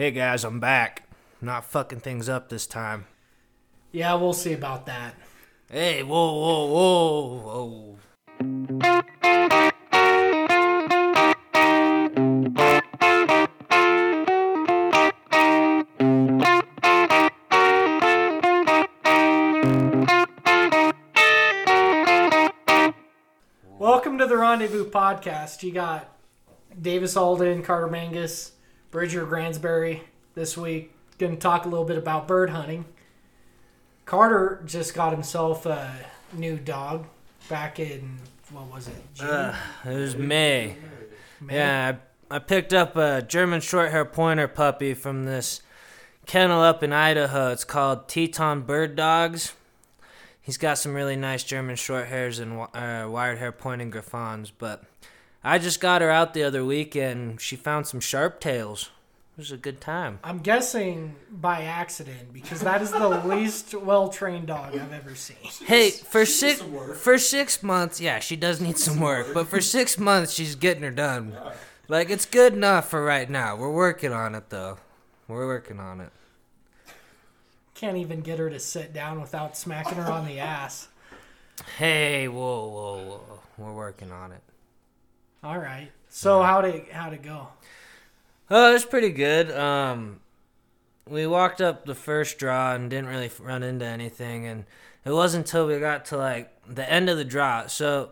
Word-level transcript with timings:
Hey 0.00 0.12
guys, 0.12 0.44
I'm 0.44 0.60
back. 0.60 1.02
Not 1.42 1.66
fucking 1.66 2.00
things 2.00 2.26
up 2.26 2.48
this 2.48 2.66
time. 2.66 3.04
Yeah, 3.92 4.14
we'll 4.14 4.32
see 4.32 4.54
about 4.54 4.86
that. 4.86 5.14
Hey, 5.70 6.02
whoa, 6.02 6.32
whoa, 6.40 6.64
whoa, 6.64 7.36
whoa. 7.44 7.98
Welcome 23.78 24.16
to 24.16 24.24
the 24.24 24.38
Rendezvous 24.38 24.88
Podcast. 24.88 25.62
You 25.62 25.72
got 25.72 26.08
Davis 26.80 27.18
Alden, 27.18 27.62
Carter 27.62 27.88
Mangus, 27.88 28.52
Bridger 28.90 29.24
Gransbury 29.24 30.02
this 30.34 30.56
week. 30.56 30.92
Going 31.18 31.34
to 31.34 31.38
talk 31.38 31.64
a 31.64 31.68
little 31.68 31.84
bit 31.84 31.98
about 31.98 32.26
bird 32.26 32.50
hunting. 32.50 32.86
Carter 34.06 34.62
just 34.66 34.94
got 34.94 35.12
himself 35.12 35.66
a 35.66 35.94
new 36.32 36.56
dog 36.56 37.06
back 37.48 37.78
in, 37.78 38.18
what 38.50 38.66
was 38.66 38.88
it? 38.88 38.94
June? 39.14 39.28
Uh, 39.28 39.56
it 39.84 39.94
was 39.94 40.16
May. 40.16 40.76
May? 41.40 41.54
Yeah, 41.54 41.96
I, 42.30 42.36
I 42.36 42.38
picked 42.38 42.72
up 42.74 42.96
a 42.96 43.22
German 43.22 43.60
Shorthair 43.60 44.10
pointer 44.10 44.48
puppy 44.48 44.94
from 44.94 45.26
this 45.26 45.62
kennel 46.26 46.60
up 46.60 46.82
in 46.82 46.92
Idaho. 46.92 47.52
It's 47.52 47.64
called 47.64 48.08
Teton 48.08 48.62
Bird 48.62 48.96
Dogs. 48.96 49.52
He's 50.40 50.56
got 50.56 50.78
some 50.78 50.94
really 50.94 51.16
nice 51.16 51.44
German 51.44 51.76
short 51.76 52.06
hairs 52.06 52.38
and 52.38 52.60
uh, 52.74 53.06
wired 53.08 53.38
hair 53.38 53.52
pointing 53.52 53.90
griffons, 53.90 54.50
but 54.50 54.82
I 55.42 55.58
just 55.58 55.80
got 55.80 56.02
her 56.02 56.10
out 56.10 56.34
the 56.34 56.42
other 56.42 56.64
weekend. 56.64 57.40
She 57.40 57.56
found 57.56 57.86
some 57.86 58.00
sharp 58.00 58.40
tails. 58.40 58.90
It 59.36 59.40
was 59.40 59.52
a 59.52 59.56
good 59.56 59.80
time. 59.80 60.18
I'm 60.22 60.40
guessing 60.40 61.16
by 61.30 61.62
accident 61.62 62.32
because 62.32 62.60
that 62.60 62.82
is 62.82 62.90
the 62.90 63.08
least 63.24 63.74
well 63.74 64.10
trained 64.10 64.48
dog 64.48 64.76
I've 64.76 64.92
ever 64.92 65.14
seen. 65.14 65.38
Hey, 65.64 65.90
for 65.90 66.26
six 66.26 66.62
for 66.96 67.16
six 67.16 67.62
months, 67.62 68.00
yeah, 68.00 68.18
she 68.18 68.36
does 68.36 68.60
need 68.60 68.76
some 68.76 69.00
work, 69.00 69.32
but 69.32 69.46
for 69.46 69.60
six 69.62 69.98
months, 69.98 70.32
she's 70.32 70.56
getting 70.56 70.82
her 70.82 70.90
done. 70.90 71.34
Like 71.88 72.10
it's 72.10 72.26
good 72.26 72.52
enough 72.52 72.90
for 72.90 73.02
right 73.02 73.30
now. 73.30 73.56
We're 73.56 73.72
working 73.72 74.12
on 74.12 74.34
it 74.34 74.50
though. 74.50 74.76
We're 75.26 75.46
working 75.46 75.80
on 75.80 76.02
it. 76.02 76.10
Can't 77.74 77.96
even 77.96 78.20
get 78.20 78.38
her 78.38 78.50
to 78.50 78.60
sit 78.60 78.92
down 78.92 79.22
without 79.22 79.56
smacking 79.56 79.94
her 79.96 80.12
on 80.12 80.26
the 80.26 80.38
ass. 80.38 80.88
Hey, 81.78 82.28
whoa, 82.28 82.68
whoa, 82.68 83.04
whoa. 83.06 83.40
We're 83.56 83.72
working 83.72 84.12
on 84.12 84.32
it. 84.32 84.42
All 85.42 85.58
right. 85.58 85.90
So 86.08 86.42
how'd 86.42 86.64
it 86.66 86.92
how'd 86.92 87.14
it 87.14 87.22
go? 87.22 87.48
Oh, 88.50 88.70
it 88.70 88.72
was 88.74 88.84
pretty 88.84 89.10
good. 89.10 89.50
Um, 89.52 90.20
we 91.08 91.26
walked 91.26 91.60
up 91.60 91.86
the 91.86 91.94
first 91.94 92.38
draw 92.38 92.74
and 92.74 92.90
didn't 92.90 93.08
really 93.08 93.30
run 93.40 93.62
into 93.62 93.84
anything, 93.84 94.46
and 94.46 94.64
it 95.04 95.12
wasn't 95.12 95.46
until 95.46 95.66
we 95.66 95.78
got 95.78 96.04
to 96.06 96.16
like 96.16 96.52
the 96.68 96.90
end 96.90 97.08
of 97.08 97.16
the 97.16 97.24
draw. 97.24 97.68
So, 97.68 98.10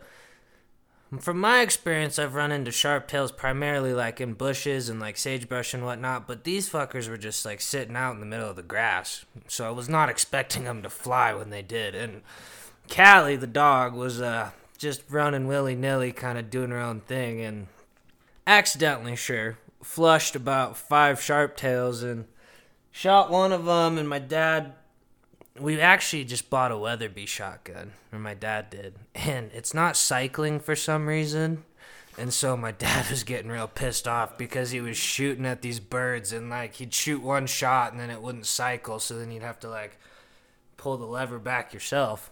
from 1.21 1.39
my 1.39 1.61
experience, 1.61 2.19
I've 2.19 2.35
run 2.35 2.51
into 2.51 2.71
sharp 2.71 3.09
tails 3.09 3.33
primarily 3.33 3.93
like 3.93 4.21
in 4.21 4.33
bushes 4.35 4.89
and 4.89 4.99
like 4.99 5.19
sagebrush 5.19 5.75
and 5.75 5.85
whatnot, 5.85 6.27
but 6.27 6.45
these 6.45 6.71
fuckers 6.71 7.09
were 7.09 7.19
just 7.19 7.45
like 7.45 7.61
sitting 7.61 7.97
out 7.97 8.15
in 8.15 8.21
the 8.21 8.27
middle 8.27 8.49
of 8.49 8.57
the 8.57 8.63
grass. 8.63 9.27
So 9.49 9.67
I 9.67 9.71
was 9.71 9.89
not 9.89 10.09
expecting 10.09 10.65
them 10.65 10.83
to 10.83 10.89
fly 10.91 11.35
when 11.35 11.51
they 11.51 11.63
did. 11.63 11.95
And 11.95 12.23
Callie, 12.89 13.37
the 13.37 13.47
dog, 13.47 13.93
was 13.93 14.21
uh 14.23 14.51
just 14.79 15.03
running 15.11 15.47
willy 15.47 15.75
nilly, 15.75 16.13
kind 16.13 16.39
of 16.39 16.51
doing 16.51 16.71
her 16.71 16.81
own 16.81 17.01
thing, 17.01 17.41
and 17.41 17.67
accidentally, 18.47 19.17
sure, 19.17 19.59
flushed 19.83 20.37
about 20.37 20.77
five 20.77 21.21
sharp 21.21 21.57
tails 21.57 22.03
and 22.03 22.25
shot 22.91 23.31
one 23.31 23.53
of 23.53 23.65
them. 23.65 23.99
And 23.99 24.09
my 24.09 24.21
dad, 24.21 24.75
we 25.59 25.81
actually 25.81 26.25
just 26.25 26.49
bought 26.49 26.73
a 26.73 26.79
Weatherby 26.79 27.27
shotgun, 27.27 27.93
or 28.13 28.19
my 28.21 28.35
dad 28.35 28.71
did, 28.71 28.95
and 29.15 29.51
it's 29.53 29.75
not 29.75 29.97
cycling 29.97 30.61
for 30.61 30.77
some 30.77 31.07
reason. 31.07 31.65
And 32.17 32.33
so 32.33 32.57
my 32.57 32.73
dad 32.79 33.11
was 33.11 33.25
getting 33.25 33.51
real 33.51 33.69
pissed 33.69 34.09
off 34.09 34.39
because 34.39 34.71
he 34.71 34.81
was 34.81 34.97
shooting 34.97 35.47
at 35.47 35.63
these 35.63 35.81
birds 35.81 36.33
and 36.33 36.51
like 36.51 36.75
he'd 36.75 36.95
shoot 36.95 37.23
one 37.23 37.47
shot 37.47 37.93
and 37.93 38.01
then 38.01 38.11
it 38.11 38.23
wouldn't 38.23 38.47
cycle, 38.47 39.01
so 39.01 39.19
then 39.19 39.31
you'd 39.31 39.43
have 39.43 39.61
to 39.61 39.69
like 39.69 39.99
pull 40.77 40.97
the 40.97 41.07
lever 41.07 41.39
back 41.39 41.75
yourself. 41.75 42.31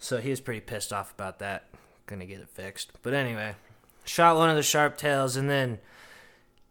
So 0.00 0.16
he 0.18 0.30
was 0.30 0.40
pretty 0.40 0.60
pissed 0.60 0.92
off 0.92 1.12
about 1.12 1.38
that. 1.38 1.66
Gonna 2.06 2.26
get 2.26 2.40
it 2.40 2.48
fixed. 2.48 2.90
But 3.02 3.14
anyway, 3.14 3.54
shot 4.04 4.36
one 4.36 4.50
of 4.50 4.56
the 4.56 4.62
sharp 4.62 4.96
tails 4.96 5.36
and 5.36 5.48
then 5.48 5.78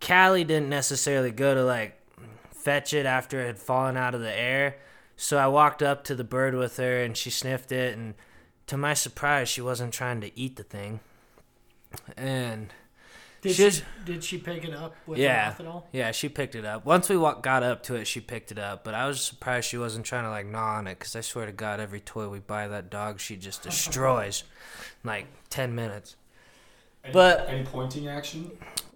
Callie 0.06 0.44
didn't 0.44 0.70
necessarily 0.70 1.32
go 1.32 1.54
to 1.54 1.64
like 1.64 1.96
fetch 2.52 2.94
it 2.94 3.06
after 3.06 3.40
it 3.40 3.48
had 3.48 3.60
fallen 3.60 3.96
out 3.96 4.16
of 4.16 4.22
the 4.22 4.38
air. 4.38 4.78
So 5.16 5.38
I 5.38 5.48
walked 5.48 5.84
up 5.84 6.04
to 6.06 6.16
the 6.16 6.24
bird 6.24 6.56
with 6.56 6.78
her 6.78 7.04
and 7.04 7.16
she 7.16 7.30
sniffed 7.30 7.72
it 7.72 7.98
and 7.98 8.16
to 8.68 8.78
my 8.78 8.94
surprise 8.94 9.48
she 9.48 9.62
wasn't 9.62 9.94
trying 9.94 10.22
to 10.22 10.38
eat 10.38 10.56
the 10.56 10.64
thing. 10.64 11.00
And 12.18 12.74
Did 13.42 13.56
She's- 13.56 13.76
she, 13.78 13.84
did 14.06 14.24
she 14.24 14.38
pick 14.38 14.66
it 14.66 14.74
up 14.74 14.96
with 15.06 15.18
Yeah. 15.18 15.46
her 15.46 15.50
mouth 15.52 15.60
at 15.62 15.66
all? 15.68 15.88
yeah, 15.94 16.12
she 16.12 16.28
picked 16.28 16.56
it 16.56 16.66
up. 16.66 16.86
Once 16.86 17.08
we 17.08 17.16
walk, 17.16 17.42
got 17.42 17.64
up 17.64 17.84
to 17.84 17.96
it, 17.96 18.06
she 18.06 18.20
picked 18.20 18.52
it 18.52 18.60
up. 18.60 18.84
But 18.84 18.94
I 18.96 19.08
was 19.08 19.22
surprised 19.22 19.70
she 19.70 19.78
wasn't 19.78 20.06
trying 20.06 20.26
to 20.26 20.30
like 20.30 20.46
gnaw 20.46 20.78
on 20.78 20.88
it, 20.88 21.00
because 21.00 21.16
I 21.16 21.22
swear 21.22 21.46
to 21.46 21.52
God, 21.54 21.80
every 21.80 22.02
toy 22.02 22.28
we 22.28 22.40
buy 22.40 22.68
that 22.68 22.90
dog, 22.90 23.20
she 23.22 23.38
just 23.38 23.62
destroys, 23.64 24.44
in, 25.04 25.08
like 25.10 25.28
ten 25.50 25.74
minutes. 25.74 26.16
Any, 27.04 27.14
But- 27.14 27.48
any 27.48 27.64
pointing 27.64 28.08
action? 28.10 28.52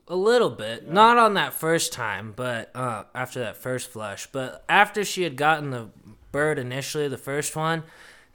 A 0.10 0.16
little 0.18 0.50
bit, 0.50 0.92
not 0.92 1.18
on 1.18 1.36
that 1.36 1.54
first 1.54 1.94
time, 1.94 2.34
but 2.36 2.70
uh, 2.76 3.06
after 3.16 3.40
that 3.40 3.56
first 3.56 3.90
flush. 3.90 4.28
But 4.30 4.66
after 4.68 5.06
she 5.06 5.24
had 5.24 5.38
gotten 5.38 5.70
the 5.72 5.88
bird 6.34 6.60
initially, 6.60 7.08
the 7.08 7.18
first 7.18 7.56
one, 7.56 7.84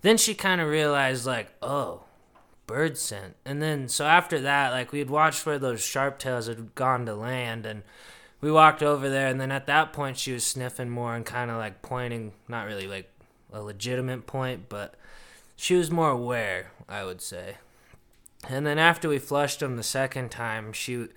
then 0.00 0.16
she 0.16 0.34
kind 0.34 0.62
of 0.62 0.68
realized 0.68 1.26
like, 1.26 1.52
oh, 1.60 2.04
bird 2.68 2.96
scent. 2.96 3.34
And 3.44 3.60
then 3.60 3.88
so 3.88 4.06
after 4.06 4.40
that, 4.42 4.70
like 4.70 4.92
we'd 4.92 5.10
watched 5.10 5.44
where 5.44 5.58
those 5.58 5.82
sharp 5.82 6.20
tails 6.20 6.46
had 6.46 6.76
gone 6.76 7.04
to 7.06 7.14
land, 7.16 7.66
and 7.66 7.82
we 8.40 8.52
walked 8.52 8.84
over 8.84 9.08
there, 9.08 9.26
and 9.26 9.40
then 9.40 9.50
at 9.50 9.66
that 9.66 9.92
point 9.92 10.16
she 10.16 10.32
was 10.32 10.46
sniffing 10.46 10.90
more 10.90 11.16
and 11.16 11.26
kind 11.26 11.50
of 11.50 11.56
like 11.56 11.82
pointing, 11.82 12.32
not 12.46 12.66
really 12.66 12.86
like 12.86 13.10
a 13.52 13.60
legitimate 13.60 14.28
point, 14.28 14.68
but 14.68 14.94
she 15.56 15.74
was 15.74 15.90
more 15.90 16.10
aware, 16.10 16.70
I 16.88 17.04
would 17.04 17.20
say. 17.20 17.56
And 18.48 18.64
then 18.64 18.78
after 18.78 19.08
we 19.08 19.18
flushed 19.18 19.58
them 19.58 19.76
the 19.76 19.82
second 19.82 20.30
time, 20.30 20.72
she 20.72 21.08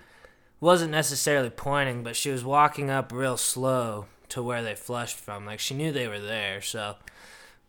wasn't 0.58 0.90
necessarily 0.90 1.50
pointing, 1.50 2.02
but 2.02 2.16
she 2.16 2.30
was 2.30 2.44
walking 2.44 2.90
up 2.90 3.12
real 3.12 3.36
slow 3.36 4.06
to 4.30 4.42
where 4.42 4.62
they 4.62 4.74
flushed 4.74 5.16
from. 5.16 5.46
Like 5.46 5.60
she 5.60 5.74
knew 5.74 5.92
they 5.92 6.08
were 6.08 6.18
there, 6.18 6.60
so 6.60 6.96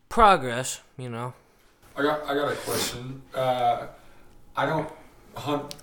progress, 0.09 0.81
you 0.97 1.09
know. 1.09 1.33
I 1.95 2.01
got 2.01 2.23
I 2.27 2.33
got 2.33 2.51
a 2.51 2.55
question. 2.55 3.21
Uh, 3.33 3.87
I 4.55 4.65
don't 4.65 4.89
hunt 5.35 5.75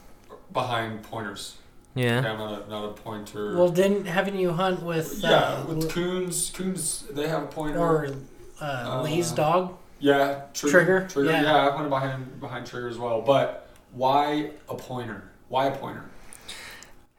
behind 0.52 1.02
pointers. 1.02 1.56
Okay, 1.96 2.06
Yeah. 2.06 2.18
I'm 2.18 2.38
not 2.38 2.66
a, 2.66 2.70
not 2.70 2.84
a 2.84 2.92
pointer. 2.92 3.56
Well, 3.56 3.68
didn't 3.68 4.06
haven't 4.06 4.38
you 4.38 4.52
hunt 4.52 4.82
with 4.82 5.20
yeah, 5.22 5.30
uh, 5.30 5.66
with 5.66 5.90
coons, 5.90 6.50
coons 6.54 7.04
they 7.10 7.28
have 7.28 7.42
a 7.44 7.46
pointer. 7.46 7.78
or 7.78 8.14
uh, 8.60 9.02
Lee's 9.02 9.32
Uh, 9.32 9.36
dog? 9.36 9.76
yeah, 9.98 10.42
trigger. 10.54 10.70
Trigger? 10.78 11.08
Trigger. 11.08 11.30
Yeah. 11.30 11.42
Yeah. 11.42 11.66
I've 11.66 11.72
hunted 11.74 11.90
behind 11.90 12.40
behind 12.40 12.66
trigger 12.66 12.88
as 12.88 12.98
well. 12.98 13.20
But 13.22 13.68
why 13.92 14.50
a 14.68 14.74
pointer? 14.74 15.24
Why 15.48 15.66
a 15.66 15.76
pointer? 15.76 16.04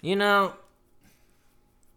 You 0.02 0.16
know, 0.16 0.54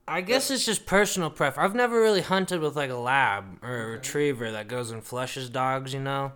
I 0.07 0.21
guess 0.21 0.51
it's 0.51 0.67
just 0.67 0.85
personal 0.85 1.31
preference. 1.31 1.65
I've 1.65 1.75
never 1.77 2.01
really 2.01 2.21
hunted 2.21 2.61
with 2.61 2.77
like 2.77 2.91
a 2.91 2.97
lab 2.97 3.63
or 3.63 3.83
a 3.85 3.87
retriever 3.93 4.51
that 4.53 4.69
goes 4.69 4.91
and 4.91 5.03
flushes 5.03 5.49
dogs, 5.49 5.95
you 5.95 6.01
know? 6.01 6.33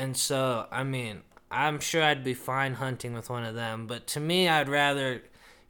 And 0.00 0.16
so, 0.16 0.66
I 0.72 0.82
mean, 0.82 1.20
I'm 1.50 1.78
sure 1.78 2.02
I'd 2.02 2.24
be 2.24 2.32
fine 2.32 2.72
hunting 2.72 3.12
with 3.12 3.28
one 3.28 3.44
of 3.44 3.54
them, 3.54 3.86
but 3.86 4.06
to 4.08 4.20
me, 4.20 4.48
I'd 4.48 4.66
rather 4.66 5.22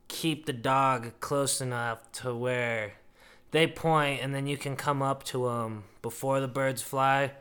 keep 0.06 0.46
the 0.46 0.52
dog 0.52 1.14
close 1.18 1.60
enough 1.60 2.12
to 2.12 2.32
where 2.32 2.92
they 3.50 3.66
point 3.66 4.22
and 4.22 4.32
then 4.32 4.46
you 4.46 4.56
can 4.56 4.76
come 4.76 5.02
up 5.02 5.24
to 5.24 5.48
them 5.48 5.82
before 6.00 6.38
the 6.38 6.46
birds 6.46 6.80
fly. 6.80 7.32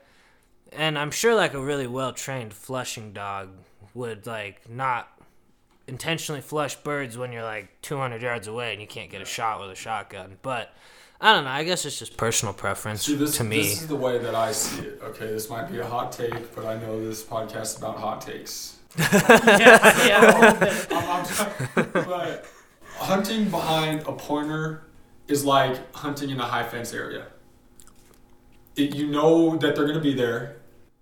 And 0.71 0.97
I'm 0.97 1.11
sure 1.11 1.35
like 1.35 1.53
a 1.53 1.61
really 1.61 1.85
well 1.85 2.11
trained 2.11 2.55
flushing 2.55 3.13
dog 3.13 3.49
would 3.93 4.25
like 4.25 4.67
not 4.67 5.09
intentionally 5.85 6.41
flush 6.41 6.75
birds 6.75 7.19
when 7.19 7.31
you're 7.31 7.43
like 7.43 7.69
200 7.83 8.19
yards 8.19 8.47
away 8.47 8.71
and 8.71 8.81
you 8.81 8.87
can't 8.87 9.11
get 9.11 9.21
a 9.21 9.25
shot 9.25 9.61
with 9.61 9.69
a 9.69 9.75
shotgun. 9.75 10.37
But 10.41 10.73
I 11.21 11.33
don't 11.33 11.43
know. 11.43 11.49
I 11.49 11.63
guess 11.65 11.85
it's 11.85 11.99
just 11.99 12.15
personal 12.15 12.53
preference 12.53 13.05
See, 13.05 13.15
this, 13.15 13.37
to 13.37 13.43
me. 13.43 13.57
this 13.57 13.81
is 13.81 13.87
the 13.87 13.95
way 13.95 14.19
that 14.19 14.35
I 14.35 14.51
see 14.53 14.83
it. 14.85 15.01
Okay, 15.03 15.27
this 15.27 15.49
might 15.49 15.69
be 15.69 15.79
a 15.79 15.85
hot 15.85 16.11
take, 16.13 16.55
but 16.55 16.65
I 16.65 16.79
know 16.79 17.03
this 17.05 17.23
podcast 17.23 17.61
is 17.63 17.77
about 17.77 17.97
hot 17.97 18.21
takes. 18.21 18.77
yeah, 18.97 20.07
yeah. 20.07 20.21
a 20.21 20.39
little 20.41 20.59
bit. 20.59 20.91
I'm- 20.93 21.25
I'm- 21.75 21.91
but 21.93 22.45
hunting 22.97 23.49
behind 23.49 24.01
a 24.07 24.13
pointer 24.13 24.83
is 25.27 25.43
like 25.45 25.93
hunting 25.93 26.29
in 26.29 26.39
a 26.39 26.45
high 26.45 26.63
fence 26.63 26.93
area. 26.93 27.25
It, 28.75 28.95
you 28.95 29.07
know 29.07 29.57
that 29.57 29.75
they're 29.75 29.85
going 29.85 29.97
to 29.97 30.03
be 30.03 30.13
there, 30.13 30.58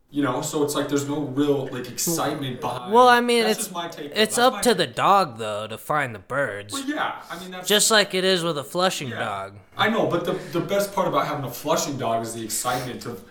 You 0.09 0.23
know, 0.23 0.41
so 0.41 0.63
it's 0.63 0.73
like 0.73 0.87
there's 0.87 1.07
no 1.07 1.19
real 1.19 1.67
like 1.67 1.89
excitement 1.89 2.61
behind. 2.61 2.93
Well, 2.93 3.09
I 3.09 3.19
mean, 3.19 3.43
that's 3.43 3.59
it's 3.65 3.71
my 3.71 3.89
take. 3.89 4.11
it's 4.15 4.37
up 4.37 4.61
to 4.61 4.69
take. 4.69 4.77
the 4.77 4.87
dog 4.87 5.37
though 5.37 5.67
to 5.67 5.77
find 5.77 6.15
the 6.15 6.19
birds, 6.19 6.73
Well, 6.73 6.85
yeah, 6.85 7.21
I 7.29 7.37
mean 7.39 7.51
that's 7.51 7.67
just 7.67 7.91
like 7.91 8.13
it 8.13 8.23
is 8.23 8.41
with 8.41 8.57
a 8.57 8.63
flushing 8.63 9.09
Yeah. 9.09 9.19
dog. 9.19 9.57
I 9.75 9.89
know, 9.89 10.07
but 10.07 10.23
the 10.23 10.33
the 10.57 10.61
best 10.61 10.93
part 10.95 11.09
about 11.09 11.27
having 11.27 11.43
a 11.43 11.51
flushing 11.51 11.97
dog 11.97 12.23
is 12.23 12.33
the 12.33 12.43
excitement 12.43 13.05
of, 13.05 13.21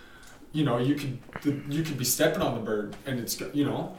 you 0.53 0.65
know, 0.65 0.77
you 0.77 0.97
could 0.97 1.19
the, 1.43 1.63
you 1.75 1.83
could 1.83 1.97
be 1.97 2.05
stepping 2.05 2.43
on 2.43 2.55
the 2.55 2.61
bird 2.61 2.95
and 3.07 3.19
it's 3.21 3.41
you 3.55 3.65
know. 3.65 3.97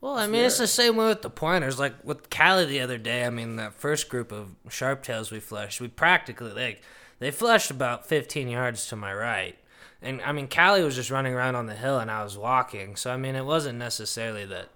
Well, 0.00 0.18
I 0.18 0.26
mean, 0.26 0.44
it's 0.44 0.58
the 0.58 0.66
same 0.66 0.96
way 0.96 1.06
with 1.06 1.22
the 1.22 1.30
pointers. 1.30 1.78
Like 1.78 1.94
with 2.04 2.28
Callie 2.28 2.64
the 2.66 2.80
other 2.80 2.98
day, 2.98 3.24
I 3.24 3.30
mean, 3.30 3.54
that 3.56 3.72
first 3.72 4.08
group 4.08 4.32
of 4.32 4.54
sharp 4.68 5.02
tails 5.04 5.30
we 5.30 5.38
flushed, 5.40 5.80
we 5.80 5.88
practically 5.88 6.52
like 6.52 6.82
they 7.20 7.30
flushed 7.30 7.70
about 7.70 8.04
15 8.06 8.48
yards 8.48 8.88
to 8.88 8.96
my 8.96 9.14
right, 9.14 9.56
and 10.02 10.20
I 10.22 10.32
mean, 10.32 10.48
Callie 10.48 10.82
was 10.82 10.94
just 10.94 11.10
running 11.10 11.34
around 11.34 11.54
on 11.54 11.66
the 11.66 11.74
hill, 11.74 11.98
and 11.98 12.10
I 12.10 12.22
was 12.22 12.36
walking. 12.36 12.96
So 12.96 13.12
I 13.12 13.16
mean, 13.16 13.34
it 13.34 13.44
wasn't 13.44 13.78
necessarily 13.78 14.44
that 14.46 14.68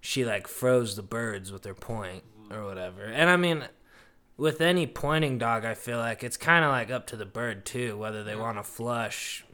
she 0.00 0.24
like 0.24 0.46
froze 0.46 0.96
the 0.96 1.02
birds 1.02 1.52
with 1.52 1.64
her 1.64 1.74
point 1.74 2.24
or 2.50 2.64
whatever. 2.64 3.04
And 3.04 3.28
I 3.28 3.36
mean, 3.36 3.64
with 4.36 4.60
any 4.60 4.86
pointing 4.86 5.38
dog, 5.38 5.64
I 5.64 5.74
feel 5.74 5.98
like 5.98 6.24
it's 6.24 6.36
kind 6.36 6.64
of 6.64 6.70
like 6.70 6.90
up 6.90 7.06
to 7.08 7.16
the 7.16 7.26
bird 7.26 7.64
too, 7.64 7.96
whether 7.96 8.24
they 8.24 8.36
want 8.36 8.58
to 8.58 8.62
flush. 8.62 9.44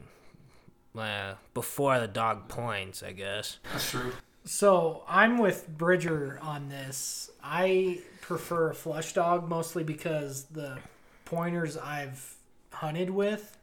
Uh, 0.96 1.34
before 1.52 2.00
the 2.00 2.08
dog 2.08 2.48
points, 2.48 3.02
I 3.02 3.12
guess. 3.12 3.58
That's 3.70 3.90
true. 3.90 4.12
So 4.46 5.02
I'm 5.06 5.38
with 5.38 5.68
Bridger 5.68 6.38
on 6.40 6.68
this. 6.68 7.30
I 7.42 8.00
prefer 8.22 8.70
a 8.70 8.74
flush 8.74 9.12
dog 9.12 9.48
mostly 9.48 9.84
because 9.84 10.44
the 10.44 10.78
pointers 11.26 11.76
I've 11.76 12.36
hunted 12.70 13.10
with 13.10 13.55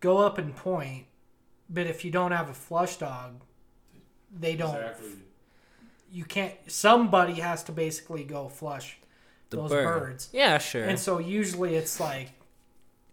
go 0.00 0.18
up 0.18 0.38
and 0.38 0.54
point, 0.56 1.06
but 1.68 1.86
if 1.86 2.04
you 2.04 2.10
don't 2.10 2.32
have 2.32 2.48
a 2.48 2.54
flush 2.54 2.96
dog, 2.96 3.42
they 4.36 4.56
don't. 4.56 4.78
You 6.12 6.24
can't. 6.24 6.54
Somebody 6.66 7.34
has 7.34 7.62
to 7.64 7.72
basically 7.72 8.24
go 8.24 8.48
flush 8.48 8.98
The 9.50 9.58
those 9.58 9.70
bird. 9.70 10.00
birds, 10.00 10.28
Yeah, 10.32 10.58
sure. 10.58 10.84
and 10.84 10.98
so 10.98 11.18
usually 11.18 11.76
it's 11.76 12.00
like 12.00 12.32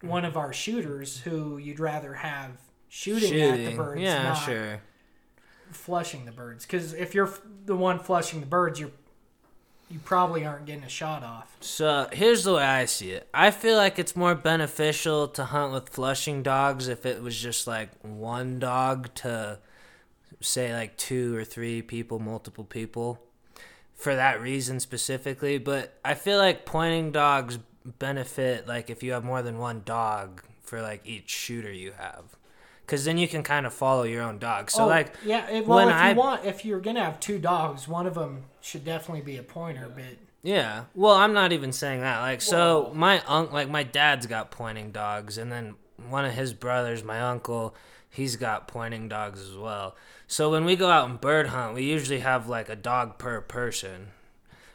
one 0.01 0.25
of 0.25 0.35
our 0.37 0.51
shooters 0.53 1.19
who 1.19 1.57
you'd 1.57 1.79
rather 1.79 2.13
have 2.15 2.51
shooting, 2.89 3.39
at 3.39 3.57
the 3.57 3.75
birds, 3.75 4.01
Yeah, 4.01 4.23
not 4.23 4.33
sure. 4.35 4.81
flushing 5.71 6.25
the 6.25 6.31
birds. 6.31 6.65
Because 6.65 6.93
if 6.93 7.13
you're 7.13 7.29
the 7.65 7.75
one 7.75 7.99
flushing 7.99 8.39
the 8.39 8.45
birds, 8.47 8.79
you're 8.79 8.91
you 9.89 9.99
probably 9.99 10.45
aren't 10.45 10.65
getting 10.65 10.83
a 10.83 10.89
shot 10.89 11.23
off. 11.23 11.55
So 11.61 12.07
here's 12.11 12.43
the 12.43 12.53
way 12.55 12.63
I 12.63 12.85
see 12.85 13.11
it. 13.11 13.29
I 13.33 13.51
feel 13.51 13.77
like 13.77 13.97
it's 13.97 14.15
more 14.15 14.35
beneficial 14.35 15.27
to 15.29 15.45
hunt 15.45 15.73
with 15.73 15.89
flushing 15.89 16.43
dogs 16.43 16.87
if 16.87 17.05
it 17.05 17.21
was 17.21 17.39
just 17.39 17.67
like 17.67 17.89
one 18.01 18.59
dog 18.59 19.13
to 19.15 19.59
say 20.41 20.73
like 20.73 20.97
two 20.97 21.35
or 21.35 21.45
three 21.45 21.81
people, 21.81 22.19
multiple 22.19 22.65
people, 22.65 23.19
for 23.95 24.15
that 24.15 24.41
reason 24.41 24.79
specifically. 24.79 25.57
But 25.57 25.97
I 26.03 26.15
feel 26.15 26.37
like 26.37 26.65
pointing 26.65 27.11
dogs 27.11 27.59
benefit 27.99 28.67
like 28.67 28.89
if 28.89 29.01
you 29.01 29.13
have 29.13 29.23
more 29.23 29.41
than 29.41 29.57
one 29.57 29.81
dog 29.85 30.43
for 30.61 30.81
like 30.81 31.01
each 31.05 31.29
shooter 31.29 31.71
you 31.71 31.93
have. 31.97 32.36
Cause 32.87 33.03
then 33.03 33.17
you 33.17 33.27
can 33.27 33.43
kind 33.43 33.65
of 33.65 33.73
follow 33.73 34.03
your 34.03 34.23
own 34.23 34.39
dog. 34.39 34.71
So 34.71 34.85
Oh, 34.85 34.87
like 34.87 35.13
yeah, 35.25 35.49
it, 35.49 35.67
well, 35.67 35.79
if 35.79 35.93
you 35.93 35.93
I- 36.01 36.13
want, 36.13 36.45
if 36.45 36.63
you're 36.63 36.79
gonna 36.79 37.03
have 37.03 37.19
two 37.19 37.37
dogs, 37.37 37.85
one 37.87 38.07
of 38.07 38.13
them 38.15 38.45
should 38.61 38.85
definitely 38.85 39.21
be 39.23 39.35
a 39.37 39.43
pointer. 39.43 39.91
But 39.93 40.05
Yeah. 40.41 40.85
Well, 40.95 41.15
I'm 41.15 41.33
not 41.33 41.51
even 41.51 41.73
saying 41.73 41.99
that. 42.01 42.21
Like, 42.21 42.39
so 42.41 42.91
my 42.95 43.19
uncle, 43.27 43.53
like 43.53 43.69
my 43.69 43.83
dad's 43.83 44.25
got 44.25 44.51
pointing 44.51 44.91
dogs, 44.91 45.37
and 45.37 45.51
then 45.51 45.75
one 46.09 46.23
of 46.23 46.33
his 46.33 46.53
brothers, 46.53 47.03
my 47.03 47.19
uncle, 47.19 47.75
he's 48.09 48.37
got 48.37 48.69
pointing 48.69 49.09
dogs 49.09 49.41
as 49.41 49.57
well. 49.57 49.95
So 50.25 50.49
when 50.49 50.63
we 50.63 50.77
go 50.77 50.89
out 50.89 51.09
and 51.09 51.19
bird 51.19 51.47
hunt, 51.47 51.73
we 51.75 51.83
usually 51.83 52.19
have 52.19 52.47
like 52.47 52.69
a 52.69 52.75
dog 52.77 53.17
per 53.17 53.41
person. 53.41 54.11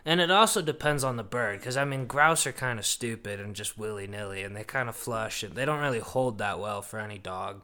And 0.05 0.21
it 0.21 0.31
also 0.31 0.61
depends 0.61 1.03
on 1.05 1.17
the 1.17 1.23
bird, 1.23 1.61
because 1.61 1.77
I 1.79 1.85
mean, 1.87 2.07
grouse 2.07 2.47
are 2.47 2.53
kind 2.53 2.79
of 2.79 2.85
stupid 2.85 3.41
and 3.41 3.55
just 3.55 3.79
willy 3.79 4.07
nilly, 4.07 4.43
and 4.43 4.55
they 4.55 4.65
kind 4.65 4.89
of 4.91 4.97
flush, 4.97 5.43
and 5.43 5.55
they 5.55 5.65
don't 5.65 5.81
really 5.81 6.01
hold 6.01 6.37
that 6.39 6.59
well 6.59 6.83
for 6.83 6.99
any 6.99 7.17
dog. 7.19 7.63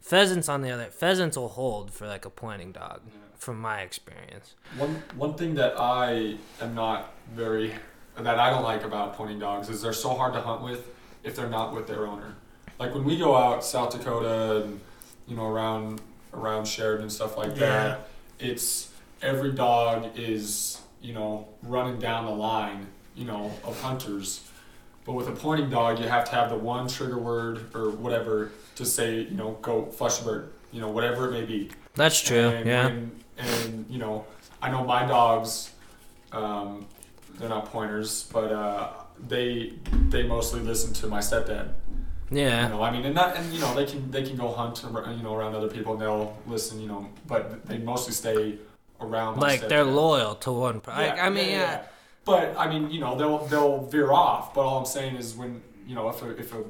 Pheasants, 0.00 0.48
on 0.48 0.62
the 0.62 0.70
other, 0.70 0.86
pheasants 0.86 1.36
will 1.36 1.48
hold 1.48 1.92
for 1.92 2.06
like 2.06 2.24
a 2.24 2.30
pointing 2.30 2.72
dog, 2.72 3.00
from 3.36 3.60
my 3.60 3.80
experience. 3.82 4.54
One 4.76 5.02
one 5.14 5.34
thing 5.34 5.54
that 5.54 5.74
I 5.78 6.36
am 6.60 6.74
not 6.74 7.12
very 7.32 7.72
that 8.16 8.38
I 8.38 8.50
don't 8.50 8.64
like 8.64 8.82
about 8.82 9.14
pointing 9.14 9.38
dogs 9.38 9.68
is 9.68 9.82
they're 9.82 9.92
so 9.92 10.14
hard 10.14 10.32
to 10.34 10.40
hunt 10.40 10.62
with 10.62 10.88
if 11.22 11.36
they're 11.36 11.48
not 11.48 11.74
with 11.74 11.86
their 11.86 12.06
owner. 12.06 12.34
Like 12.78 12.94
when 12.94 13.04
we 13.04 13.18
go 13.18 13.36
out 13.36 13.64
South 13.64 13.92
Dakota 13.92 14.62
and 14.62 14.80
you 15.26 15.36
know 15.36 15.46
around 15.46 16.00
around 16.34 16.66
Sheridan 16.66 17.02
and 17.02 17.12
stuff 17.12 17.36
like 17.36 17.54
that, 17.56 18.08
it's 18.38 18.90
every 19.22 19.52
dog 19.52 20.18
is 20.18 20.80
you 21.00 21.12
know 21.12 21.46
running 21.62 21.98
down 21.98 22.24
the 22.24 22.32
line 22.32 22.86
you 23.14 23.26
know 23.26 23.52
of 23.64 23.80
hunters. 23.80 24.46
But 25.04 25.12
with 25.12 25.28
a 25.28 25.32
pointing 25.32 25.70
dog, 25.70 25.98
you 25.98 26.08
have 26.08 26.24
to 26.26 26.32
have 26.32 26.50
the 26.50 26.56
one 26.56 26.88
trigger 26.88 27.18
word 27.18 27.74
or 27.74 27.90
whatever 27.90 28.50
to 28.80 28.86
say, 28.86 29.20
you 29.20 29.36
know, 29.36 29.52
go 29.62 29.86
flush 29.86 30.20
a 30.20 30.24
bird, 30.24 30.52
you 30.72 30.80
know, 30.80 30.88
whatever 30.88 31.28
it 31.28 31.32
may 31.32 31.44
be. 31.44 31.70
That's 31.94 32.20
true. 32.20 32.48
And, 32.48 32.66
yeah. 32.66 32.86
And, 32.88 33.24
and 33.38 33.86
you 33.88 33.98
know, 33.98 34.24
I 34.62 34.70
know 34.70 34.84
my 34.84 35.06
dogs, 35.06 35.70
um, 36.32 36.86
they're 37.38 37.48
not 37.48 37.66
pointers, 37.66 38.28
but 38.32 38.52
uh, 38.52 38.88
they 39.28 39.74
they 40.08 40.22
mostly 40.24 40.60
listen 40.60 40.92
to 40.94 41.06
my 41.06 41.20
stepdad. 41.20 41.68
yeah. 42.30 42.64
You 42.64 42.74
know, 42.74 42.82
I 42.82 42.90
mean, 42.90 43.04
and 43.06 43.16
that, 43.16 43.36
and 43.36 43.52
you 43.52 43.60
know, 43.60 43.74
they 43.74 43.86
can 43.86 44.10
they 44.10 44.22
can 44.22 44.36
go 44.36 44.48
hunt, 44.52 44.82
you 44.82 45.22
know, 45.22 45.34
around 45.34 45.54
other 45.54 45.68
people, 45.68 45.92
and 45.94 46.02
they'll 46.02 46.36
listen, 46.46 46.80
you 46.80 46.88
know, 46.88 47.08
but 47.26 47.66
they 47.66 47.78
mostly 47.78 48.12
stay 48.12 48.58
around. 49.00 49.36
my 49.36 49.42
like 49.42 49.68
they're 49.68 49.84
loyal 49.84 50.34
to 50.36 50.52
one. 50.52 50.80
Pro- 50.80 50.94
like, 50.94 51.18
I 51.18 51.28
mean, 51.30 51.50
yeah, 51.50 51.82
But 52.24 52.54
I 52.56 52.68
mean, 52.68 52.90
you 52.90 53.00
know, 53.00 53.16
they'll 53.18 53.46
they'll 53.46 53.86
veer 53.86 54.12
off. 54.12 54.54
But 54.54 54.62
all 54.62 54.78
I'm 54.78 54.86
saying 54.86 55.16
is 55.16 55.34
when 55.34 55.62
you 55.86 55.94
know 55.94 56.08
if 56.10 56.22
a, 56.22 56.30
if 56.38 56.52
a, 56.54 56.62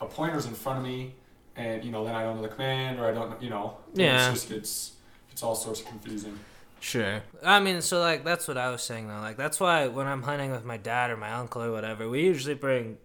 a 0.00 0.06
pointer's 0.06 0.46
in 0.46 0.54
front 0.54 0.78
of 0.80 0.84
me, 0.84 1.14
and 1.56 1.84
you 1.84 1.90
know 1.90 2.04
then 2.04 2.14
I 2.14 2.22
don't 2.22 2.36
know 2.36 2.42
the 2.42 2.48
command 2.48 2.98
or 3.00 3.06
I 3.06 3.12
don't 3.12 3.40
you 3.42 3.50
know 3.50 3.78
Yeah. 3.94 4.28
it 4.28 4.32
just 4.34 4.48
gets 4.48 4.92
it's 5.32 5.42
all 5.42 5.54
sorts 5.54 5.80
of 5.80 5.86
confusing. 5.86 6.38
sure. 6.80 7.22
I 7.44 7.60
mean, 7.60 7.82
so 7.82 8.00
like 8.00 8.24
that's 8.24 8.46
what 8.48 8.56
I 8.56 8.70
was 8.70 8.82
saying 8.82 9.08
though. 9.08 9.20
Like 9.20 9.36
that's 9.36 9.60
why 9.60 9.88
when 9.88 10.06
I'm 10.06 10.22
hunting 10.22 10.50
with 10.50 10.64
my 10.64 10.76
dad 10.76 11.10
or 11.10 11.16
my 11.16 11.32
uncle 11.32 11.62
or 11.62 11.72
whatever, 11.72 12.08
we 12.08 12.22
usually 12.24 12.54
bring 12.54 12.98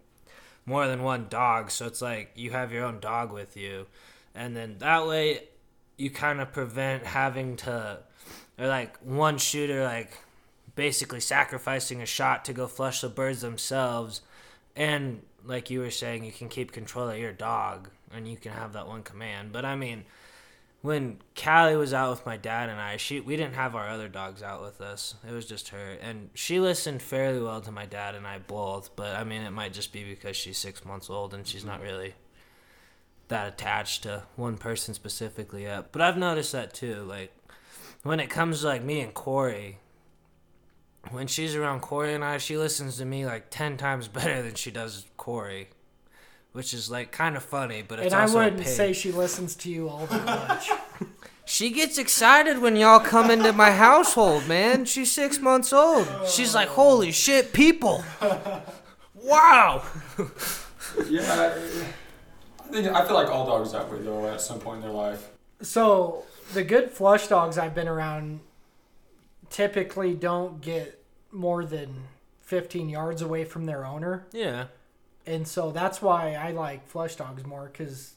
more 0.65 0.87
than 0.87 1.03
one 1.03 1.27
dog. 1.29 1.71
So 1.71 1.85
it's 1.87 2.01
like 2.01 2.31
you 2.35 2.51
have 2.51 2.71
your 2.71 2.85
own 2.85 2.99
dog 2.99 3.31
with 3.33 3.57
you, 3.57 3.87
and 4.35 4.55
then 4.55 4.77
that 4.79 5.07
way 5.07 5.43
you 5.97 6.09
kind 6.09 6.39
of 6.41 6.51
prevent 6.53 7.05
having 7.05 7.55
to 7.57 7.99
or 8.57 8.67
like 8.67 8.97
one 8.99 9.37
shooter 9.37 9.83
like 9.83 10.11
basically 10.75 11.19
sacrificing 11.19 12.01
a 12.01 12.05
shot 12.05 12.45
to 12.45 12.53
go 12.53 12.65
flush 12.65 13.01
the 13.01 13.09
birds 13.09 13.41
themselves 13.41 14.21
and 14.75 15.21
like 15.45 15.69
you 15.69 15.79
were 15.79 15.91
saying 15.91 16.23
you 16.23 16.31
can 16.31 16.47
keep 16.49 16.71
control 16.71 17.09
of 17.09 17.17
your 17.17 17.33
dog 17.33 17.89
and 18.15 18.27
you 18.27 18.37
can 18.37 18.51
have 18.51 18.73
that 18.73 18.87
one 18.87 19.03
command 19.03 19.51
but 19.51 19.65
i 19.65 19.75
mean 19.75 20.03
when 20.81 21.19
Callie 21.35 21.75
was 21.75 21.93
out 21.93 22.09
with 22.09 22.25
my 22.25 22.37
dad 22.37 22.69
and 22.69 22.79
I, 22.79 22.97
she 22.97 23.19
we 23.19 23.35
didn't 23.35 23.53
have 23.53 23.75
our 23.75 23.87
other 23.87 24.07
dogs 24.07 24.41
out 24.41 24.61
with 24.61 24.81
us. 24.81 25.15
It 25.27 25.31
was 25.31 25.45
just 25.45 25.69
her, 25.69 25.97
and 26.01 26.29
she 26.33 26.59
listened 26.59 27.01
fairly 27.01 27.39
well 27.39 27.61
to 27.61 27.71
my 27.71 27.85
dad 27.85 28.15
and 28.15 28.25
I 28.25 28.39
both. 28.39 28.95
But 28.95 29.15
I 29.15 29.23
mean, 29.23 29.43
it 29.43 29.51
might 29.51 29.73
just 29.73 29.93
be 29.93 30.03
because 30.03 30.35
she's 30.35 30.57
six 30.57 30.83
months 30.83 31.09
old 31.09 31.33
and 31.33 31.45
she's 31.45 31.63
not 31.63 31.75
mm-hmm. 31.75 31.83
really 31.83 32.13
that 33.27 33.47
attached 33.47 34.03
to 34.03 34.23
one 34.35 34.57
person 34.57 34.93
specifically 34.93 35.63
yet. 35.63 35.91
But 35.91 36.01
I've 36.01 36.17
noticed 36.17 36.51
that 36.51 36.73
too. 36.73 37.03
Like 37.03 37.31
when 38.03 38.19
it 38.19 38.29
comes 38.29 38.61
to 38.61 38.67
like 38.67 38.83
me 38.83 39.01
and 39.01 39.13
Corey, 39.13 39.77
when 41.11 41.27
she's 41.27 41.55
around 41.55 41.81
Corey 41.81 42.15
and 42.15 42.23
I, 42.23 42.39
she 42.39 42.57
listens 42.57 42.97
to 42.97 43.05
me 43.05 43.25
like 43.25 43.51
ten 43.51 43.77
times 43.77 44.07
better 44.07 44.41
than 44.41 44.55
she 44.55 44.71
does 44.71 45.05
Corey, 45.15 45.69
which 46.53 46.73
is 46.73 46.89
like 46.91 47.11
kind 47.11 47.35
of 47.37 47.43
funny. 47.43 47.83
But 47.87 47.99
it's 47.99 48.13
and 48.13 48.15
I 48.15 48.21
also 48.23 48.39
a 48.39 48.43
wouldn't 48.45 48.63
pain. 48.63 48.73
say 48.73 48.93
she 48.93 49.11
listens 49.11 49.55
to 49.57 49.69
you 49.71 49.89
all 49.89 50.05
that 50.07 50.25
much. 50.25 50.69
She 51.43 51.71
gets 51.71 51.97
excited 51.97 52.59
when 52.59 52.77
y'all 52.77 52.99
come 53.01 53.29
into 53.29 53.51
my 53.51 53.71
household, 53.71 54.47
man. 54.47 54.85
She's 54.85 55.11
six 55.11 55.37
months 55.39 55.73
old. 55.73 56.07
She's 56.25 56.55
like, 56.55 56.69
holy 56.69 57.11
shit, 57.11 57.51
people. 57.51 58.03
Wow. 59.23 59.83
Yeah, 61.09 61.53
I 61.53 62.71
think 62.71 62.87
I 62.87 63.05
feel 63.05 63.15
like 63.15 63.27
all 63.29 63.45
dogs 63.45 63.71
that 63.71 63.91
way 63.91 63.99
though 63.99 64.27
at 64.27 64.41
some 64.41 64.59
point 64.59 64.77
in 64.77 64.81
their 64.83 64.91
life. 64.91 65.29
so 65.61 66.23
the 66.53 66.63
good 66.63 66.89
flush 66.91 67.27
dogs 67.27 67.57
I've 67.57 67.75
been 67.75 67.87
around 67.87 68.39
typically 69.49 70.13
don't 70.15 70.61
get 70.61 71.03
more 71.31 71.65
than 71.65 71.93
15 72.41 72.89
yards 72.89 73.21
away 73.21 73.45
from 73.45 73.65
their 73.65 73.85
owner. 73.85 74.25
Yeah. 74.31 74.65
And 75.25 75.47
so 75.47 75.71
that's 75.71 76.01
why 76.01 76.33
I 76.33 76.51
like 76.51 76.87
flush 76.87 77.15
dogs 77.15 77.45
more 77.45 77.65
because 77.71 78.13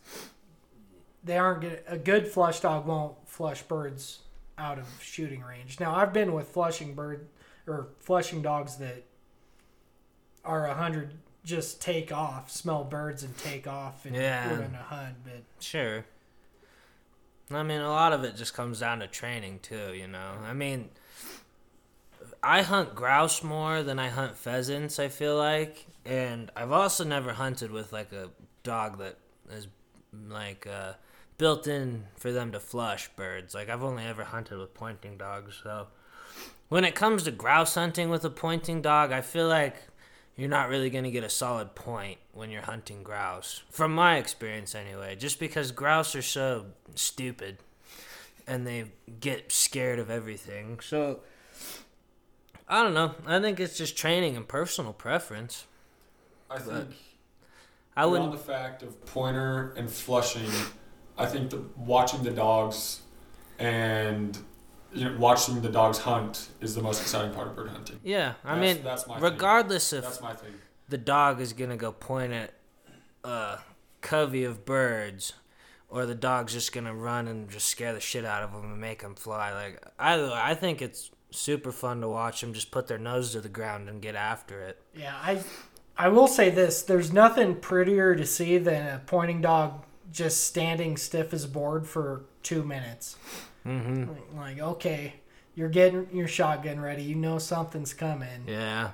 they 1.23 1.37
aren't 1.39 1.61
good. 1.63 1.83
A 1.87 1.99
good 1.99 2.29
flush 2.29 2.61
dog 2.61 2.87
won't 2.87 3.15
flush 3.27 3.63
birds 3.63 4.21
out 4.59 4.79
of 4.79 4.87
shooting 5.03 5.43
range. 5.43 5.81
Now 5.81 5.95
I've 5.95 6.13
been 6.13 6.33
with 6.33 6.49
flushing 6.49 6.95
bird 6.95 7.27
or 7.67 7.89
flushing 8.01 8.43
dogs 8.43 8.77
that 8.77 9.05
are 10.45 10.67
a 10.67 10.75
hundred 10.75 11.15
just 11.45 11.81
take 11.83 12.11
off, 12.13 12.51
smell 12.51 12.85
birds 12.85 13.23
and 13.23 13.37
take 13.37 13.67
off, 13.67 14.07
and 14.07 14.15
Yeah. 14.17 14.51
we're 14.51 14.59
gonna 14.59 14.79
hunt. 14.79 15.17
But 15.25 15.43
Sure. 15.61 16.05
I 17.51 17.63
mean, 17.63 17.81
a 17.83 17.91
lot 17.91 18.13
of 18.15 18.25
it 18.25 18.37
just 18.37 18.55
comes 18.55 18.81
down 18.81 19.01
to 19.01 19.07
training 19.07 19.59
too. 19.61 19.93
You 19.93 20.07
know, 20.07 20.39
I 20.45 20.55
mean, 20.55 20.89
I 22.43 22.63
hunt 22.63 22.95
grouse 22.95 23.43
more 23.43 23.83
than 23.83 23.99
I 23.99 24.09
hunt 24.09 24.37
pheasants. 24.37 24.99
I 24.99 25.09
feel 25.09 25.37
like, 25.37 25.87
and 26.05 26.51
I've 26.57 26.73
also 26.73 27.05
never 27.05 27.33
hunted 27.33 27.71
with 27.71 27.93
like 27.93 28.13
a 28.13 28.31
dog 28.63 28.99
that 28.99 29.17
is 29.51 29.69
like 30.29 30.67
uh, 30.67 30.93
built 31.39 31.67
in 31.67 32.05
for 32.17 32.33
them 32.33 32.53
to 32.53 32.61
flush 32.61 33.09
birds. 33.17 33.55
Like 33.55 33.69
I've 33.69 33.83
only 33.83 34.05
ever 34.05 34.25
hunted 34.25 34.59
with 34.59 34.75
pointing 34.75 35.17
dogs. 35.17 35.61
So 35.63 35.89
when 36.69 36.85
it 36.85 36.95
comes 36.95 37.23
to 37.25 37.31
grouse 37.31 37.75
hunting 37.75 38.11
with 38.11 38.25
a 38.25 38.31
pointing 38.31 38.83
dog, 38.83 39.13
I 39.13 39.21
feel 39.21 39.49
like 39.49 39.77
you're 40.37 40.49
not 40.49 40.69
really 40.69 40.91
going 40.91 41.05
to 41.05 41.11
get 41.11 41.25
a 41.25 41.31
solid 41.31 41.75
point 41.75 42.19
when 42.33 42.51
you're 42.51 42.63
hunting 42.63 43.03
grouse. 43.03 43.63
From 43.71 43.95
my 43.95 44.17
experience, 44.17 44.75
anyway, 44.75 45.17
just 45.17 45.39
because 45.39 45.71
grouse 45.71 46.15
are 46.17 46.23
so 46.23 46.67
stupid 46.95 47.59
and 48.47 48.67
they 48.67 48.87
get 49.21 49.53
scared 49.53 49.99
of 49.99 50.11
everything. 50.11 50.81
So, 50.81 51.21
I 52.69 52.83
don't 52.83 52.95
know. 52.95 53.15
I 53.27 53.41
think 53.41 53.61
it's 53.61 53.79
just 53.79 53.97
training 53.97 54.37
and 54.37 54.47
personal 54.47 54.93
preference. 54.93 55.67
I 56.51 56.59
think 56.59 56.89
I 57.97 58.03
beyond 58.03 58.11
wouldn't. 58.13 58.33
the 58.33 58.39
fact 58.39 58.83
of 58.83 59.05
pointer 59.07 59.73
and 59.77 59.91
flushing, 59.91 60.51
I 61.19 61.27
think 61.27 61.51
the 61.51 61.63
watching 61.77 62.23
the 62.23 62.31
dogs 62.31 63.01
and 63.59 64.37
you 64.93 65.05
know, 65.09 65.17
watching 65.19 65.61
the 65.61 65.69
dogs 65.69 65.99
hunt 65.99 66.49
is 66.61 66.75
the 66.75 66.83
most 66.83 67.01
exciting 67.03 67.33
part 67.35 67.49
of 67.49 67.57
bird 67.57 67.71
hunting. 67.71 67.99
Yeah, 68.05 68.35
I 68.45 68.55
That's- 68.55 68.77
mean, 68.77 68.85
that's 68.85 69.07
my 69.07 69.15
thing. 69.15 69.23
regardless 69.25 69.93
if 69.93 70.05
That's 70.05 70.21
my 70.21 70.35
thing. 70.35 70.55
the 70.89 70.99
dog 70.99 71.41
is 71.41 71.53
gonna 71.53 71.77
go 71.77 71.91
point 71.93 72.33
at 72.33 72.55
a 73.25 73.59
covey 74.01 74.45
of 74.45 74.65
birds, 74.65 75.33
or 75.89 76.07
the 76.07 76.15
dog's 76.15 76.53
just 76.53 76.73
gonna 76.73 76.95
run 76.95 77.27
and 77.27 77.49
just 77.51 77.69
scare 77.69 77.93
the 77.93 78.01
shit 78.01 78.25
out 78.25 78.43
of 78.43 78.53
them 78.53 78.65
and 78.65 78.81
make 78.81 79.03
them 79.03 79.15
fly. 79.15 79.53
Like 79.53 79.83
either, 79.99 80.29
way, 80.29 80.33
I 80.41 80.55
think 80.55 80.81
it's 80.83 81.11
super 81.31 81.73
fun 81.73 82.01
to 82.01 82.09
watch 82.09 82.41
them 82.41 82.53
just 82.55 82.71
put 82.71 82.87
their 82.87 82.99
nose 82.99 83.33
to 83.33 83.41
the 83.41 83.49
ground 83.49 83.89
and 83.89 84.01
get 84.01 84.15
after 84.15 84.61
it. 84.63 84.81
Yeah, 84.95 85.17
I 85.21 85.43
I 85.97 86.09
will 86.09 86.29
say 86.29 86.51
this: 86.51 86.83
there's 86.83 87.13
nothing 87.13 87.57
prettier 87.57 88.15
to 88.15 88.27
see 88.27 88.59
than 88.59 88.87
a 88.87 89.01
pointing 89.07 89.41
dog 89.41 89.85
just 90.13 90.45
standing 90.45 90.97
stiff 90.97 91.33
as 91.33 91.45
a 91.45 91.49
board 91.49 91.87
for 91.87 92.25
two 92.43 92.63
minutes. 92.63 93.17
Mm-hmm. 93.67 94.39
Like, 94.39 94.61
okay, 94.61 95.15
you're 95.55 95.69
getting 95.69 96.09
your 96.13 96.29
shotgun 96.29 96.81
ready. 96.81 97.03
You 97.03 97.17
know 97.17 97.39
something's 97.39 97.95
coming. 97.95 98.45
Yeah. 98.47 98.91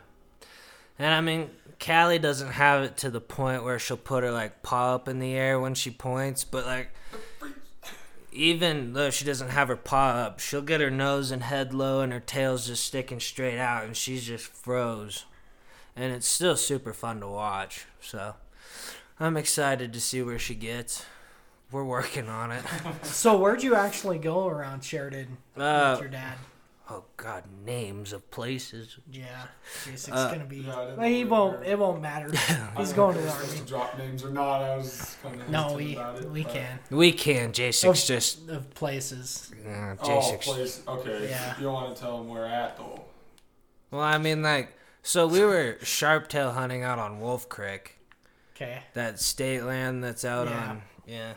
And 0.99 1.15
I 1.15 1.21
mean, 1.21 1.51
Callie 1.85 2.19
doesn't 2.19 2.53
have 2.53 2.83
it 2.83 2.97
to 2.99 3.11
the 3.11 3.21
point 3.21 3.65
where 3.65 3.79
she'll 3.79 3.97
put 3.97 4.23
her 4.23 4.31
like 4.31 4.63
paw 4.63 4.95
up 4.95 5.09
in 5.09 5.19
the 5.19 5.33
air 5.33 5.59
when 5.59 5.75
she 5.75 5.91
points, 5.91 6.45
but 6.45 6.67
like 6.67 6.91
even 8.33 8.93
though 8.93 9.11
she 9.11 9.25
doesn't 9.25 9.49
have 9.49 9.69
her 9.69 9.77
paw 9.77 10.11
up, 10.11 10.41
she'll 10.41 10.63
get 10.63 10.81
her 10.81 10.91
nose 10.91 11.31
and 11.31 11.43
head 11.43 11.75
low 11.75 12.01
and 12.01 12.13
her 12.13 12.21
tail's 12.21 12.67
just 12.67 12.85
sticking 12.85 13.19
straight 13.19 13.59
out 13.59 13.85
and 13.85 13.97
she's 13.97 14.25
just 14.25 14.47
froze. 14.47 15.25
And 15.97 16.13
it's 16.13 16.27
still 16.29 16.57
super 16.57 16.93
fun 16.93 17.21
to 17.21 17.29
watch. 17.29 17.87
So 18.01 18.35
I'm 19.19 19.37
excited 19.37 19.93
to 19.93 20.01
see 20.01 20.23
where 20.23 20.39
she 20.39 20.55
gets. 20.55 21.05
We're 21.73 21.85
working 21.85 22.29
on 22.29 22.51
it. 22.53 22.65
So, 23.05 23.37
where'd 23.39 23.63
you 23.63 23.75
actually 23.77 24.19
go 24.19 24.47
around 24.49 24.83
Sheridan 24.83 25.37
Uh, 25.57 25.91
with 25.93 26.01
your 26.01 26.11
dad? 26.11 26.35
oh 26.93 27.05
god, 27.17 27.45
names 27.65 28.13
of 28.13 28.29
places. 28.33 28.99
Yeah, 29.13 29.27
it's 29.87 30.09
uh, 30.11 30.33
gonna 30.33 30.45
be. 30.47 30.57
Yeah, 30.59 30.77
I 30.77 30.85
didn't 30.87 30.99
well, 30.99 31.09
he 31.09 31.23
know 31.25 31.31
won't. 31.31 31.65
It 31.67 31.79
won't 31.79 32.03
matter. 32.03 32.29
He's 32.77 32.93
going 32.93 33.15
to 33.15 33.23
the 33.23 33.29
if 33.29 33.35
we're 33.37 33.41
supposed 33.45 33.51
army. 33.51 33.61
to 33.61 33.67
drop 33.67 33.99
names 33.99 34.25
or 34.25 34.31
not. 34.31 34.63
I 34.63 34.77
was 34.77 35.17
kind 35.23 35.41
of 35.41 35.49
No, 35.49 35.75
we 35.75 35.95
about 35.95 36.19
it, 36.21 36.29
we 36.31 36.43
but- 36.43 36.53
can. 36.53 36.79
We 36.91 37.13
can. 37.13 37.53
J6 37.53 38.07
just. 38.07 38.49
Of 38.49 38.75
places. 38.75 39.53
Uh, 39.65 39.95
Oh, 40.03 40.07
J6 40.09 40.41
place. 40.43 40.83
Okay. 40.89 41.29
Yeah. 41.31 41.57
You 41.59 41.65
don't 41.65 41.75
want 41.75 41.95
to 41.95 42.03
tell 42.03 42.19
them 42.19 42.27
where 42.29 42.47
at 42.47 42.77
though. 42.79 43.05
Well, 43.93 44.01
I 44.03 44.19
mean, 44.19 44.43
like, 44.43 44.73
so 45.03 45.27
we 45.27 45.41
were 45.45 45.77
sharptail 45.83 46.55
hunting 46.55 46.83
out 46.83 46.99
on 46.99 47.21
Wolf 47.21 47.49
Creek, 47.49 47.99
Okay. 48.57 48.83
that 48.95 49.21
state 49.21 49.63
land 49.63 50.03
that's 50.05 50.25
out 50.25 50.49
Yeah. 50.49 50.69
on. 50.71 50.83
Yeah. 51.07 51.33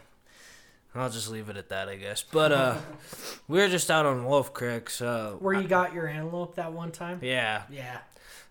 I'll 0.96 1.10
just 1.10 1.30
leave 1.30 1.50
it 1.50 1.58
at 1.58 1.70
that, 1.70 1.90
I 1.90 1.96
guess. 1.96 2.22
But 2.22 2.52
uh, 2.52 2.76
we 3.48 3.58
were 3.60 3.68
just 3.68 3.90
out 3.90 4.06
on 4.06 4.26
Wolf 4.26 4.54
Creek, 4.54 4.90
so 4.92 5.38
Where 5.40 5.54
you 5.60 5.68
got 5.68 5.94
your 5.94 6.08
antelope 6.08 6.56
that 6.56 6.72
one 6.72 6.92
time? 6.92 7.20
yeah, 7.24 7.64
Yeah. 7.70 7.98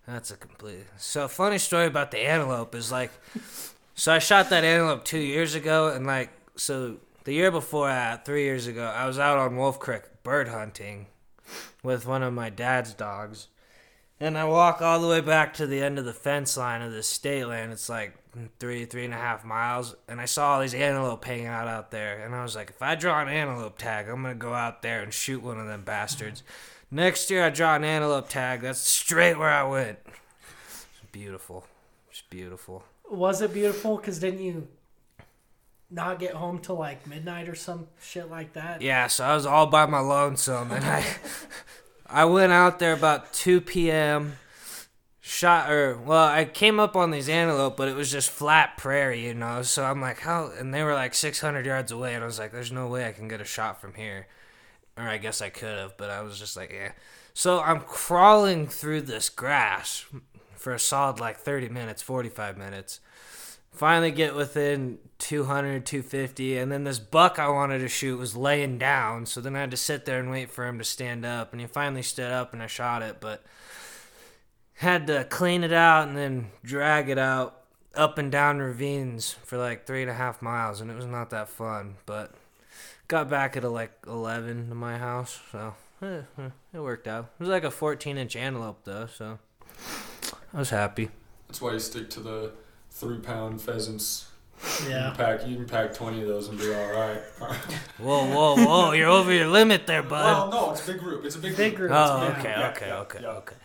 that's 0.08 0.30
a 0.32 0.36
complete. 0.36 0.86
So 0.96 1.28
funny 1.28 1.58
story 1.58 1.86
about 1.86 2.10
the 2.10 2.18
antelope 2.18 2.74
is 2.74 2.90
like, 2.90 3.12
so 3.94 4.12
I 4.12 4.18
shot 4.18 4.50
that 4.50 4.64
antelope 4.64 5.04
two 5.04 5.18
years 5.20 5.54
ago, 5.54 5.88
and 5.88 6.04
like, 6.06 6.30
so 6.56 6.96
the 7.24 7.32
year 7.32 7.52
before 7.52 7.86
that, 7.88 8.24
three 8.24 8.42
years 8.42 8.66
ago, 8.66 8.86
I 8.86 9.06
was 9.06 9.18
out 9.20 9.38
on 9.38 9.56
Wolf 9.56 9.78
Creek 9.78 10.02
bird 10.24 10.48
hunting 10.48 11.06
with 11.84 12.06
one 12.06 12.24
of 12.24 12.32
my 12.32 12.50
dad's 12.50 12.92
dogs. 12.94 13.46
And 14.20 14.38
I 14.38 14.44
walk 14.44 14.80
all 14.80 15.00
the 15.00 15.08
way 15.08 15.20
back 15.20 15.54
to 15.54 15.66
the 15.66 15.82
end 15.82 15.98
of 15.98 16.04
the 16.04 16.12
fence 16.12 16.56
line 16.56 16.80
of 16.80 16.92
this 16.92 17.08
state 17.08 17.44
land. 17.44 17.72
It's 17.72 17.88
like 17.88 18.14
three, 18.58 18.84
three 18.84 19.04
and 19.04 19.14
a 19.14 19.16
half 19.16 19.44
miles. 19.44 19.96
And 20.08 20.20
I 20.20 20.26
saw 20.26 20.54
all 20.54 20.60
these 20.60 20.74
antelope 20.74 21.24
hanging 21.24 21.46
out 21.46 21.66
out 21.66 21.90
there. 21.90 22.24
And 22.24 22.34
I 22.34 22.42
was 22.42 22.54
like, 22.54 22.70
if 22.70 22.80
I 22.82 22.94
draw 22.94 23.20
an 23.20 23.28
antelope 23.28 23.78
tag, 23.78 24.08
I'm 24.08 24.22
going 24.22 24.34
to 24.34 24.38
go 24.38 24.54
out 24.54 24.82
there 24.82 25.02
and 25.02 25.12
shoot 25.12 25.42
one 25.42 25.58
of 25.58 25.66
them 25.66 25.82
bastards. 25.82 26.42
Next 26.90 27.30
year, 27.30 27.42
I 27.42 27.50
draw 27.50 27.74
an 27.74 27.84
antelope 27.84 28.28
tag. 28.28 28.60
That's 28.60 28.80
straight 28.80 29.38
where 29.38 29.48
I 29.48 29.64
went. 29.64 29.98
It's 30.06 31.10
beautiful. 31.10 31.66
It's 32.10 32.22
beautiful. 32.28 32.84
Was 33.10 33.40
it 33.40 33.52
beautiful? 33.54 33.96
Because 33.96 34.18
didn't 34.18 34.42
you 34.42 34.68
not 35.90 36.18
get 36.18 36.34
home 36.34 36.58
till 36.58 36.76
like 36.76 37.06
midnight 37.06 37.48
or 37.48 37.54
some 37.54 37.86
shit 38.00 38.30
like 38.30 38.52
that? 38.54 38.82
Yeah, 38.82 39.06
so 39.06 39.24
I 39.24 39.34
was 39.34 39.46
all 39.46 39.66
by 39.66 39.86
my 39.86 40.00
lonesome, 40.00 40.70
and 40.70 40.84
I 40.84 41.04
I 42.12 42.26
went 42.26 42.52
out 42.52 42.78
there 42.78 42.92
about 42.92 43.32
two 43.32 43.60
p.m. 43.60 44.36
Shot 45.20 45.70
or 45.70 45.96
well, 45.96 46.26
I 46.26 46.44
came 46.44 46.78
up 46.78 46.96
on 46.96 47.10
these 47.10 47.28
antelope, 47.28 47.76
but 47.76 47.88
it 47.88 47.96
was 47.96 48.10
just 48.10 48.30
flat 48.30 48.76
prairie, 48.76 49.24
you 49.24 49.34
know. 49.34 49.62
So 49.62 49.84
I'm 49.84 50.00
like, 50.00 50.20
how? 50.20 50.50
And 50.58 50.74
they 50.74 50.82
were 50.82 50.94
like 50.94 51.14
600 51.14 51.64
yards 51.64 51.90
away, 51.90 52.14
and 52.14 52.22
I 52.22 52.26
was 52.26 52.38
like, 52.38 52.52
there's 52.52 52.72
no 52.72 52.88
way 52.88 53.06
I 53.06 53.12
can 53.12 53.28
get 53.28 53.40
a 53.40 53.44
shot 53.44 53.80
from 53.80 53.94
here. 53.94 54.26
Or 54.96 55.04
I 55.04 55.16
guess 55.16 55.40
I 55.40 55.48
could 55.48 55.78
have, 55.78 55.96
but 55.96 56.10
I 56.10 56.22
was 56.22 56.38
just 56.38 56.56
like, 56.56 56.70
yeah. 56.72 56.92
So 57.32 57.60
I'm 57.60 57.80
crawling 57.80 58.66
through 58.66 59.02
this 59.02 59.30
grass 59.30 60.04
for 60.54 60.74
a 60.74 60.78
solid 60.78 61.18
like 61.18 61.38
30 61.38 61.70
minutes, 61.70 62.02
45 62.02 62.58
minutes 62.58 63.00
finally 63.72 64.10
get 64.10 64.34
within 64.34 64.98
200 65.18 65.86
250 65.86 66.58
and 66.58 66.72
then 66.72 66.84
this 66.84 66.98
buck 66.98 67.38
i 67.38 67.48
wanted 67.48 67.78
to 67.78 67.88
shoot 67.88 68.18
was 68.18 68.36
laying 68.36 68.76
down 68.76 69.24
so 69.24 69.40
then 69.40 69.54
i 69.54 69.60
had 69.60 69.70
to 69.70 69.76
sit 69.76 70.04
there 70.04 70.18
and 70.18 70.30
wait 70.30 70.50
for 70.50 70.66
him 70.66 70.78
to 70.78 70.84
stand 70.84 71.24
up 71.24 71.52
and 71.52 71.60
he 71.60 71.66
finally 71.66 72.02
stood 72.02 72.30
up 72.30 72.52
and 72.52 72.62
i 72.62 72.66
shot 72.66 73.02
it 73.02 73.16
but 73.20 73.44
had 74.74 75.06
to 75.06 75.24
clean 75.24 75.62
it 75.62 75.72
out 75.72 76.08
and 76.08 76.16
then 76.16 76.50
drag 76.64 77.08
it 77.08 77.18
out 77.18 77.62
up 77.94 78.18
and 78.18 78.32
down 78.32 78.58
ravines 78.58 79.32
for 79.44 79.58
like 79.58 79.86
three 79.86 80.02
and 80.02 80.10
a 80.10 80.14
half 80.14 80.42
miles 80.42 80.80
and 80.80 80.90
it 80.90 80.96
was 80.96 81.06
not 81.06 81.30
that 81.30 81.48
fun 81.48 81.94
but 82.06 82.34
got 83.08 83.28
back 83.28 83.56
at 83.56 83.64
like 83.64 83.92
11 84.06 84.68
to 84.70 84.74
my 84.74 84.96
house 84.96 85.40
so 85.52 85.74
eh, 86.02 86.22
eh, 86.38 86.50
it 86.72 86.80
worked 86.80 87.06
out. 87.06 87.30
It 87.38 87.40
was 87.40 87.48
like 87.48 87.64
a 87.64 87.70
14 87.70 88.16
inch 88.18 88.36
antelope 88.36 88.80
though 88.84 89.06
so 89.06 89.38
i 90.54 90.58
was 90.58 90.70
happy. 90.70 91.10
That's 91.46 91.60
why 91.60 91.74
you 91.74 91.78
stick 91.78 92.08
to 92.10 92.20
the 92.20 92.52
three 92.92 93.18
pound 93.18 93.60
pheasants. 93.60 94.26
You 94.84 94.90
Yeah. 94.90 95.08
can 95.08 95.16
pack. 95.16 95.46
You 95.46 95.56
can 95.56 95.66
pack 95.66 95.92
twenty 95.94 96.22
of 96.22 96.28
those 96.28 96.48
and 96.48 96.58
be 96.58 96.72
all 96.72 96.92
right. 96.92 97.20
Whoa, 97.98 98.24
whoa, 98.26 98.56
whoa! 98.64 98.92
You're 98.92 99.08
over 99.08 99.32
your 99.32 99.48
limit 99.48 99.86
there, 99.86 100.02
bud. 100.02 100.24
well, 100.24 100.50
bud. 100.50 100.56
no, 100.66 100.70
it's 100.72 100.88
a 100.88 100.92
big 100.92 101.00
group. 101.00 101.24
It's 101.24 101.34
a 101.36 101.38
big, 101.40 101.56
Big 101.56 101.74
group. 101.76 101.88
group. 101.90 102.00
Oh, 102.00 102.22
Yeah. 102.22 102.38
okay, 102.38 102.48
Yeah, 102.56 102.68
okay, 102.70 102.86
yeah, 102.88 102.96
okay, 102.98 103.18
yeah. 103.22 103.28
okay. 103.28 103.56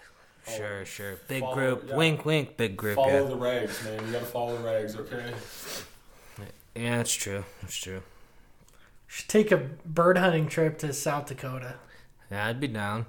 Sure, 0.55 0.86
sure. 0.86 1.15
Big 1.27 1.41
Follow- 1.41 1.53
group. 1.55 1.86
yeah. 1.89 1.96
Wink, 1.98 2.25
wink. 2.25 2.57
Big 2.57 2.77
group. 2.77 2.96
Follow 2.96 3.10
Yeah. 3.10 3.29
the 3.29 3.36
regs, 3.38 3.84
man. 3.84 4.05
You 4.07 4.13
gotta 4.13 4.25
follow 4.25 4.57
the 4.57 4.63
regs, 4.63 4.98
okay? 4.98 5.34
Yeah, 6.75 6.98
that's 6.98 7.13
true. 7.13 7.43
That's 7.62 7.75
true. 7.75 8.01
Should 9.07 9.27
take 9.29 9.51
a 9.51 9.57
bird 9.86 10.17
hunting 10.17 10.48
trip 10.48 10.77
to 10.79 10.93
South 10.93 11.27
Dakota. 11.27 11.75
Yeah, 12.31 12.48
I'd 12.48 12.60
be 12.60 12.67
down. 12.67 13.05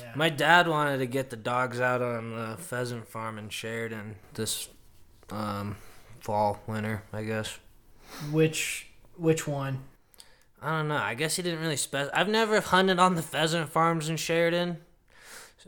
Yeah. 0.00 0.12
My 0.14 0.28
dad 0.28 0.68
wanted 0.68 0.98
to 0.98 1.06
get 1.06 1.30
the 1.30 1.36
dogs 1.36 1.80
out 1.80 2.02
on 2.02 2.34
the 2.36 2.56
pheasant 2.56 3.08
farm 3.08 3.38
in 3.38 3.48
Sheridan 3.48 4.16
this 4.34 4.68
um, 5.32 5.76
fall, 6.20 6.60
winter, 6.66 7.02
I 7.12 7.22
guess. 7.24 7.58
Which 8.30 8.86
which 9.16 9.46
one? 9.46 9.80
I 10.62 10.78
don't 10.78 10.88
know. 10.88 10.96
I 10.96 11.14
guess 11.14 11.36
he 11.36 11.42
didn't 11.42 11.60
really 11.60 11.76
spec. 11.76 12.08
I've 12.12 12.28
never 12.28 12.60
hunted 12.60 12.98
on 12.98 13.14
the 13.14 13.22
pheasant 13.22 13.70
farms 13.70 14.08
in 14.08 14.16
Sheridan, 14.16 14.78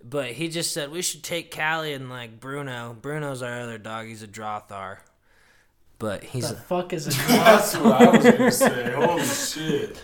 but 0.04 0.32
he 0.32 0.48
just 0.48 0.72
said 0.74 0.90
we 0.90 1.02
should 1.02 1.22
take 1.22 1.54
Callie 1.54 1.92
and 1.94 2.10
like 2.10 2.40
Bruno. 2.40 2.96
Bruno's 3.00 3.42
our 3.42 3.60
other 3.60 3.78
dog. 3.78 4.06
He's 4.06 4.22
a 4.22 4.28
Drahthaar, 4.28 4.98
but 5.98 6.24
he's 6.24 6.48
the 6.50 6.56
a, 6.56 6.58
fuck 6.58 6.92
is 6.92 7.06
it? 7.06 7.14
That's 7.28 7.76
what 7.76 8.02
I 8.02 8.10
was 8.16 8.24
gonna 8.24 8.50
say. 8.52 8.92
Holy 8.92 9.24
shit! 9.24 9.98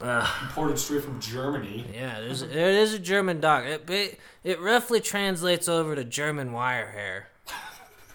uh, 0.00 0.30
Imported 0.44 0.78
straight 0.78 1.02
from 1.02 1.20
Germany. 1.20 1.84
yeah. 1.92 2.20
There's 2.20 2.42
it 2.42 2.52
is 2.54 2.94
a 2.94 2.98
German 2.98 3.40
dog. 3.40 3.66
It, 3.66 3.90
it 3.90 4.20
it 4.42 4.60
roughly 4.60 5.00
translates 5.00 5.68
over 5.68 5.94
to 5.96 6.04
German 6.04 6.52
wire 6.52 6.90
hair. 6.92 7.28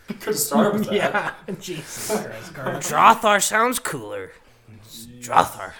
Could 0.19 0.21
have 0.25 0.39
started 0.39 0.79
with 0.79 0.85
that. 0.89 0.93
yeah. 0.95 1.33
Jesus 1.59 2.07
Christ, 2.23 2.53
Carter. 2.53 2.77
Drahthaar 2.79 3.41
sounds 3.41 3.79
cooler. 3.79 4.31
Drahthaar. 5.19 5.73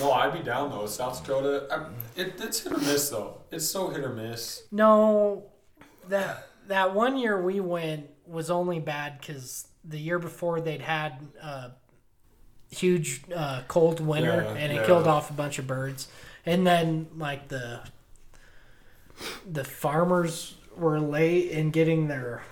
No, 0.00 0.10
I'd 0.12 0.32
be 0.32 0.40
down 0.40 0.70
though. 0.70 0.86
South 0.86 1.22
Dakota, 1.24 1.66
I, 1.70 2.20
it, 2.20 2.34
it's 2.40 2.60
hit 2.60 2.72
or 2.72 2.78
miss 2.78 3.10
though. 3.10 3.38
It's 3.52 3.66
so 3.68 3.90
hit 3.90 4.00
or 4.04 4.12
miss. 4.12 4.64
No, 4.72 5.44
that 6.08 6.48
that 6.66 6.94
one 6.94 7.16
year 7.16 7.40
we 7.40 7.60
went 7.60 8.10
was 8.26 8.50
only 8.50 8.80
bad 8.80 9.18
because 9.20 9.68
the 9.84 9.98
year 9.98 10.18
before 10.18 10.60
they'd 10.60 10.80
had 10.80 11.12
a 11.40 11.72
huge 12.70 13.22
uh, 13.34 13.62
cold 13.68 14.00
winter 14.00 14.42
Yeah, 14.42 14.54
and 14.60 14.72
it 14.72 14.76
yeah. 14.76 14.86
killed 14.86 15.06
off 15.06 15.30
a 15.30 15.34
bunch 15.34 15.58
of 15.60 15.66
birds, 15.68 16.08
and 16.44 16.66
then 16.66 17.06
like 17.16 17.46
the 17.48 17.80
the 19.48 19.62
farmers 19.62 20.56
were 20.76 20.98
late 20.98 21.50
in 21.50 21.70
getting 21.70 22.08
their 22.08 22.42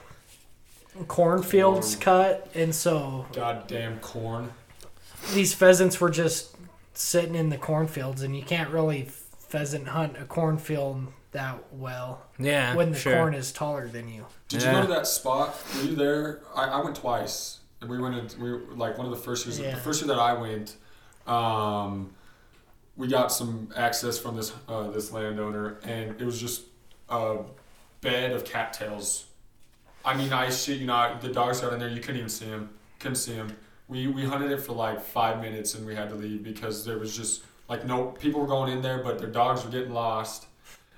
cornfields 1.08 1.96
Corn. 1.96 2.00
cut, 2.02 2.50
and 2.54 2.74
so 2.74 3.26
Goddamn 3.32 3.98
corn. 4.00 4.52
these 5.34 5.54
pheasants 5.54 6.00
were 6.00 6.10
just 6.10 6.54
sitting 6.94 7.34
in 7.34 7.48
the 7.48 7.56
cornfields, 7.58 8.22
and 8.22 8.36
you 8.36 8.42
can't 8.42 8.70
really 8.70 9.08
pheasant 9.48 9.88
hunt 9.88 10.16
a 10.18 10.24
cornfield 10.24 11.06
that 11.32 11.58
well 11.72 12.22
Yeah, 12.38 12.74
when 12.74 12.92
the 12.92 12.98
sure. 12.98 13.14
corn 13.14 13.34
is 13.34 13.52
taller 13.52 13.88
than 13.88 14.08
you. 14.08 14.26
Did 14.48 14.62
Yeah. 14.62 14.72
you 14.76 14.82
go 14.82 14.86
to 14.88 14.92
that 14.94 15.06
spot? 15.06 15.54
Were 15.76 15.82
you 15.82 15.96
there? 15.96 16.40
I, 16.54 16.64
I 16.66 16.82
went 16.84 16.96
twice. 16.96 17.58
And 17.80 17.90
we 17.90 17.98
went. 17.98 18.14
In, 18.34 18.40
we 18.40 18.74
like 18.76 18.96
one 18.96 19.06
of 19.06 19.10
the 19.12 19.18
first 19.18 19.44
years. 19.46 19.58
Yeah. 19.58 19.74
The 19.74 19.80
first 19.80 20.00
year 20.02 20.08
that 20.14 20.20
I 20.20 20.34
went, 20.34 20.76
um, 21.26 22.12
we 22.96 23.08
got 23.08 23.32
some 23.32 23.70
access 23.74 24.18
from 24.18 24.36
this 24.36 24.52
uh, 24.68 24.88
this 24.90 25.10
landowner, 25.10 25.78
and 25.82 26.20
it 26.20 26.24
was 26.24 26.40
just 26.40 26.62
a 27.08 27.38
bed 28.00 28.30
of 28.32 28.44
cattails. 28.44 29.24
I 30.04 30.16
mean, 30.16 30.32
I 30.32 30.50
shit 30.50 30.78
you 30.78 30.86
not. 30.86 31.20
The 31.20 31.28
dogs 31.28 31.60
got 31.60 31.72
in 31.72 31.78
there. 31.78 31.88
You 31.88 32.00
couldn't 32.00 32.16
even 32.16 32.28
see 32.28 32.46
them. 32.46 32.70
Couldn't 32.98 33.16
see 33.16 33.34
them. 33.34 33.56
We 33.88 34.06
we 34.06 34.24
hunted 34.24 34.50
it 34.50 34.60
for 34.60 34.72
like 34.72 35.00
five 35.00 35.40
minutes, 35.40 35.74
and 35.74 35.86
we 35.86 35.94
had 35.94 36.08
to 36.10 36.14
leave 36.14 36.42
because 36.42 36.84
there 36.84 36.98
was 36.98 37.16
just 37.16 37.42
like 37.68 37.84
no 37.86 38.06
people 38.06 38.40
were 38.40 38.46
going 38.46 38.72
in 38.72 38.82
there, 38.82 39.02
but 39.02 39.18
their 39.18 39.28
dogs 39.28 39.64
were 39.64 39.70
getting 39.70 39.92
lost, 39.92 40.46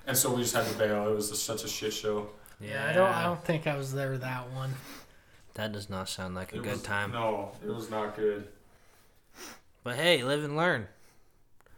and 0.07 0.17
so 0.17 0.33
we 0.33 0.41
just 0.41 0.55
had 0.55 0.65
to 0.65 0.73
bail. 0.77 1.07
It 1.09 1.15
was 1.15 1.29
just 1.29 1.43
such 1.45 1.63
a 1.63 1.67
shit 1.67 1.93
show. 1.93 2.29
Yeah, 2.59 2.87
I 2.89 2.93
don't. 2.93 3.09
I 3.11 3.23
don't 3.25 3.43
think 3.43 3.67
I 3.67 3.75
was 3.77 3.93
there 3.93 4.17
that 4.17 4.49
one. 4.51 4.73
That 5.55 5.71
does 5.71 5.89
not 5.89 6.09
sound 6.09 6.35
like 6.35 6.53
a 6.53 6.57
It 6.57 6.63
good 6.63 6.71
was- 6.73 6.81
time. 6.83 7.11
No, 7.11 7.51
it 7.63 7.69
was 7.73 7.89
not 7.89 8.15
good. 8.15 8.47
But 9.83 9.95
hey, 9.97 10.23
live 10.23 10.43
and 10.43 10.55
learn. 10.57 10.87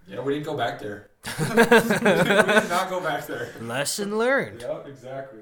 Yeah, 0.07 0.21
we 0.21 0.33
didn't 0.35 0.45
go 0.45 0.55
back 0.55 0.79
there. 0.79 1.09
we 1.39 1.45
did 1.55 2.69
not 2.69 2.89
go 2.89 3.01
back 3.01 3.27
there. 3.27 3.53
Lesson 3.61 4.17
learned. 4.17 4.61
Yeah, 4.61 4.79
exactly. 4.87 5.39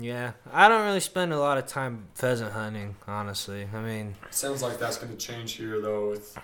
Yeah, 0.00 0.32
I 0.52 0.68
don't 0.68 0.84
really 0.86 1.00
spend 1.00 1.32
a 1.32 1.38
lot 1.38 1.58
of 1.58 1.66
time 1.66 2.08
pheasant 2.14 2.52
hunting, 2.52 2.96
honestly. 3.06 3.68
I 3.74 3.80
mean, 3.80 4.14
Sounds 4.30 4.62
like 4.62 4.78
that's 4.78 4.96
going 4.96 5.12
to 5.14 5.18
change 5.18 5.52
here 5.52 5.80
though 5.80 6.10
with 6.10 6.38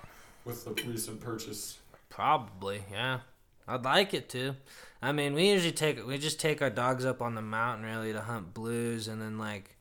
with 0.44 0.64
the 0.64 0.72
recent 0.88 1.20
purchase. 1.20 1.78
probably, 2.10 2.84
yeah. 2.90 3.20
I'd 3.66 3.84
like 3.84 4.14
it 4.14 4.28
to. 4.30 4.54
I 5.02 5.12
mean, 5.12 5.34
we 5.34 5.50
usually 5.50 5.72
take 5.72 6.06
we 6.06 6.18
just 6.18 6.38
take 6.38 6.60
our 6.62 6.70
dogs 6.70 7.04
up 7.04 7.22
on 7.22 7.34
the 7.34 7.42
mountain 7.42 7.84
really 7.86 8.12
to 8.12 8.20
hunt 8.20 8.52
blues, 8.54 9.08
and 9.08 9.20
then 9.22 9.38
like 9.38 9.76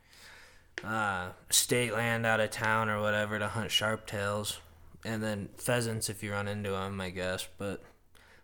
uh, 0.83 1.29
state 1.49 1.93
land 1.93 2.25
out 2.25 2.39
of 2.39 2.51
town 2.51 2.89
or 2.89 3.01
whatever 3.01 3.37
to 3.39 3.47
hunt 3.47 3.71
sharp 3.71 4.07
tails, 4.07 4.59
and 5.03 5.21
then 5.21 5.49
pheasants 5.57 6.09
if 6.09 6.23
you 6.23 6.31
run 6.31 6.47
into 6.47 6.71
them, 6.71 6.99
I 7.01 7.09
guess. 7.09 7.47
But 7.57 7.81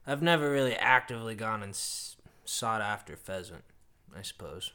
I've 0.06 0.22
never 0.22 0.52
really 0.52 0.76
actively 0.76 1.36
gone 1.36 1.64
and 1.64 1.72
s- 1.72 2.16
sought 2.46 2.82
after 2.82 3.16
pheasant. 3.16 3.64
I 4.18 4.22
suppose. 4.24 4.72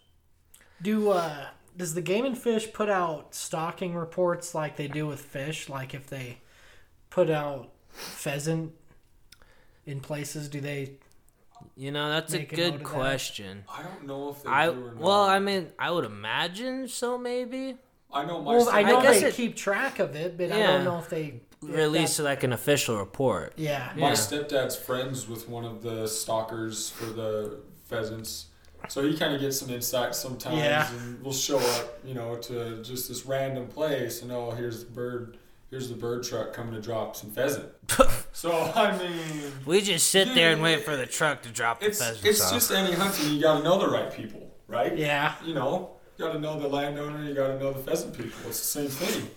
Do 0.82 1.10
uh, 1.10 1.46
does 1.76 1.94
the 1.94 2.02
Game 2.02 2.24
and 2.24 2.36
Fish 2.36 2.72
put 2.72 2.88
out 2.88 3.34
stocking 3.34 3.94
reports 3.94 4.54
like 4.54 4.76
they 4.76 4.88
do 4.88 5.06
with 5.06 5.20
fish? 5.20 5.68
Like 5.68 5.94
if 5.94 6.06
they 6.06 6.38
put 7.10 7.30
out 7.30 7.70
pheasant 7.90 8.72
in 9.86 10.00
places, 10.00 10.48
do 10.48 10.60
they? 10.60 10.92
You 11.76 11.90
know, 11.90 12.08
that's 12.10 12.32
Make 12.32 12.52
a 12.52 12.54
a 12.54 12.58
note 12.58 12.70
good 12.72 12.80
that. 12.80 12.84
question. 12.84 13.64
I 13.68 13.82
don't 13.82 14.06
know 14.06 14.30
if 14.30 14.42
they 14.42 14.50
I 14.50 14.66
do 14.66 14.72
or 14.72 14.92
not. 14.92 14.96
well, 14.96 15.22
I 15.22 15.38
mean, 15.38 15.68
I 15.78 15.90
would 15.90 16.04
imagine 16.04 16.88
so. 16.88 17.16
Maybe 17.18 17.76
I 18.12 18.24
know 18.24 18.40
my 18.42 18.56
Well, 18.56 18.68
I 18.68 18.82
stepdad- 18.82 18.86
know 18.88 19.02
guess 19.02 19.20
they 19.20 19.28
it- 19.28 19.34
keep 19.34 19.56
track 19.56 19.98
of 19.98 20.14
it, 20.14 20.36
but 20.38 20.52
I 20.52 20.58
don't 20.62 20.84
know 20.84 20.98
if 20.98 21.08
they 21.08 21.40
if 21.62 21.74
release 21.74 22.18
like 22.18 22.42
an 22.44 22.52
official 22.52 22.98
report. 22.98 23.54
Yeah. 23.56 23.92
my 23.96 24.08
Yeah. 24.08 24.12
stepdad's 24.12 24.76
friends 24.76 25.26
with 25.26 25.48
one 25.48 25.64
of 25.64 25.82
the 25.82 26.06
stalkers 26.06 26.90
for 26.90 27.06
the 27.06 27.58
pheasants. 27.86 28.46
So 28.88 29.02
he 29.06 29.16
kind 29.16 29.34
of 29.34 29.40
gets 29.40 29.58
some 29.60 29.70
insight 29.70 30.14
sometimes, 30.14 30.58
Yeah. 30.58 30.90
and 30.92 31.22
we'll 31.22 31.32
show 31.32 31.58
up, 31.58 31.98
you 32.04 32.14
know, 32.14 32.36
to 32.36 32.82
just 32.82 33.08
this 33.08 33.26
random 33.26 33.66
place, 33.68 34.22
and 34.22 34.30
oh, 34.32 34.50
here's 34.52 34.84
the 34.84 34.90
bird, 34.90 35.36
here's 35.70 35.88
the 35.88 35.94
bird 35.96 36.22
truck 36.24 36.52
coming 36.52 36.74
to 36.74 36.80
drop 36.80 37.16
some 37.16 37.30
pheasant. 37.30 37.68
so 38.32 38.52
I 38.74 38.96
mean, 38.98 39.52
We 39.64 39.80
just 39.80 40.08
sit 40.08 40.34
there 40.34 40.52
and 40.52 40.62
wait 40.62 40.84
for 40.84 40.96
the 40.96 41.06
truck 41.06 41.42
to 41.42 41.48
drop 41.48 41.80
the 41.80 41.86
it's 41.86 41.98
pheasants 41.98 42.24
it's 42.24 42.40
off. 42.42 42.52
just 42.52 42.70
any 42.70 42.92
hunting. 42.94 43.32
You 43.34 43.40
got 43.42 43.58
to 43.58 43.64
know 43.64 43.78
the 43.78 43.88
right 43.88 44.12
people, 44.12 44.52
right? 44.68 44.96
Yeah. 44.96 45.34
You 45.44 45.54
know, 45.54 45.90
you 46.18 46.24
got 46.26 46.32
to 46.34 46.38
know 46.40 46.58
the 46.58 46.68
landowner. 46.68 47.22
You 47.24 47.34
got 47.34 47.48
to 47.48 47.58
know 47.58 47.72
the 47.72 47.80
pheasant 47.82 48.14
people. 48.16 48.32
It's 48.48 48.60
the 48.60 48.88
same 48.88 48.88
thing. 48.88 49.30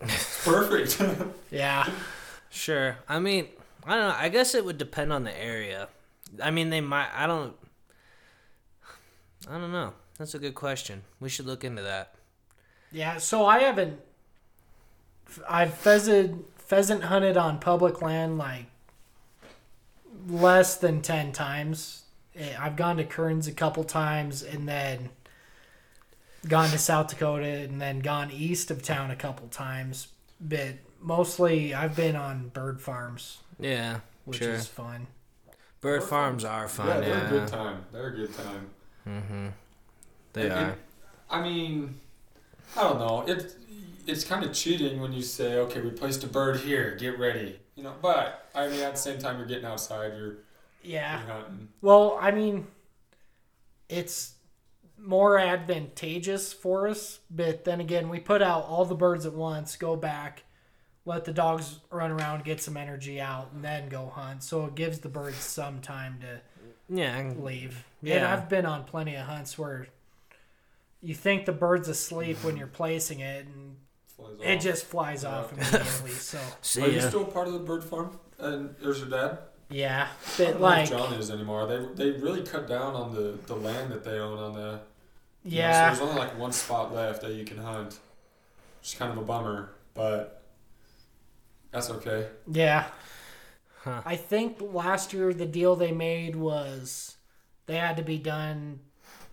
It's 0.00 0.44
perfect. 0.44 1.00
Yeah. 1.50 1.88
Sure. 2.50 2.96
I 3.08 3.20
mean, 3.20 3.46
I 3.86 3.94
don't 3.96 4.08
know. 4.08 4.16
I 4.18 4.28
guess 4.28 4.54
it 4.54 4.64
would 4.64 4.76
depend 4.78 5.12
on 5.12 5.22
the 5.24 5.36
area. 5.40 5.88
I 6.42 6.50
mean, 6.50 6.70
they 6.70 6.80
might. 6.80 7.08
I 7.14 7.26
don't. 7.28 7.54
I 9.48 9.58
don't 9.58 9.72
know. 9.72 9.92
That's 10.18 10.34
a 10.34 10.38
good 10.38 10.54
question. 10.54 11.02
We 11.20 11.28
should 11.28 11.46
look 11.46 11.64
into 11.64 11.82
that. 11.82 12.14
Yeah, 12.92 13.18
so 13.18 13.44
I 13.46 13.60
haven't. 13.60 13.98
I've 15.48 15.74
pheasant 15.74 16.46
pheasant 16.58 17.04
hunted 17.04 17.36
on 17.36 17.58
public 17.58 18.00
land 18.00 18.38
like 18.38 18.66
less 20.28 20.76
than 20.76 21.02
ten 21.02 21.32
times. 21.32 22.02
Eh, 22.36 22.54
I've 22.58 22.76
gone 22.76 22.96
to 22.96 23.04
Kearns 23.04 23.46
a 23.46 23.52
couple 23.52 23.84
times, 23.84 24.42
and 24.42 24.68
then 24.68 25.10
gone 26.48 26.70
to 26.70 26.78
South 26.78 27.08
Dakota, 27.08 27.46
and 27.46 27.80
then 27.80 28.00
gone 28.00 28.30
east 28.30 28.70
of 28.70 28.82
town 28.82 29.10
a 29.10 29.16
couple 29.16 29.48
times. 29.48 30.08
But 30.40 30.74
mostly, 31.00 31.74
I've 31.74 31.96
been 31.96 32.16
on 32.16 32.48
bird 32.48 32.80
farms, 32.80 33.38
Yeah. 33.58 34.00
which 34.24 34.38
sure. 34.38 34.52
is 34.52 34.66
fun. 34.66 35.06
Bird 35.80 36.00
Bird 36.00 36.08
farms 36.08 36.44
are 36.44 36.68
fun. 36.68 36.86
yeah, 36.86 36.92
fun. 36.94 37.02
they're 37.02 37.12
a 37.18 37.22
Yeah. 37.22 37.30
good 37.30 37.48
time. 37.48 37.84
They're 37.92 38.06
a 38.08 38.16
good 38.16 38.34
time. 38.34 38.70
Mm-hmm. 39.06 39.48
They 40.32 40.42
And- 40.44 40.52
are. 40.52 40.58
and, 40.58 40.74
I 41.30 41.40
mean, 41.42 42.00
I 42.76 42.82
don't 42.82 42.98
know. 42.98 43.24
It 43.26 43.56
it's 44.06 44.22
kind 44.24 44.44
of 44.44 44.52
cheating 44.52 45.00
when 45.00 45.12
you 45.14 45.22
say, 45.22 45.54
okay, 45.60 45.80
we 45.80 45.90
placed 45.90 46.22
a 46.24 46.26
bird 46.26 46.56
here. 46.60 46.94
Get 46.96 47.18
ready. 47.18 47.58
You 47.74 47.82
know, 47.84 47.94
but 48.02 48.48
I 48.54 48.68
mean, 48.68 48.80
at 48.80 48.92
the 48.92 49.00
same 49.00 49.18
time, 49.18 49.38
you're 49.38 49.46
getting 49.46 49.64
outside. 49.64 50.12
You're, 50.16 50.36
Yeah. 50.82 51.20
you're 51.24 51.34
hunting. 51.34 51.68
Well, 51.80 52.18
I 52.20 52.30
mean, 52.30 52.66
it's 53.88 54.34
more 54.98 55.38
advantageous 55.38 56.52
for 56.52 56.86
us, 56.88 57.20
but 57.30 57.64
then 57.64 57.80
again, 57.80 58.08
we 58.08 58.20
put 58.20 58.42
out 58.42 58.64
all 58.64 58.84
the 58.84 58.94
birds 58.94 59.26
at 59.26 59.32
once, 59.34 59.76
go 59.76 59.96
back, 59.96 60.44
let 61.04 61.24
the 61.24 61.32
dogs 61.32 61.80
run 61.90 62.10
around, 62.10 62.44
get 62.44 62.60
some 62.60 62.76
energy 62.76 63.20
out, 63.20 63.52
and 63.52 63.64
then 63.64 63.88
go 63.88 64.06
hunt. 64.14 64.42
So 64.42 64.64
it 64.66 64.74
gives 64.74 65.00
the 65.00 65.08
birds 65.08 65.36
some 65.36 65.80
time 65.80 66.18
to 66.20 66.40
Yeah. 66.88 67.16
I- 67.16 67.40
leave. 67.40 67.84
And 68.02 68.08
Yeah. 68.10 68.32
I've 68.32 68.48
been 68.48 68.66
on 68.66 68.84
plenty 68.84 69.14
of 69.14 69.26
hunts 69.26 69.58
where 69.58 69.86
you 71.00 71.14
think 71.14 71.46
the 71.46 71.52
bird's 71.52 71.88
asleep 71.88 72.42
when 72.44 72.56
you're 72.56 72.66
placing 72.66 73.20
it, 73.20 73.46
and 73.46 73.76
Flies 74.16 74.36
it 74.42 74.56
off. 74.58 74.62
just 74.62 74.84
flies 74.86 75.24
off 75.24 75.52
immediately. 75.54 76.10
So 76.12 76.82
Are 76.82 76.88
you 76.88 77.00
still 77.00 77.24
part 77.24 77.46
of 77.46 77.52
the 77.54 77.58
bird 77.60 77.82
farm? 77.84 78.18
And 78.38 78.74
there's 78.80 79.00
your 79.00 79.08
dad. 79.08 79.38
yeah, 79.70 80.08
I 80.08 80.38
but 80.38 80.44
don't 80.52 80.60
like 80.60 80.84
if 80.84 80.90
John 80.90 81.12
is 81.14 81.30
anymore. 81.30 81.66
They 81.66 82.10
they 82.10 82.10
really 82.20 82.42
cut 82.42 82.68
down 82.68 82.94
on 82.94 83.14
the 83.14 83.38
the 83.46 83.54
land 83.56 83.90
that 83.92 84.04
they 84.04 84.18
own 84.18 84.38
on 84.38 84.52
the. 84.54 84.80
you 85.44 85.58
know, 85.60 85.66
yeah. 85.66 85.92
so 85.94 86.00
there's 86.00 86.10
only 86.10 86.20
like 86.20 86.38
one 86.38 86.52
spot 86.52 86.92
left 86.94 87.22
that 87.22 87.32
you 87.32 87.44
can 87.44 87.58
hunt. 87.58 87.98
It's 88.80 88.94
kind 88.94 89.10
of 89.10 89.18
a 89.18 89.22
bummer, 89.22 89.70
but 89.94 90.42
that's 91.70 91.90
okay. 91.90 92.28
Yeah. 92.50 92.86
Huh. 93.84 94.00
I 94.04 94.16
think 94.16 94.58
last 94.60 95.12
year 95.12 95.32
the 95.34 95.46
deal 95.46 95.76
they 95.76 95.92
made 95.92 96.36
was 96.36 97.16
they 97.66 97.76
had 97.76 97.96
to 97.98 98.02
be 98.02 98.18
done 98.18 98.80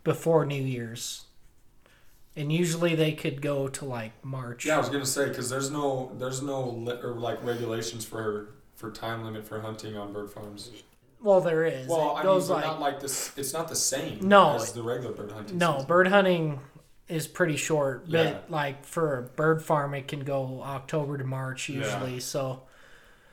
before 0.03 0.45
New 0.45 0.61
Year's. 0.61 1.25
And 2.35 2.51
usually 2.51 2.95
they 2.95 3.11
could 3.13 3.41
go 3.41 3.67
to 3.69 3.85
like 3.85 4.11
March. 4.23 4.65
Yeah, 4.65 4.75
I 4.75 4.79
was 4.79 4.89
gonna 4.89 5.05
say 5.05 5.27
because 5.29 5.49
there's 5.49 5.69
no 5.69 6.11
there's 6.17 6.41
no 6.41 6.69
li- 6.69 6.99
or 7.03 7.13
like 7.13 7.43
regulations 7.43 8.05
for 8.05 8.49
for 8.75 8.89
time 8.91 9.23
limit 9.25 9.45
for 9.45 9.59
hunting 9.61 9.97
on 9.97 10.13
bird 10.13 10.31
farms. 10.31 10.71
Well, 11.21 11.41
there 11.41 11.65
is. 11.65 11.87
Well, 11.87 12.15
it 12.17 12.19
I 12.21 12.23
goes 12.23 12.47
mean, 12.49 12.57
like 12.57 12.65
not 12.65 12.79
like 12.79 12.99
this. 13.01 13.31
It's 13.37 13.53
not 13.53 13.67
the 13.67 13.75
same. 13.75 14.19
No, 14.27 14.55
as 14.55 14.71
the 14.73 14.81
regular 14.81 15.13
bird 15.13 15.31
hunting. 15.31 15.57
no, 15.57 15.73
season. 15.73 15.87
bird 15.87 16.07
hunting 16.07 16.59
is 17.09 17.27
pretty 17.27 17.57
short, 17.57 18.05
but 18.09 18.25
Yeah. 18.25 18.37
like 18.49 18.85
for 18.85 19.17
a 19.17 19.21
bird 19.23 19.61
farm 19.61 19.93
it 19.93 20.07
can 20.07 20.21
go 20.21 20.61
October 20.63 21.17
to 21.17 21.25
March 21.25 21.67
Yeah. 21.69 21.79
usually. 21.79 22.19
So, 22.21 22.63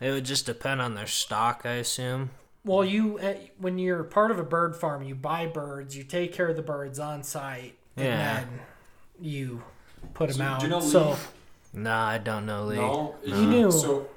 It 0.00 0.10
would 0.12 0.24
just 0.24 0.46
depend 0.46 0.80
on 0.80 0.94
their 0.94 1.06
stock, 1.06 1.62
I 1.64 1.72
assume. 1.74 2.30
well, 2.64 2.84
you 2.84 3.18
eh, 3.20 3.36
when 3.58 3.78
you're 3.78 4.04
part 4.04 4.30
of 4.30 4.38
a 4.38 4.42
bird 4.44 4.76
farm, 4.76 5.02
you 5.02 5.14
buy 5.14 5.46
birds, 5.46 5.96
you 5.96 6.04
take 6.04 6.32
care 6.32 6.48
of 6.48 6.56
the 6.56 6.62
birds 6.62 6.98
on 6.98 7.22
site, 7.22 7.76
Yeah. 7.96 8.04
and 8.40 8.48
then 8.50 8.60
you 9.20 9.62
put 10.14 10.30
them 10.30 10.40
out. 10.42 10.60
do 10.60 10.66
you 10.66 10.70
know 10.70 10.80
so 10.80 11.10
Lee? 11.10 11.16
Nah, 11.74 12.06
I 12.08 12.18
don't 12.18 12.46
know, 12.46 12.64
Lee. 12.66 12.76
No, 12.76 13.14
You 13.24 13.46
knew. 13.46 13.70
So 13.72 14.08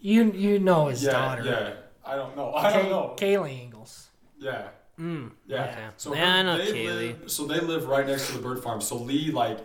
You 0.00 0.32
you 0.32 0.58
know 0.58 0.86
his 0.86 1.02
yeah, 1.04 1.12
daughter. 1.12 1.44
yeah. 1.44 1.72
I 2.04 2.16
don't 2.16 2.34
know. 2.36 2.52
I 2.54 2.72
don't 2.72 2.88
know. 2.88 3.14
Kaylee 3.18 3.62
Ingles. 3.64 4.08
Yeah. 4.38 4.68
Mm. 4.98 5.32
Yeah. 5.46 5.64
Okay. 5.64 5.86
So 5.98 6.14
Yeah, 6.14 6.34
I 6.36 6.42
know 6.42 6.58
they 6.58 6.72
Kaylee. 6.72 7.20
live, 7.20 7.30
so 7.30 7.44
they 7.46 7.60
live 7.60 7.86
right 7.86 8.06
next 8.06 8.28
to 8.28 8.32
the 8.36 8.42
bird 8.42 8.62
farm. 8.62 8.80
So 8.80 8.96
Lee 8.96 9.30
like 9.30 9.58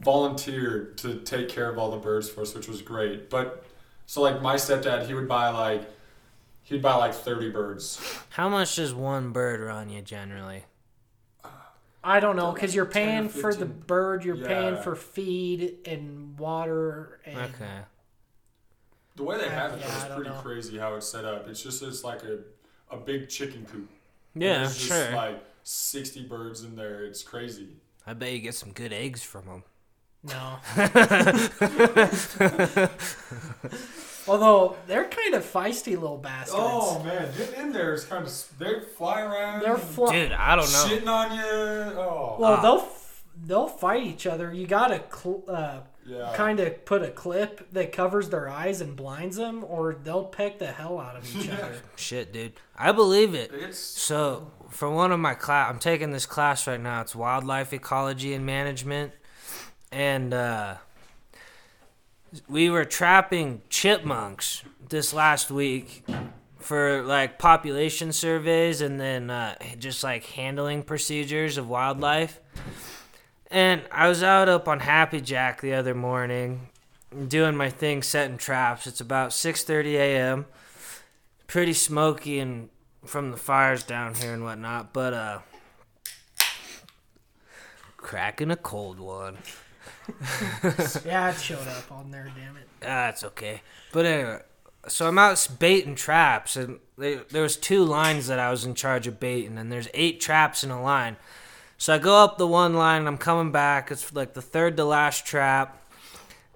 volunteered 0.00 0.96
to 0.98 1.20
take 1.20 1.48
care 1.48 1.68
of 1.70 1.78
all 1.78 1.90
the 1.90 1.98
birds 1.98 2.28
for 2.28 2.40
us, 2.42 2.54
which 2.54 2.68
was 2.68 2.82
great. 2.82 3.30
But 3.30 3.64
so 4.10 4.22
like 4.22 4.42
my 4.42 4.56
stepdad, 4.56 5.06
he 5.06 5.14
would 5.14 5.28
buy 5.28 5.50
like 5.50 5.88
he'd 6.64 6.82
buy 6.82 6.96
like 6.96 7.14
thirty 7.14 7.48
birds. 7.48 8.02
How 8.30 8.48
much 8.48 8.74
does 8.74 8.92
one 8.92 9.30
bird 9.30 9.60
run 9.60 9.88
you 9.88 10.02
generally? 10.02 10.64
I 12.02 12.18
don't 12.18 12.34
know 12.34 12.50
because 12.50 12.74
you're 12.74 12.86
paying 12.86 13.28
for 13.28 13.54
the 13.54 13.66
bird, 13.66 14.24
you're 14.24 14.44
paying 14.44 14.78
for 14.78 14.96
feed 14.96 15.86
and 15.86 16.36
water. 16.36 17.20
And 17.24 17.54
Okay. 17.54 17.82
The 19.14 19.22
way 19.22 19.38
they 19.38 19.48
have 19.48 19.74
it 19.74 19.80
yeah, 19.80 19.96
is 19.96 20.04
pretty 20.16 20.30
know. 20.30 20.40
crazy 20.42 20.76
how 20.76 20.96
it's 20.96 21.06
set 21.06 21.24
up. 21.24 21.46
It's 21.46 21.62
just 21.62 21.80
it's 21.80 22.02
like 22.02 22.24
a 22.24 22.40
a 22.90 22.96
big 22.96 23.28
chicken 23.28 23.64
coop. 23.64 23.88
Yeah, 24.34 24.58
There's 24.58 24.76
just 24.76 24.88
sure. 24.88 25.14
like 25.14 25.40
sixty 25.62 26.24
birds 26.24 26.64
in 26.64 26.74
there. 26.74 27.04
It's 27.04 27.22
crazy. 27.22 27.76
I 28.04 28.14
bet 28.14 28.32
you 28.32 28.40
get 28.40 28.56
some 28.56 28.72
good 28.72 28.92
eggs 28.92 29.22
from 29.22 29.46
them. 29.46 29.62
No. 30.24 30.58
Although 34.30 34.76
they're 34.86 35.08
kind 35.08 35.34
of 35.34 35.44
feisty 35.44 35.92
little 36.00 36.18
bastards. 36.18 36.54
Oh 36.58 37.02
man, 37.02 37.30
getting 37.36 37.60
in 37.60 37.72
there 37.72 37.94
is 37.94 38.04
kind 38.04 38.26
of 38.26 38.48
they 38.58 38.80
fly 38.96 39.20
around. 39.22 39.62
they're 39.62 39.76
fl- 39.76 40.06
Dude, 40.10 40.32
I 40.32 40.56
don't 40.56 40.70
know. 40.72 40.84
shitting 40.86 41.06
on 41.08 41.36
you. 41.36 41.98
Oh, 41.98 42.36
well, 42.38 42.52
Ah. 42.54 42.62
they'll 42.62 42.78
f- 42.80 43.22
they'll 43.44 43.68
fight 43.68 44.02
each 44.04 44.26
other. 44.26 44.52
You 44.52 44.66
gotta 44.66 45.02
cl- 45.12 45.44
uh, 45.48 45.78
yeah. 46.06 46.32
kind 46.34 46.60
of 46.60 46.84
put 46.84 47.02
a 47.02 47.10
clip 47.10 47.72
that 47.72 47.92
covers 47.92 48.28
their 48.30 48.48
eyes 48.48 48.80
and 48.80 48.96
blinds 48.96 49.36
them, 49.36 49.64
or 49.64 49.94
they'll 50.02 50.24
peck 50.24 50.58
the 50.58 50.66
hell 50.66 50.98
out 51.00 51.16
of 51.16 51.36
each 51.36 51.48
other. 51.48 51.74
Shit, 51.96 52.32
dude. 52.32 52.52
I 52.76 52.92
believe 52.92 53.34
it. 53.34 53.50
It's 53.54 53.78
So, 53.78 54.50
for 54.70 54.90
one 54.90 55.12
of 55.12 55.20
my 55.20 55.34
class, 55.34 55.70
I'm 55.70 55.78
taking 55.78 56.10
this 56.10 56.26
class 56.26 56.66
right 56.66 56.80
now. 56.80 57.00
It's 57.02 57.14
wildlife 57.14 57.72
ecology 57.72 58.34
and 58.34 58.44
management, 58.46 59.12
and 59.92 60.32
uh, 60.34 60.76
we 62.48 62.70
were 62.70 62.84
trapping 62.84 63.62
chipmunks 63.68 64.62
this 64.88 65.12
last 65.12 65.50
week 65.50 66.04
for 66.58 67.02
like 67.02 67.38
population 67.38 68.12
surveys 68.12 68.80
and 68.80 69.00
then 69.00 69.30
uh, 69.30 69.56
just 69.78 70.04
like 70.04 70.24
handling 70.24 70.82
procedures 70.82 71.58
of 71.58 71.68
wildlife. 71.68 72.40
And 73.50 73.82
I 73.90 74.08
was 74.08 74.22
out 74.22 74.48
up 74.48 74.68
on 74.68 74.80
Happy 74.80 75.20
Jack 75.20 75.60
the 75.60 75.74
other 75.74 75.94
morning, 75.94 76.68
doing 77.26 77.56
my 77.56 77.68
thing, 77.68 78.02
setting 78.02 78.36
traps. 78.36 78.86
It's 78.86 79.00
about 79.00 79.30
6:30 79.30 79.94
a.m. 79.94 80.46
Pretty 81.48 81.72
smoky 81.72 82.38
and 82.38 82.68
from 83.04 83.32
the 83.32 83.36
fires 83.36 83.82
down 83.82 84.14
here 84.14 84.32
and 84.32 84.44
whatnot, 84.44 84.92
but 84.92 85.14
uh, 85.14 85.38
cracking 87.96 88.52
a 88.52 88.56
cold 88.56 89.00
one. 89.00 89.38
yeah, 91.04 91.30
it 91.30 91.38
showed 91.38 91.66
up 91.68 91.90
on 91.90 92.10
there. 92.10 92.30
Damn 92.36 92.56
it. 92.56 92.68
That's 92.80 93.24
okay. 93.24 93.62
But 93.92 94.06
anyway, 94.06 94.40
so 94.88 95.08
I'm 95.08 95.18
out 95.18 95.48
baiting 95.58 95.94
traps, 95.94 96.56
and 96.56 96.80
they, 96.96 97.16
there 97.30 97.42
was 97.42 97.56
two 97.56 97.84
lines 97.84 98.26
that 98.28 98.38
I 98.38 98.50
was 98.50 98.64
in 98.64 98.74
charge 98.74 99.06
of 99.06 99.20
baiting, 99.20 99.58
and 99.58 99.70
there's 99.70 99.88
eight 99.94 100.20
traps 100.20 100.64
in 100.64 100.70
a 100.70 100.82
line. 100.82 101.16
So 101.76 101.94
I 101.94 101.98
go 101.98 102.22
up 102.22 102.38
the 102.38 102.46
one 102.46 102.74
line, 102.74 103.00
and 103.00 103.08
I'm 103.08 103.18
coming 103.18 103.52
back. 103.52 103.90
It's 103.90 104.14
like 104.14 104.34
the 104.34 104.42
third 104.42 104.76
to 104.78 104.84
last 104.84 105.26
trap, 105.26 105.80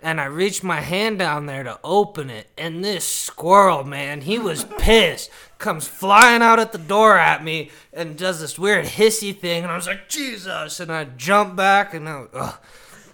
and 0.03 0.21
I 0.21 0.27
reach 0.27 0.63
my 0.63 0.81
hand 0.81 1.19
down 1.19 1.47
there 1.47 1.63
to 1.63 1.79
open 1.83 2.31
it, 2.31 2.49
and 2.57 2.85
this 2.85 3.07
squirrel, 3.07 3.85
man, 3.85 4.23
he 4.23 4.39
was 4.39 4.65
pissed. 4.79 5.31
Comes 5.59 5.87
flying 5.89 6.43
out 6.43 6.59
at 6.59 6.73
the 6.73 6.79
door 6.79 7.17
at 7.17 7.43
me 7.43 7.71
and 7.93 8.19
does 8.19 8.41
this 8.41 8.59
weird 8.59 8.85
hissy 8.85 9.39
thing, 9.39 9.63
and 9.63 9.73
I 9.73 9.77
was 9.77 9.87
like, 9.87 10.09
Jesus! 10.09 10.81
And 10.81 10.93
I 10.93 11.05
jump 11.05 11.57
back, 11.57 11.95
and 11.95 12.09
I 12.09 12.25
ugh, 12.35 12.59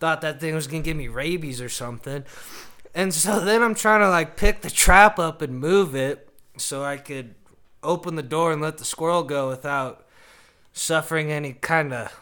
thought 0.00 0.22
that 0.22 0.40
thing 0.40 0.54
was 0.54 0.66
gonna 0.66 0.82
give 0.82 0.96
me 0.96 1.08
rabies 1.08 1.60
or 1.60 1.68
something. 1.68 2.24
And 2.94 3.14
so 3.14 3.38
then 3.40 3.62
I'm 3.62 3.74
trying 3.76 4.00
to 4.00 4.08
like 4.10 4.36
pick 4.36 4.62
the 4.62 4.70
trap 4.70 5.18
up 5.18 5.42
and 5.42 5.60
move 5.60 5.94
it 5.94 6.28
so 6.56 6.82
I 6.82 6.96
could 6.96 7.34
open 7.82 8.16
the 8.16 8.22
door 8.22 8.52
and 8.52 8.60
let 8.60 8.78
the 8.78 8.84
squirrel 8.84 9.22
go 9.22 9.48
without 9.48 10.06
suffering 10.72 11.30
any 11.30 11.52
kind 11.54 11.92
of 11.92 12.12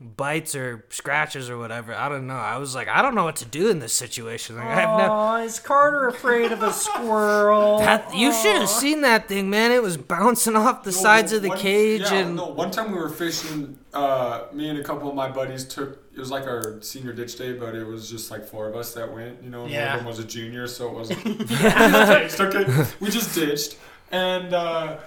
bites 0.00 0.54
or 0.54 0.84
scratches 0.88 1.50
or 1.50 1.58
whatever. 1.58 1.94
I 1.94 2.08
don't 2.08 2.26
know. 2.26 2.36
I 2.36 2.56
was 2.58 2.74
like, 2.74 2.88
I 2.88 3.02
don't 3.02 3.14
know 3.14 3.24
what 3.24 3.36
to 3.36 3.44
do 3.44 3.68
in 3.68 3.80
this 3.80 3.92
situation. 3.92 4.56
Like, 4.56 4.66
I 4.66 4.74
have 4.80 4.98
no. 4.98 5.06
Oh, 5.10 5.36
is 5.44 5.60
Carter 5.60 6.08
afraid 6.08 6.52
of 6.52 6.62
a 6.62 6.72
squirrel? 6.72 7.78
That, 7.80 8.14
you 8.14 8.32
should 8.32 8.56
have 8.56 8.68
seen 8.70 9.02
that 9.02 9.28
thing, 9.28 9.50
man. 9.50 9.72
It 9.72 9.82
was 9.82 9.96
bouncing 9.98 10.56
off 10.56 10.84
the 10.84 10.90
No, 10.90 10.96
sides 10.96 11.32
of 11.32 11.42
the 11.42 11.48
one- 11.48 11.58
cage 11.58 12.00
yeah, 12.02 12.14
and 12.14 12.36
no, 12.36 12.46
one 12.46 12.70
time 12.70 12.92
we 12.92 12.98
were 12.98 13.10
fishing. 13.10 13.78
Uh, 13.92 14.44
me 14.52 14.68
and 14.70 14.78
a 14.78 14.84
couple 14.84 15.08
of 15.08 15.14
my 15.14 15.28
buddies 15.30 15.64
took. 15.64 16.09
It 16.20 16.24
was 16.24 16.30
like 16.30 16.46
our 16.46 16.82
senior 16.82 17.14
ditch 17.14 17.38
day, 17.38 17.54
but 17.54 17.74
it 17.74 17.86
was 17.86 18.10
just 18.10 18.30
like 18.30 18.44
four 18.44 18.68
of 18.68 18.76
us 18.76 18.92
that 18.92 19.10
went. 19.10 19.42
You 19.42 19.48
know, 19.48 19.64
Yeah. 19.66 19.86
one 19.86 19.92
of 19.92 19.98
them 20.00 20.06
was 20.06 20.18
a 20.18 20.24
junior, 20.24 20.66
so 20.66 20.88
it 20.88 20.92
wasn't. 20.92 21.38
ditched, 21.48 22.38
okay, 22.40 22.84
we 23.00 23.08
just 23.08 23.34
ditched, 23.34 23.78
and 24.12 24.52
uh, 24.52 24.98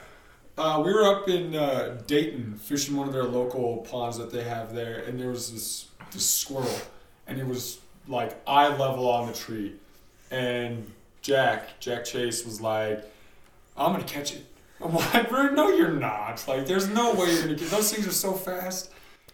uh, 0.57 0.81
we 0.83 0.91
were 0.91 1.03
up 1.03 1.29
in 1.29 1.53
uh, 1.53 2.01
Dayton 2.07 2.55
fishing 2.55 2.95
one 2.97 3.07
of 3.07 3.13
their 3.13 3.25
local 3.25 3.85
ponds 3.87 4.17
that 4.17 4.31
they 4.31 4.43
have 4.43 4.73
there, 4.73 5.03
and 5.03 5.19
there 5.19 5.29
was 5.29 5.53
this 5.53 5.85
this 6.13 6.27
squirrel, 6.27 6.79
and 7.27 7.37
it 7.39 7.45
was 7.45 7.77
like 8.07 8.35
eye 8.47 8.75
level 8.75 9.07
on 9.07 9.27
the 9.27 9.33
tree, 9.33 9.73
and 10.31 10.91
Jack 11.21 11.79
Jack 11.79 12.05
Chase 12.05 12.43
was 12.43 12.59
like, 12.59 13.03
"I'm 13.77 13.91
gonna 13.91 14.03
catch 14.03 14.33
it." 14.33 14.45
I'm 14.83 14.95
like, 14.95 15.29
bro, 15.29 15.49
no, 15.49 15.69
you're 15.69 15.91
not. 15.91 16.43
Like, 16.47 16.65
there's 16.65 16.89
no 16.89 17.13
way 17.13 17.31
you're 17.31 17.43
gonna 17.43 17.53
get 17.53 17.69
those 17.69 17.93
things 17.93 18.07
are 18.07 18.11
so 18.11 18.33
fast. 18.33 18.89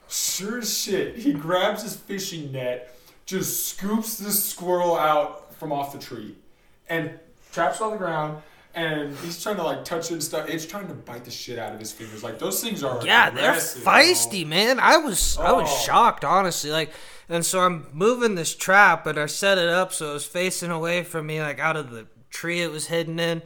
Sure 0.10 0.60
as 0.60 0.76
shit, 0.78 1.15
he 1.17 1.34
grabs 1.34 1.84
his 1.84 1.95
fishing 1.95 2.52
net, 2.52 2.95
just 3.26 3.67
scoops 3.67 4.17
this 4.17 4.43
squirrel 4.43 4.98
out 4.98 5.54
from 5.56 5.72
off 5.72 5.93
the 5.93 6.00
tree, 6.00 6.36
and 6.88 7.12
traps 7.52 7.80
it 7.80 7.84
on 7.84 7.91
the 7.91 7.98
ground. 7.98 8.41
And 8.76 9.15
he's 9.17 9.41
trying 9.41 9.56
to 9.58 9.63
like 9.63 9.84
touch 9.84 10.06
it 10.12 10.13
and 10.13 10.24
stuff. 10.24 10.48
It's 10.48 10.65
trying 10.65 10.88
to 10.88 10.93
bite 10.93 11.26
the 11.26 11.32
shit 11.32 11.58
out 11.58 11.74
of 11.74 11.80
his 11.80 11.91
fingers. 11.91 12.24
Like 12.24 12.38
those 12.39 12.62
things 12.63 12.84
are 12.84 13.04
Yeah, 13.04 13.30
they're 13.32 13.54
feisty, 13.54 14.45
man. 14.45 14.80
I 14.80 14.98
was 14.98 15.38
I 15.38 15.52
was 15.52 15.67
Oh. 15.69 15.84
shocked, 15.86 16.24
honestly. 16.24 16.69
Like, 16.69 16.91
and 17.28 17.43
so 17.45 17.62
I'm 17.62 17.88
moving 17.93 18.36
this 18.36 18.56
trap, 18.56 19.06
and 19.08 19.19
I 19.19 19.26
set 19.26 19.58
it 19.58 19.69
up 19.69 19.91
so 19.91 20.12
it 20.12 20.13
was 20.13 20.26
facing 20.26 20.69
away 20.72 21.04
from 21.04 21.26
me, 21.28 21.41
like 21.41 21.60
out 21.60 21.78
of 21.78 21.89
the 21.89 22.06
tree 22.30 22.62
it 22.62 22.72
was 22.72 22.88
hidden 22.88 23.19
in. 23.19 23.41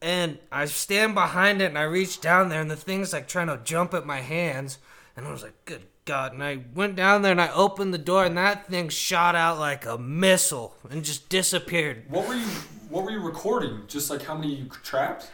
And 0.00 0.38
I 0.52 0.66
stand 0.66 1.14
behind 1.14 1.60
it, 1.60 1.66
and 1.66 1.78
I 1.78 1.82
reach 1.82 2.20
down 2.20 2.48
there, 2.48 2.60
and 2.60 2.70
the 2.70 2.76
thing's 2.76 3.12
like 3.12 3.26
trying 3.28 3.48
to 3.48 3.58
jump 3.64 3.94
at 3.94 4.06
my 4.06 4.20
hands, 4.20 4.78
and 5.16 5.26
I 5.26 5.32
was 5.32 5.42
like, 5.42 5.64
"Good 5.64 5.82
God!" 6.04 6.32
And 6.32 6.42
I 6.42 6.64
went 6.74 6.94
down 6.96 7.22
there, 7.22 7.32
and 7.32 7.40
I 7.40 7.50
opened 7.52 7.94
the 7.94 7.98
door, 7.98 8.24
and 8.24 8.36
that 8.36 8.68
thing 8.68 8.88
shot 8.88 9.34
out 9.34 9.58
like 9.58 9.86
a 9.86 9.98
missile 9.98 10.76
and 10.90 11.04
just 11.04 11.28
disappeared. 11.28 12.04
What 12.08 12.28
were 12.28 12.34
you? 12.34 12.46
What 12.88 13.04
were 13.04 13.10
you 13.10 13.20
recording? 13.20 13.82
Just 13.88 14.10
like 14.10 14.22
how 14.22 14.34
many 14.34 14.54
you 14.54 14.68
trapped? 14.82 15.30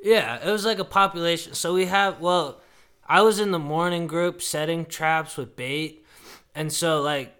Yeah, 0.00 0.46
it 0.46 0.50
was 0.50 0.64
like 0.64 0.78
a 0.78 0.84
population. 0.84 1.54
So 1.54 1.74
we 1.74 1.86
have 1.86 2.20
well, 2.20 2.60
I 3.06 3.22
was 3.22 3.40
in 3.40 3.50
the 3.50 3.58
morning 3.58 4.06
group 4.06 4.42
setting 4.42 4.86
traps 4.86 5.36
with 5.36 5.56
bait, 5.56 6.04
and 6.54 6.72
so 6.72 7.02
like 7.02 7.34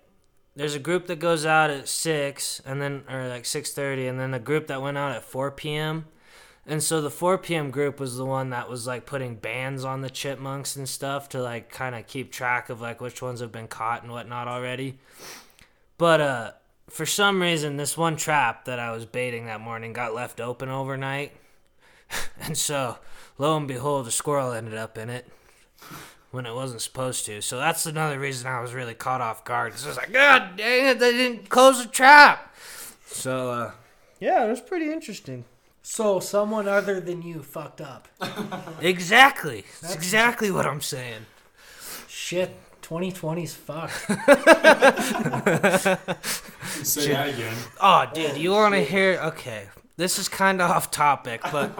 there's 0.54 0.74
a 0.74 0.80
group 0.80 1.06
that 1.06 1.18
goes 1.18 1.44
out 1.44 1.70
at 1.70 1.86
six 1.86 2.60
and 2.64 2.80
then 2.80 3.04
or 3.10 3.28
like 3.28 3.44
six 3.44 3.72
thirty, 3.72 4.06
and 4.06 4.18
then 4.18 4.34
a 4.34 4.38
group 4.38 4.66
that 4.66 4.82
went 4.82 4.98
out 4.98 5.14
at 5.14 5.22
four 5.22 5.50
p.m. 5.50 6.06
And 6.68 6.82
so 6.82 7.00
the 7.00 7.10
4 7.10 7.38
p.m. 7.38 7.70
group 7.70 8.00
was 8.00 8.16
the 8.16 8.24
one 8.24 8.50
that 8.50 8.68
was 8.68 8.86
like 8.88 9.06
putting 9.06 9.36
bands 9.36 9.84
on 9.84 10.00
the 10.00 10.10
chipmunks 10.10 10.74
and 10.74 10.88
stuff 10.88 11.28
to 11.28 11.40
like 11.40 11.70
kind 11.70 11.94
of 11.94 12.06
keep 12.08 12.32
track 12.32 12.70
of 12.70 12.80
like 12.80 13.00
which 13.00 13.22
ones 13.22 13.40
have 13.40 13.52
been 13.52 13.68
caught 13.68 14.02
and 14.02 14.10
whatnot 14.10 14.48
already. 14.48 14.98
But 15.96 16.20
uh, 16.20 16.50
for 16.90 17.06
some 17.06 17.40
reason, 17.40 17.76
this 17.76 17.96
one 17.96 18.16
trap 18.16 18.64
that 18.64 18.80
I 18.80 18.90
was 18.90 19.06
baiting 19.06 19.46
that 19.46 19.60
morning 19.60 19.92
got 19.92 20.14
left 20.14 20.40
open 20.40 20.68
overnight. 20.68 21.32
And 22.40 22.56
so, 22.56 22.98
lo 23.38 23.56
and 23.56 23.66
behold, 23.66 24.06
a 24.06 24.10
squirrel 24.12 24.52
ended 24.52 24.74
up 24.74 24.96
in 24.96 25.10
it 25.10 25.26
when 26.30 26.46
it 26.46 26.54
wasn't 26.54 26.80
supposed 26.80 27.26
to. 27.26 27.40
So 27.42 27.58
that's 27.58 27.84
another 27.86 28.18
reason 28.20 28.46
I 28.46 28.60
was 28.60 28.74
really 28.74 28.94
caught 28.94 29.20
off 29.20 29.44
guard. 29.44 29.72
'cause 29.72 29.84
I 29.84 29.88
was 29.88 29.96
like, 29.96 30.12
God 30.12 30.56
dang 30.56 30.86
it, 30.86 30.98
they 31.00 31.10
didn't 31.12 31.48
close 31.48 31.82
the 31.82 31.88
trap. 31.90 32.54
So, 33.06 33.50
uh, 33.50 33.70
yeah, 34.20 34.44
it 34.44 34.48
was 34.48 34.60
pretty 34.60 34.92
interesting. 34.92 35.44
So 35.88 36.18
someone 36.18 36.66
other 36.66 36.98
than 36.98 37.22
you 37.22 37.44
fucked 37.44 37.80
up. 37.80 38.08
Exactly. 38.80 39.64
That's 39.80 39.94
exactly 39.94 40.50
what 40.50 40.66
I'm 40.66 40.80
saying. 40.80 41.26
Shit, 42.08 42.50
2020's 42.82 43.54
fucked. 43.54 43.94
Say 46.84 47.12
that 47.12 47.28
again. 47.28 47.54
Oh, 47.80 48.04
dude, 48.12 48.36
you 48.36 48.52
oh, 48.52 48.56
want 48.56 48.74
to 48.74 48.82
hear? 48.82 49.20
Okay, 49.26 49.68
this 49.96 50.18
is 50.18 50.28
kind 50.28 50.60
of 50.60 50.70
off 50.70 50.90
topic, 50.90 51.40
but 51.52 51.70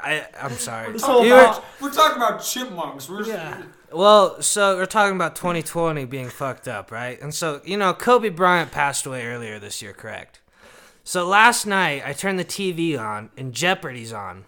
I, 0.00 0.26
I'm 0.40 0.52
sorry. 0.52 0.98
So 0.98 1.22
You 1.22 1.34
were- 1.34 1.40
about- 1.40 1.64
We're 1.80 1.92
talking 1.92 2.16
about 2.16 2.42
chipmunks. 2.42 3.10
We're 3.10 3.26
Yeah. 3.26 3.62
Well, 3.92 4.40
so 4.40 4.76
we're 4.76 4.86
talking 4.86 5.14
about 5.14 5.36
2020 5.36 6.06
being 6.06 6.30
fucked 6.30 6.66
up, 6.66 6.90
right? 6.90 7.20
And 7.20 7.34
so, 7.34 7.60
you 7.64 7.76
know, 7.76 7.92
Kobe 7.92 8.30
Bryant 8.30 8.72
passed 8.72 9.04
away 9.06 9.26
earlier 9.26 9.58
this 9.58 9.82
year, 9.82 9.92
correct? 9.92 10.40
So 11.08 11.26
last 11.26 11.64
night 11.64 12.02
I 12.04 12.12
turned 12.12 12.38
the 12.38 12.44
TV 12.44 12.98
on 12.98 13.30
and 13.34 13.54
Jeopardy's 13.54 14.12
on. 14.12 14.44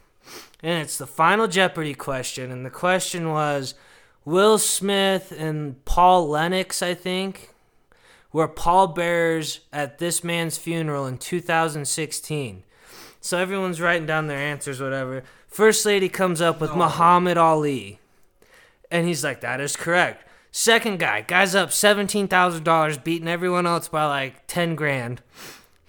And 0.63 0.83
it's 0.83 0.99
the 0.99 1.07
final 1.07 1.49
Jeopardy 1.49 1.95
question 1.95 2.51
and 2.51 2.67
the 2.67 2.71
question 2.71 3.31
was 3.31 3.73
Will 4.27 4.59
Smith 4.59 5.33
and 5.33 5.83
Paul 5.87 6.29
Lennox, 6.29 6.83
I 6.83 6.93
think, 6.93 7.55
were 8.31 8.47
pallbearers 8.47 9.61
at 9.73 10.01
this 10.01 10.23
man's 10.23 10.59
funeral 10.59 11.07
in 11.07 11.17
2016. 11.17 12.63
So 13.23 13.39
everyone's 13.39 13.81
writing 13.81 14.05
down 14.05 14.27
their 14.27 14.37
answers, 14.37 14.83
whatever. 14.83 15.23
First 15.49 15.87
lady 15.87 16.11
comes 16.11 16.43
up 16.43 16.61
with 16.61 16.73
oh. 16.73 16.77
Muhammad 16.77 17.39
Ali. 17.39 18.01
And 18.91 19.09
he's 19.09 19.25
like, 19.25 19.41
that 19.41 19.63
is 19.63 19.77
correct. 19.77 20.29
Second 20.53 20.99
guy, 20.99 21.23
guy's 21.23 21.55
up 21.55 21.71
$17,000, 21.71 23.03
beating 23.03 23.29
everyone 23.29 23.67
else 23.67 23.89
by 23.89 24.05
like 24.05 24.47
10 24.47 24.75
grand. 24.75 25.23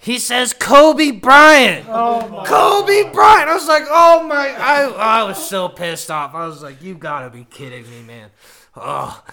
He 0.01 0.17
says 0.17 0.53
Kobe 0.53 1.11
Bryant. 1.11 1.85
Oh 1.87 2.27
my. 2.27 2.45
Kobe 2.45 3.11
Bryant. 3.13 3.49
I 3.49 3.53
was 3.53 3.67
like, 3.67 3.83
oh 3.87 4.23
my. 4.23 4.49
I, 4.49 4.85
I 4.85 5.23
was 5.23 5.47
so 5.47 5.69
pissed 5.69 6.09
off. 6.09 6.33
I 6.33 6.47
was 6.47 6.63
like, 6.63 6.81
you 6.81 6.95
gotta 6.95 7.29
be 7.29 7.45
kidding 7.45 7.89
me, 7.89 8.01
man. 8.01 8.31
Oh. 8.75 9.23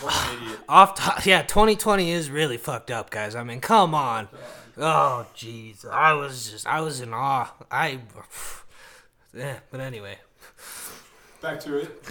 What 0.00 0.14
an 0.14 0.42
idiot. 0.42 0.60
Off 0.68 0.94
top, 0.94 1.26
yeah, 1.26 1.42
2020 1.42 2.10
is 2.10 2.30
really 2.30 2.56
fucked 2.56 2.90
up, 2.90 3.10
guys. 3.10 3.34
I 3.34 3.44
mean, 3.44 3.60
come 3.60 3.94
on. 3.94 4.28
Oh, 4.76 5.26
jeez. 5.36 5.88
I 5.88 6.12
was 6.14 6.50
just, 6.50 6.66
I 6.66 6.80
was 6.80 7.00
in 7.00 7.12
awe. 7.14 7.52
I, 7.70 8.00
yeah, 9.34 9.58
but 9.70 9.80
anyway, 9.80 10.18
Back 11.40 11.60
to 11.60 11.78
it. 11.78 12.04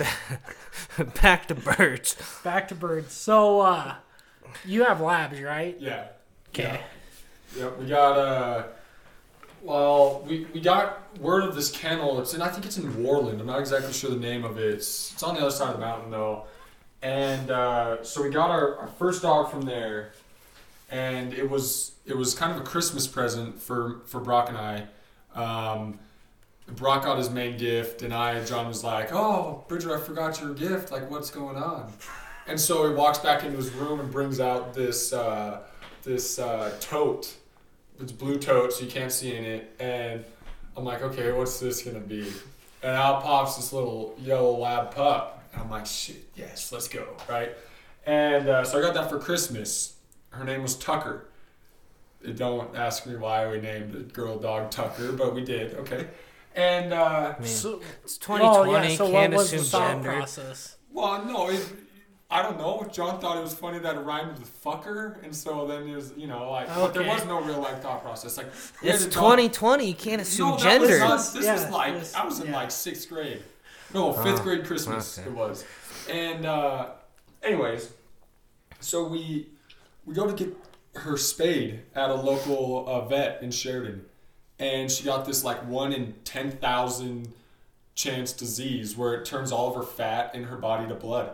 back 1.22 1.48
to 1.50 1.56
birds. 1.56 2.16
Back 2.44 2.70
to 2.70 2.76
birds. 2.76 3.14
So, 3.14 3.60
uh, 3.60 3.96
you 4.66 4.86
have 4.86 5.02
labs, 5.02 5.40
right? 5.40 5.78
Yeah. 5.80 6.08
Okay. 6.50 6.64
Yeah, 6.64 6.82
we 7.80 7.86
got 7.88 8.18
uh 8.18 8.64
well, 9.62 10.24
we, 10.26 10.46
we 10.54 10.62
got 10.62 11.18
word 11.20 11.44
of 11.44 11.54
this 11.54 11.70
kennel. 11.70 12.20
It's 12.22 12.34
in 12.34 12.42
I 12.42 12.48
think 12.48 12.66
it's 12.66 12.78
in 12.78 12.92
Worland. 12.94 13.40
I'm 13.40 13.46
not 13.46 13.60
exactly 13.60 13.94
sure 13.94 14.10
the 14.10 14.16
name 14.16 14.46
of 14.46 14.58
it. 14.58 14.74
It's, 14.76 15.14
it's 15.14 15.24
on 15.24 15.36
the 15.36 15.42
other 15.42 15.52
side 15.52 15.70
of 15.70 15.76
the 15.76 15.86
mountain 15.86 16.12
though. 16.12 16.46
And 17.02 17.50
uh, 17.52 18.04
so 18.04 18.24
we 18.24 18.30
got 18.30 18.50
our, 18.50 18.78
our 18.78 18.88
first 18.88 19.22
dog 19.22 19.50
from 19.50 19.62
there 19.62 20.14
and 20.92 21.34
it 21.34 21.50
was 21.50 21.94
it 22.06 22.18
was 22.18 22.34
kind 22.34 22.52
of 22.52 22.60
a 22.60 22.64
Christmas 22.64 23.08
present 23.08 23.62
for, 23.62 24.02
for 24.06 24.20
Brock 24.20 24.50
and 24.50 24.58
I. 24.58 24.88
Um, 25.36 26.00
Brock 26.68 27.04
got 27.04 27.18
his 27.18 27.30
main 27.30 27.58
gift 27.58 28.02
and 28.02 28.14
I 28.14 28.44
John 28.46 28.68
was 28.68 28.84
like, 28.84 29.10
Oh, 29.12 29.64
Bridger, 29.68 29.96
I 29.96 30.00
forgot 30.00 30.40
your 30.42 30.54
gift, 30.54 30.92
like 30.92 31.10
what's 31.10 31.30
going 31.30 31.58
on? 31.58 31.92
And 32.48 32.60
so 32.60 32.88
he 32.88 32.96
walks 32.96 33.20
back 33.20 33.44
into 33.44 33.58
his 33.58 33.72
room 33.74 34.00
and 34.00 34.10
brings 34.10 34.40
out 34.40 34.74
this 34.74 35.14
uh, 35.14 35.62
this 36.04 36.40
uh, 36.40 36.76
tote. 36.80 37.36
It's 38.00 38.12
blue 38.12 38.38
tote, 38.40 38.74
so 38.74 38.86
you 38.86 38.90
can't 38.92 39.12
see 39.12 39.36
in 39.36 39.44
it. 39.44 39.76
And 39.80 40.24
I'm 40.78 40.86
like, 40.86 41.02
okay, 41.02 41.32
what's 41.32 41.60
this 41.60 41.84
gonna 41.84 42.00
be? 42.00 42.32
And 42.82 42.96
out 42.96 43.24
pops 43.24 43.58
this 43.58 43.74
little 43.74 44.16
yellow 44.20 44.58
lab 44.58 44.94
pup. 44.96 45.44
And 45.54 45.62
I'm 45.62 45.70
like, 45.70 45.86
shit, 45.86 46.28
yes, 46.36 46.72
let's 46.72 46.88
go, 46.88 47.06
right? 47.28 47.52
And 48.06 48.48
uh, 48.48 48.64
so 48.64 48.78
I 48.80 48.82
got 48.82 48.94
that 48.94 49.10
for 49.10 49.20
Christmas. 49.20 49.96
Her 50.30 50.44
name 50.46 50.62
was 50.62 50.76
Tucker. 50.76 51.26
Don't 52.36 52.76
ask 52.76 53.06
me 53.06 53.16
why 53.16 53.50
we 53.50 53.60
named 53.60 53.94
the 53.94 54.00
girl 54.00 54.38
dog 54.38 54.72
Tucker, 54.72 55.12
but 55.12 55.34
we 55.34 55.44
did. 55.44 55.74
Okay. 55.76 56.08
And 56.56 56.94
uh, 56.94 57.34
I 57.38 57.40
mean, 57.40 57.48
So, 57.48 57.82
it's 58.04 58.18
oh, 58.30 58.38
2020. 58.66 58.90
yeah, 58.90 58.96
so 58.98 59.12
can't 59.12 59.34
what 59.34 59.38
was 59.40 59.54
assume 59.54 59.66
thought 59.66 59.92
gender. 59.94 60.12
process? 60.12 60.78
Well, 60.92 61.26
no, 61.26 61.50
it, 61.50 61.66
I 62.32 62.44
don't 62.44 62.58
know. 62.60 62.88
John 62.92 63.20
thought 63.20 63.38
it 63.38 63.42
was 63.42 63.56
funny 63.56 63.80
that 63.80 63.96
it 63.96 64.00
rhymed 64.02 64.38
with 64.38 64.64
fucker, 64.64 65.24
and 65.24 65.36
so 65.36 65.66
then 65.66 65.88
it 65.90 65.96
was, 65.96 66.14
you 66.16 66.28
know, 66.28 66.52
like, 66.52 66.68
but 66.68 66.94
there 66.94 67.04
was 67.04 67.26
no 67.26 67.42
real 67.42 67.60
life 67.60 67.82
thought 67.82 68.04
process. 68.04 68.38
Like, 68.38 68.48
It's 68.84 69.02
a 69.06 69.06
dog- 69.06 69.14
2020. 69.14 69.86
You 69.88 69.96
can't 69.96 70.22
assume 70.22 70.50
No, 70.52 70.58
that 70.58 70.80
was 70.80 70.90
gender. 70.90 71.06
not- 71.06 71.18
this 71.34 71.44
Yeah, 71.46 71.54
was 71.54 71.70
like 71.72 72.00
this- 72.00 72.14
I 72.14 72.26
was 72.26 72.40
in 72.40 72.48
yeah. 72.50 72.56
like 72.56 72.70
sixth 72.72 73.10
grade. 73.10 73.42
No, 73.94 74.14
fifth 74.14 74.42
Oh, 74.42 74.44
grade 74.44 74.64
Christmas 74.66 75.18
okay. 75.18 75.28
it 75.28 75.34
was. 75.34 75.66
And 76.08 76.46
uh, 76.46 76.90
anyways, 77.42 77.90
so 78.80 79.06
we 79.08 79.48
we 80.06 80.14
go 80.14 80.28
to 80.28 80.34
get 80.34 80.56
her 80.96 81.18
spayed 81.18 81.82
at 81.96 82.12
a 82.12 82.16
local 82.16 82.88
uh, 82.88 83.02
vet 83.06 83.42
in 83.42 83.50
Sheridan, 83.50 84.06
and 84.60 84.92
she 84.92 85.04
got 85.04 85.26
this 85.26 85.44
like 85.44 85.66
one 85.68 85.92
in 85.92 86.14
ten 86.26 86.52
thousand 86.52 87.34
chance 87.96 88.32
disease 88.34 88.96
where 88.96 89.16
it 89.16 89.26
turns 89.26 89.52
all 89.52 89.70
of 89.70 89.76
her 89.76 89.82
fat 89.84 90.36
in 90.36 90.44
her 90.46 90.58
body 90.58 90.88
to 90.88 90.94
blood. 90.94 91.32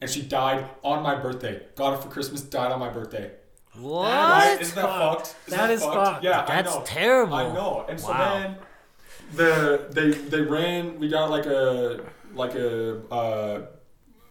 And 0.00 0.10
she 0.10 0.22
died 0.22 0.68
on 0.82 1.02
my 1.02 1.14
birthday. 1.16 1.62
Got 1.74 1.94
it 1.94 2.02
for 2.02 2.08
Christmas. 2.08 2.42
Died 2.42 2.70
on 2.72 2.78
my 2.80 2.90
birthday. 2.90 3.30
what? 3.74 4.10
Right? 4.10 4.58
Isn't 4.60 4.74
that 4.74 4.84
fucked. 4.84 5.26
fucked? 5.28 5.46
That 5.48 5.70
is 5.70 5.82
fucked. 5.82 6.22
Yeah, 6.24 6.42
I 6.42 6.46
That's 6.62 6.74
know. 6.74 6.82
terrible. 6.84 7.34
I 7.34 7.52
know. 7.52 7.86
And 7.88 7.98
so 8.00 8.08
Wow. 8.08 8.38
then 8.38 8.56
the 9.34 9.86
they 9.90 10.10
they 10.10 10.40
ran. 10.42 10.98
We 11.00 11.08
got 11.08 11.30
like 11.30 11.46
a 11.46 12.00
like 12.34 12.54
a 12.54 12.98
uh, 13.12 13.60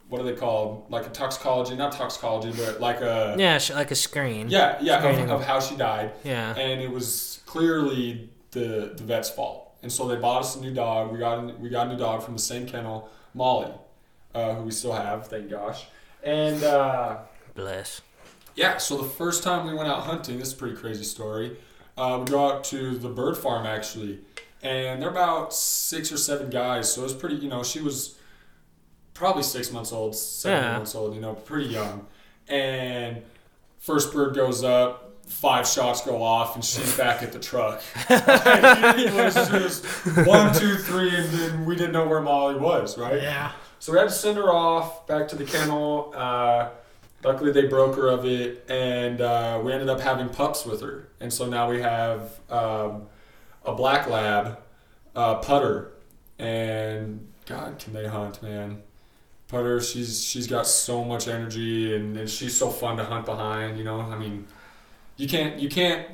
what 0.07 0.21
are 0.21 0.23
they 0.23 0.33
called? 0.35 0.85
Like 0.89 1.05
a 1.07 1.09
toxicology, 1.09 1.75
not 1.75 1.91
toxicology, 1.93 2.51
but 2.55 2.79
like 2.79 3.01
a 3.01 3.35
Yeah, 3.37 3.59
like 3.73 3.91
a 3.91 3.95
screen. 3.95 4.49
yeah 4.49 4.77
yeah 4.81 4.99
Screening. 4.99 5.29
of, 5.31 5.41
of 5.41 5.45
how 5.47 5.59
she 5.59 5.75
died, 5.75 6.11
Yeah. 6.23 6.55
and 6.55 6.79
it 6.81 6.91
was 6.91 7.41
clearly 7.45 8.29
the 8.51 8.93
the 8.95 9.03
vet's 9.03 9.29
fault. 9.29 9.61
And 9.81 9.91
so 9.91 10.07
they 10.07 10.15
bought 10.15 10.41
us 10.41 10.55
a 10.55 10.61
new 10.61 10.73
dog. 10.73 11.11
We 11.11 11.17
got 11.19 11.59
we 11.59 11.69
got 11.69 11.87
a 11.87 11.89
new 11.89 11.97
dog 11.97 12.23
from 12.23 12.35
the 12.35 12.41
same 12.41 12.65
kennel, 12.67 13.09
Molly, 13.33 13.71
uh, 14.35 14.53
who 14.55 14.63
we 14.63 14.71
still 14.71 14.93
have, 14.93 15.27
thank 15.27 15.49
gosh. 15.49 15.85
And 16.23 16.63
uh, 16.63 17.17
Bless. 17.55 18.01
yeah, 18.55 18.77
so 18.77 18.97
the 18.97 19.07
first 19.09 19.41
time 19.43 19.65
we 19.65 19.73
went 19.73 19.87
out 19.89 20.01
hunting, 20.03 20.37
this 20.39 20.49
is 20.49 20.53
a 20.53 20.57
pretty 20.57 20.75
crazy 20.75 21.03
story. 21.03 21.57
Uh, 21.97 22.17
we 22.23 22.29
go 22.31 22.47
out 22.49 22.63
to 22.65 22.97
the 22.97 23.07
bird 23.09 23.37
farm 23.37 23.65
actually, 23.65 24.19
and 24.61 25.01
they're 25.01 25.09
about 25.09 25.53
six 25.53 26.11
or 26.11 26.17
seven 26.17 26.49
guys. 26.49 26.91
So 26.93 27.01
it 27.01 27.05
was 27.05 27.13
pretty, 27.13 27.35
you 27.37 27.47
know, 27.49 27.63
she 27.63 27.79
was 27.81 28.17
probably 29.13 29.43
six 29.43 29.71
months 29.71 29.91
old, 29.93 30.15
seven 30.15 30.61
Yeah. 30.63 30.75
months 30.77 30.93
old, 30.95 31.15
you 31.15 31.21
know, 31.21 31.33
pretty 31.35 31.69
young. 31.69 32.05
And 32.49 33.21
first 33.79 34.11
bird 34.11 34.35
goes 34.35 34.63
up, 34.63 35.13
five 35.27 35.67
shots 35.67 36.01
go 36.01 36.21
off, 36.21 36.55
and 36.55 36.63
she's 36.65 36.97
back 36.97 37.23
at 37.23 37.31
the 37.31 37.39
truck. 37.39 37.81
Like, 38.09 38.97
it 38.99 39.13
was 39.13 39.33
just 39.49 39.85
one, 40.27 40.53
two, 40.53 40.75
three, 40.75 41.15
and 41.15 41.29
then 41.29 41.65
we 41.65 41.75
didn't 41.75 41.93
know 41.93 42.07
where 42.07 42.21
Molly 42.21 42.55
was, 42.57 42.97
right? 42.97 43.21
Yeah. 43.21 43.51
So 43.85 43.91
we 43.91 43.99
had 43.99 44.05
to 44.05 44.15
send 44.15 44.37
her 44.37 44.51
off 44.51 45.05
back 45.05 45.27
to 45.27 45.35
the 45.35 45.45
kennel. 45.45 46.11
Uh, 46.15 46.69
luckily, 47.23 47.51
they 47.51 47.67
broke 47.67 47.95
her 47.97 48.07
of 48.07 48.25
it, 48.25 48.65
and 48.67 49.21
uh, 49.21 49.61
we 49.63 49.71
ended 49.73 49.89
up 49.89 49.99
having 49.99 50.27
pups 50.27 50.65
with 50.65 50.81
her. 50.81 51.07
And 51.19 51.31
so 51.31 51.45
now 51.45 51.69
we 51.69 51.83
have 51.83 52.39
um, 52.49 53.03
a 53.63 53.75
black 53.75 54.09
lab, 54.09 54.57
uh, 55.15 55.35
Putter, 55.35 55.91
and 56.39 57.31
God, 57.45 57.77
can 57.77 57.93
they 57.93 58.07
hunt, 58.07 58.41
man? 58.41 58.81
Putter, 59.49 59.79
she's 59.81 60.23
she's 60.23 60.47
got 60.47 60.65
so 60.65 61.03
much 61.03 61.27
energy, 61.27 61.95
and, 61.95 62.17
and 62.17 62.27
she's 62.27 62.57
so 62.57 62.71
fun 62.71 62.97
to 62.97 63.03
hunt 63.03 63.27
behind. 63.27 63.77
You 63.77 63.83
know, 63.83 64.01
I 64.01 64.17
mean, 64.17 64.47
you 65.15 65.27
can't 65.27 65.59
you 65.59 65.69
can't 65.69 66.07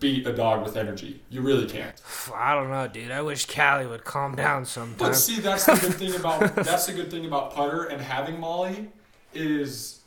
beat 0.00 0.26
a 0.26 0.32
dog 0.32 0.62
with 0.64 0.76
energy. 0.76 1.20
You 1.30 1.42
really 1.42 1.66
can't. 1.66 2.00
I 2.34 2.54
don't 2.54 2.70
know, 2.70 2.88
dude. 2.88 3.10
I 3.10 3.22
wish 3.22 3.46
Callie 3.46 3.86
would 3.86 4.04
calm 4.04 4.34
down 4.34 4.64
sometimes. 4.64 4.98
But 4.98 5.14
see, 5.14 5.40
that's 5.40 5.66
the 5.66 5.74
good 5.74 5.94
thing 5.94 6.14
about 6.14 6.54
that's 6.56 6.86
the 6.86 6.92
good 6.92 7.10
thing 7.10 7.26
about 7.26 7.54
putter 7.54 7.84
and 7.84 8.00
having 8.00 8.40
Molly 8.40 8.88
is 9.32 10.00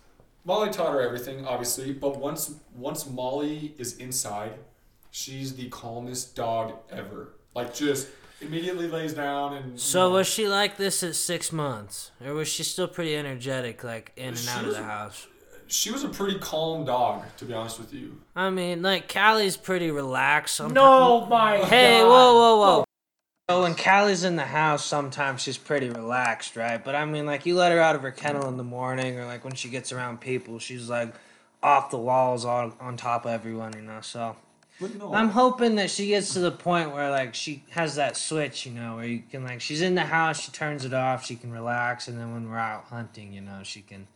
Molly 0.46 0.70
taught 0.70 0.94
her 0.94 1.02
everything, 1.02 1.46
obviously. 1.46 1.94
But 1.94 2.18
once 2.20 2.56
once 2.76 3.08
Molly 3.08 3.76
is 3.78 3.98
inside, 3.98 4.54
she's 5.12 5.56
the 5.56 5.70
calmest 5.70 6.36
dog 6.36 6.74
ever. 6.92 7.34
Like 7.54 7.74
just 7.74 8.08
immediately 8.42 8.88
lays 8.88 9.13
down 9.13 9.54
and. 9.54 9.80
So 9.80 10.12
was 10.12 10.28
she 10.28 10.48
like 10.48 10.78
this 10.78 11.04
at 11.04 11.16
six 11.16 11.52
months, 11.52 12.12
or 12.26 12.34
was 12.34 12.48
she 12.48 12.63
still 12.63 12.88
pretty 12.88 13.16
energetic, 13.16 13.84
like 13.84 14.12
in 14.16 14.30
and 14.30 14.38
She 14.38 14.50
out 14.50 14.66
of 14.66 14.72
the 14.72 14.84
house? 14.84 15.28
She 15.67 15.91
was 15.91 16.03
a 16.03 16.10
pretty 16.10 16.39
calm 16.39 16.86
dog, 16.86 17.23
to 17.38 17.45
be 17.45 17.53
honest 17.53 17.80
with 17.80 17.93
you. 17.93 18.17
I 18.36 18.49
mean, 18.49 18.82
like 18.82 19.08
Callie's 19.08 19.58
pretty 19.58 19.91
relaxed. 19.91 20.56
Sometimes. 20.56 20.75
No, 20.75 21.25
my 21.27 21.58
Hey, 21.58 21.99
God. 21.99 22.10
whoa, 22.10 22.34
whoa, 22.36 22.58
whoa. 22.60 22.84
So 23.49 23.62
when 23.62 23.75
Callie's 23.75 24.23
in 24.25 24.36
the 24.36 24.45
house, 24.45 24.84
sometimes 24.84 25.41
she's 25.41 25.58
pretty 25.58 25.89
relaxed, 25.89 26.58
right? 26.58 26.84
But 26.84 26.95
I 26.95 27.06
mean, 27.06 27.25
like 27.25 27.45
you 27.45 27.56
let 27.56 27.71
her 27.71 27.80
out 27.80 27.95
of 27.95 28.01
her 28.01 28.12
kennel 28.12 28.47
in 28.49 28.58
the 28.58 28.63
morning, 28.63 29.17
or 29.17 29.25
like 29.25 29.45
when 29.45 29.56
she 29.56 29.69
gets 29.69 29.91
around 29.93 30.19
people, 30.19 30.60
she's 30.60 30.89
like 30.89 31.13
off 31.63 31.89
the 31.89 31.97
walls, 31.97 32.43
on 32.43 32.73
on 32.82 32.97
top 32.97 33.25
of 33.25 33.32
everyone, 33.32 33.73
you 33.73 33.84
know. 33.84 34.01
So 34.01 34.36
no, 34.99 35.13
I'm 35.13 35.30
hoping 35.30 35.75
that 35.75 35.89
she 35.89 36.08
gets 36.08 36.34
to 36.34 36.39
the 36.39 36.51
point 36.51 36.91
where 36.91 37.10
like 37.10 37.36
she 37.36 37.63
has 37.69 37.95
that 37.95 38.17
switch, 38.17 38.65
you 38.65 38.73
know, 38.73 38.97
where 38.97 39.06
you 39.06 39.23
can 39.32 39.45
like 39.45 39.62
she's 39.62 39.82
in 39.82 39.95
the 39.95 40.03
house, 40.03 40.41
she 40.41 40.51
turns 40.51 40.84
it 40.84 40.93
off, 40.93 41.25
she 41.25 41.36
can 41.38 41.51
relax, 41.51 42.10
and 42.10 42.19
then 42.19 42.34
when 42.34 42.49
we're 42.49 42.58
out 42.58 42.84
hunting, 42.89 43.32
you 43.32 43.41
know, 43.41 43.62
she 43.63 43.82
can 43.82 44.08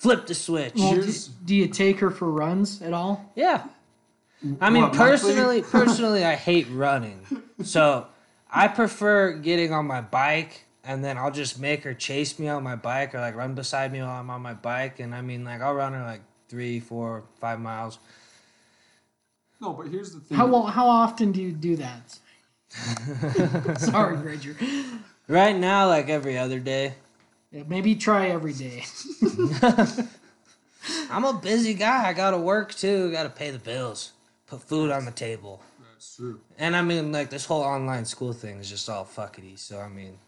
flip 0.00 0.26
the 0.26 0.34
switch. 0.34 0.72
Well, 0.76 0.94
do, 0.94 1.12
do 1.44 1.54
you 1.54 1.68
take 1.68 2.00
her 2.00 2.10
for 2.10 2.30
runs 2.30 2.80
at 2.80 2.94
all? 2.94 3.30
Yeah. 3.36 3.64
I 4.60 4.70
mean, 4.70 4.84
What, 4.84 4.94
personally, 4.94 5.60
personally, 5.60 6.24
I 6.24 6.34
hate 6.34 6.66
running. 6.70 7.20
So 7.62 8.06
I 8.50 8.68
prefer 8.68 9.34
getting 9.34 9.74
on 9.74 9.86
my 9.86 10.00
bike 10.00 10.64
and 10.82 11.04
then 11.04 11.18
I'll 11.18 11.30
just 11.30 11.60
make 11.60 11.84
her 11.84 11.92
chase 11.92 12.38
me 12.38 12.48
on 12.48 12.62
my 12.62 12.76
bike 12.76 13.14
or 13.14 13.20
like 13.20 13.36
run 13.36 13.54
beside 13.54 13.92
me 13.92 14.00
while 14.00 14.08
I'm 14.18 14.30
on 14.30 14.40
my 14.40 14.54
bike. 14.54 14.98
And 15.00 15.14
I 15.14 15.20
mean, 15.20 15.44
like, 15.44 15.60
I'll 15.60 15.74
run 15.74 15.92
her 15.92 16.02
like 16.02 16.22
three, 16.48 16.80
four, 16.80 17.24
five 17.38 17.60
miles. 17.60 17.98
No, 19.60 19.74
but 19.74 19.88
here's 19.88 20.14
the 20.14 20.20
thing. 20.20 20.38
How 20.38 20.46
well, 20.46 20.62
how 20.62 20.88
often 20.88 21.32
do 21.32 21.42
you 21.42 21.52
do 21.52 21.76
that? 21.76 22.18
Sorry, 23.78 24.16
Bridger. 24.16 24.56
Right 25.28 25.54
now, 25.54 25.86
like 25.88 26.08
every 26.08 26.38
other 26.38 26.58
day. 26.58 26.94
Yeah, 27.50 27.64
maybe 27.66 27.96
try 27.96 28.28
every 28.28 28.52
day. 28.52 28.84
I'm 31.10 31.24
a 31.24 31.32
busy 31.32 31.74
guy. 31.74 32.08
I 32.08 32.12
gotta 32.12 32.38
work 32.38 32.74
too. 32.74 33.10
Gotta 33.10 33.28
pay 33.28 33.50
the 33.50 33.58
bills, 33.58 34.12
put 34.46 34.62
food 34.62 34.90
on 34.90 35.04
the 35.04 35.10
table. 35.10 35.60
That's 35.92 36.16
true. 36.16 36.40
And 36.58 36.76
I 36.76 36.82
mean, 36.82 37.10
like 37.12 37.30
this 37.30 37.46
whole 37.46 37.62
online 37.62 38.04
school 38.04 38.32
thing 38.32 38.58
is 38.58 38.70
just 38.70 38.88
all 38.88 39.04
fuckety. 39.04 39.58
So 39.58 39.80
I 39.80 39.88
mean, 39.88 40.18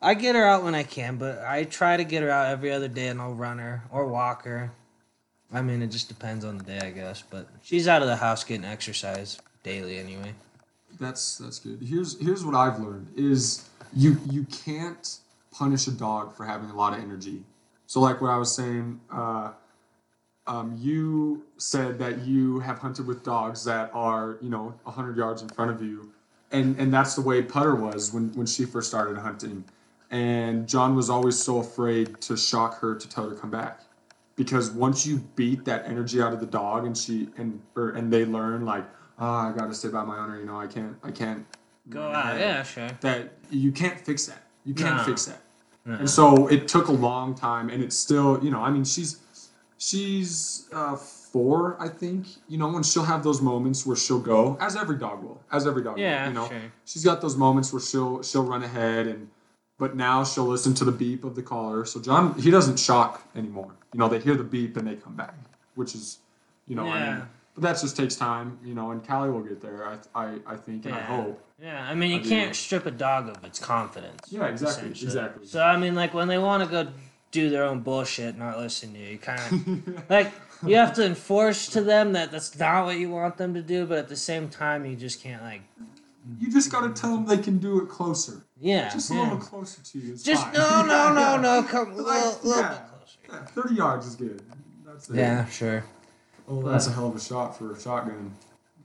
I 0.00 0.14
get 0.14 0.34
her 0.34 0.44
out 0.44 0.64
when 0.64 0.74
I 0.74 0.84
can, 0.84 1.16
but 1.16 1.40
I 1.44 1.64
try 1.64 1.96
to 1.96 2.04
get 2.04 2.22
her 2.22 2.30
out 2.30 2.46
every 2.46 2.72
other 2.72 2.88
day, 2.88 3.08
and 3.08 3.20
I'll 3.20 3.34
run 3.34 3.58
her 3.58 3.82
or 3.90 4.06
walk 4.06 4.44
her. 4.44 4.72
I 5.52 5.62
mean, 5.62 5.82
it 5.82 5.88
just 5.88 6.08
depends 6.08 6.44
on 6.44 6.58
the 6.58 6.64
day, 6.64 6.80
I 6.80 6.90
guess. 6.90 7.22
But 7.22 7.48
she's 7.62 7.88
out 7.88 8.02
of 8.02 8.08
the 8.08 8.16
house 8.16 8.42
getting 8.42 8.64
exercise 8.64 9.38
daily 9.62 9.98
anyway. 9.98 10.32
That's 10.98 11.36
that's 11.38 11.58
good. 11.58 11.80
Here's 11.82 12.18
here's 12.20 12.44
what 12.44 12.54
I've 12.54 12.80
learned 12.80 13.08
is 13.16 13.68
you 13.94 14.18
you 14.30 14.44
can't 14.44 15.18
punish 15.58 15.86
a 15.88 15.90
dog 15.90 16.34
for 16.34 16.44
having 16.44 16.70
a 16.70 16.76
lot 16.76 16.92
of 16.96 17.00
energy. 17.02 17.42
So 17.86 18.00
like 18.00 18.20
what 18.20 18.30
I 18.30 18.36
was 18.36 18.54
saying, 18.54 19.00
uh, 19.12 19.52
um, 20.46 20.76
you 20.78 21.44
said 21.58 21.98
that 21.98 22.20
you 22.26 22.60
have 22.60 22.78
hunted 22.78 23.06
with 23.06 23.22
dogs 23.22 23.64
that 23.64 23.90
are 23.92 24.38
you 24.40 24.48
know 24.48 24.74
hundred 24.86 25.16
yards 25.16 25.42
in 25.42 25.48
front 25.48 25.70
of 25.70 25.82
you, 25.82 26.12
and 26.52 26.78
and 26.78 26.92
that's 26.92 27.14
the 27.14 27.20
way 27.22 27.42
Putter 27.42 27.74
was 27.74 28.12
when 28.14 28.32
when 28.34 28.46
she 28.46 28.64
first 28.64 28.88
started 28.88 29.18
hunting, 29.18 29.64
and 30.10 30.66
John 30.68 30.94
was 30.94 31.10
always 31.10 31.38
so 31.38 31.58
afraid 31.58 32.20
to 32.22 32.36
shock 32.36 32.80
her 32.80 32.94
to 32.94 33.08
tell 33.08 33.28
her 33.28 33.34
to 33.34 33.40
come 33.40 33.50
back, 33.50 33.80
because 34.36 34.70
once 34.70 35.04
you 35.06 35.18
beat 35.36 35.64
that 35.66 35.86
energy 35.86 36.22
out 36.22 36.32
of 36.32 36.40
the 36.40 36.46
dog 36.46 36.86
and 36.86 36.96
she 36.96 37.28
and 37.36 37.60
or 37.76 37.90
and 37.90 38.10
they 38.10 38.24
learn 38.24 38.64
like 38.64 38.86
ah 39.18 39.50
I 39.50 39.52
got 39.56 39.66
to 39.66 39.74
stay 39.74 39.88
by 39.88 40.04
my 40.04 40.18
owner, 40.18 40.38
you 40.40 40.46
know 40.46 40.58
I 40.58 40.66
can't 40.66 40.96
I 41.02 41.10
can't 41.10 41.44
Go 41.90 42.02
out, 42.02 42.36
ahead," 42.36 42.40
yeah, 42.40 42.62
sure. 42.62 42.90
that 43.00 43.32
you 43.50 43.70
can't 43.72 43.98
fix 44.00 44.26
that. 44.26 44.42
You 44.64 44.74
can't 44.74 44.96
No. 44.96 45.04
fix 45.04 45.24
that. 45.26 45.40
No. 45.88 45.94
And 45.94 46.10
so 46.10 46.46
it 46.48 46.68
took 46.68 46.88
a 46.88 46.92
long 46.92 47.34
time, 47.34 47.70
and 47.70 47.82
it's 47.82 47.96
still, 47.96 48.38
you 48.44 48.50
know, 48.50 48.60
I 48.60 48.70
mean, 48.70 48.84
she's 48.84 49.20
she's 49.78 50.68
uh, 50.72 50.96
four, 50.96 51.76
I 51.80 51.88
think, 51.88 52.26
you 52.48 52.58
know, 52.58 52.74
and 52.76 52.84
she'll 52.84 53.04
have 53.04 53.22
those 53.24 53.40
moments 53.40 53.86
where 53.86 53.96
she'll 53.96 54.20
go, 54.20 54.58
as 54.60 54.76
every 54.76 54.98
dog 54.98 55.22
will, 55.22 55.40
as 55.50 55.66
every 55.66 55.82
dog 55.82 55.98
Yeah, 55.98 56.22
will, 56.24 56.28
you 56.28 56.34
know. 56.34 56.48
sure. 56.48 56.72
She's 56.84 57.04
got 57.04 57.20
those 57.22 57.36
moments 57.36 57.72
where 57.72 57.80
she'll 57.80 58.22
she'll 58.22 58.44
run 58.44 58.62
ahead, 58.62 59.06
and 59.06 59.30
but 59.78 59.96
now 59.96 60.24
she'll 60.24 60.44
listen 60.46 60.74
to 60.74 60.84
the 60.84 60.92
beep 60.92 61.24
of 61.24 61.34
the 61.34 61.42
collar. 61.42 61.84
So 61.86 62.00
John, 62.00 62.38
he 62.38 62.50
doesn't 62.50 62.78
shock 62.78 63.22
anymore. 63.34 63.72
You 63.94 63.98
know, 64.00 64.08
they 64.08 64.18
hear 64.20 64.34
the 64.34 64.44
beep 64.44 64.76
and 64.76 64.86
they 64.86 64.96
come 64.96 65.14
back, 65.14 65.34
which 65.74 65.94
is, 65.94 66.18
you 66.66 66.76
know, 66.76 66.86
I 66.86 67.14
mean, 67.14 67.22
but 67.58 67.62
that 67.74 67.80
just 67.80 67.96
takes 67.96 68.14
time, 68.14 68.58
you 68.64 68.74
know, 68.74 68.90
and 68.92 69.06
Callie 69.06 69.30
will 69.30 69.42
get 69.42 69.60
there, 69.60 69.86
I 69.86 69.96
I, 70.14 70.38
I 70.46 70.56
think, 70.56 70.86
and 70.86 70.94
I 70.94 71.00
hope. 71.00 71.44
Yeah, 71.60 71.84
I 71.90 71.94
mean, 71.94 72.12
you 72.12 72.20
I 72.20 72.22
can't 72.22 72.54
strip 72.54 72.86
a 72.86 72.90
dog 72.92 73.28
of 73.28 73.42
its 73.44 73.58
confidence. 73.58 74.20
Yeah, 74.30 74.46
exactly, 74.46 74.90
exactly. 74.90 75.46
So 75.46 75.60
I 75.60 75.76
mean, 75.76 75.94
like 75.96 76.14
when 76.14 76.28
they 76.28 76.38
want 76.38 76.62
to 76.62 76.68
go 76.70 76.90
do 77.32 77.50
their 77.50 77.64
own 77.64 77.80
bullshit, 77.80 78.38
not 78.38 78.58
listen 78.58 78.92
to 78.92 78.98
you, 78.98 79.06
you 79.12 79.18
kind 79.18 79.40
of 79.40 80.10
like 80.10 80.32
you 80.64 80.76
have 80.76 80.94
to 80.94 81.04
enforce 81.04 81.66
to 81.70 81.80
them 81.80 82.12
that 82.12 82.30
that's 82.30 82.56
not 82.58 82.84
what 82.84 82.96
you 82.98 83.10
want 83.10 83.36
them 83.38 83.54
to 83.54 83.62
do, 83.62 83.86
but 83.86 83.98
at 83.98 84.08
the 84.08 84.16
same 84.16 84.48
time, 84.48 84.86
you 84.86 84.94
just 84.94 85.20
can't 85.22 85.42
like, 85.42 85.62
You 86.38 86.50
just 86.52 86.70
got 86.70 86.82
to 86.82 87.00
tell 87.00 87.14
them 87.16 87.26
they 87.26 87.38
can 87.38 87.58
do 87.58 87.80
it 87.82 87.88
closer. 87.88 88.44
yeah, 88.60 88.88
Just 88.90 89.10
a 89.10 89.14
yeah. 89.14 89.22
little 89.22 89.38
closer 89.38 89.82
to 89.82 89.98
you. 89.98 90.16
Just 90.16 90.44
fine. 90.44 90.52
no, 90.54 90.82
no, 90.86 91.12
no, 91.12 91.20
Yeah. 91.20 91.40
no, 91.40 91.62
come 91.64 91.92
a 91.92 91.96
little 91.96 92.38
yeah. 92.44 92.68
bit 92.68 92.78
closer. 92.88 93.18
Yeah, 93.30 93.44
Thirty 93.46 93.74
yards 93.74 94.06
is 94.06 94.14
good. 94.16 94.42
That's 94.86 95.10
it. 95.10 95.16
Yeah, 95.16 95.44
sure. 95.46 95.84
Oh, 96.48 96.62
that's 96.62 96.86
a 96.86 96.92
hell 96.92 97.08
of 97.08 97.16
a 97.16 97.20
shot 97.20 97.56
for 97.58 97.72
a 97.72 97.80
shotgun. 97.80 98.32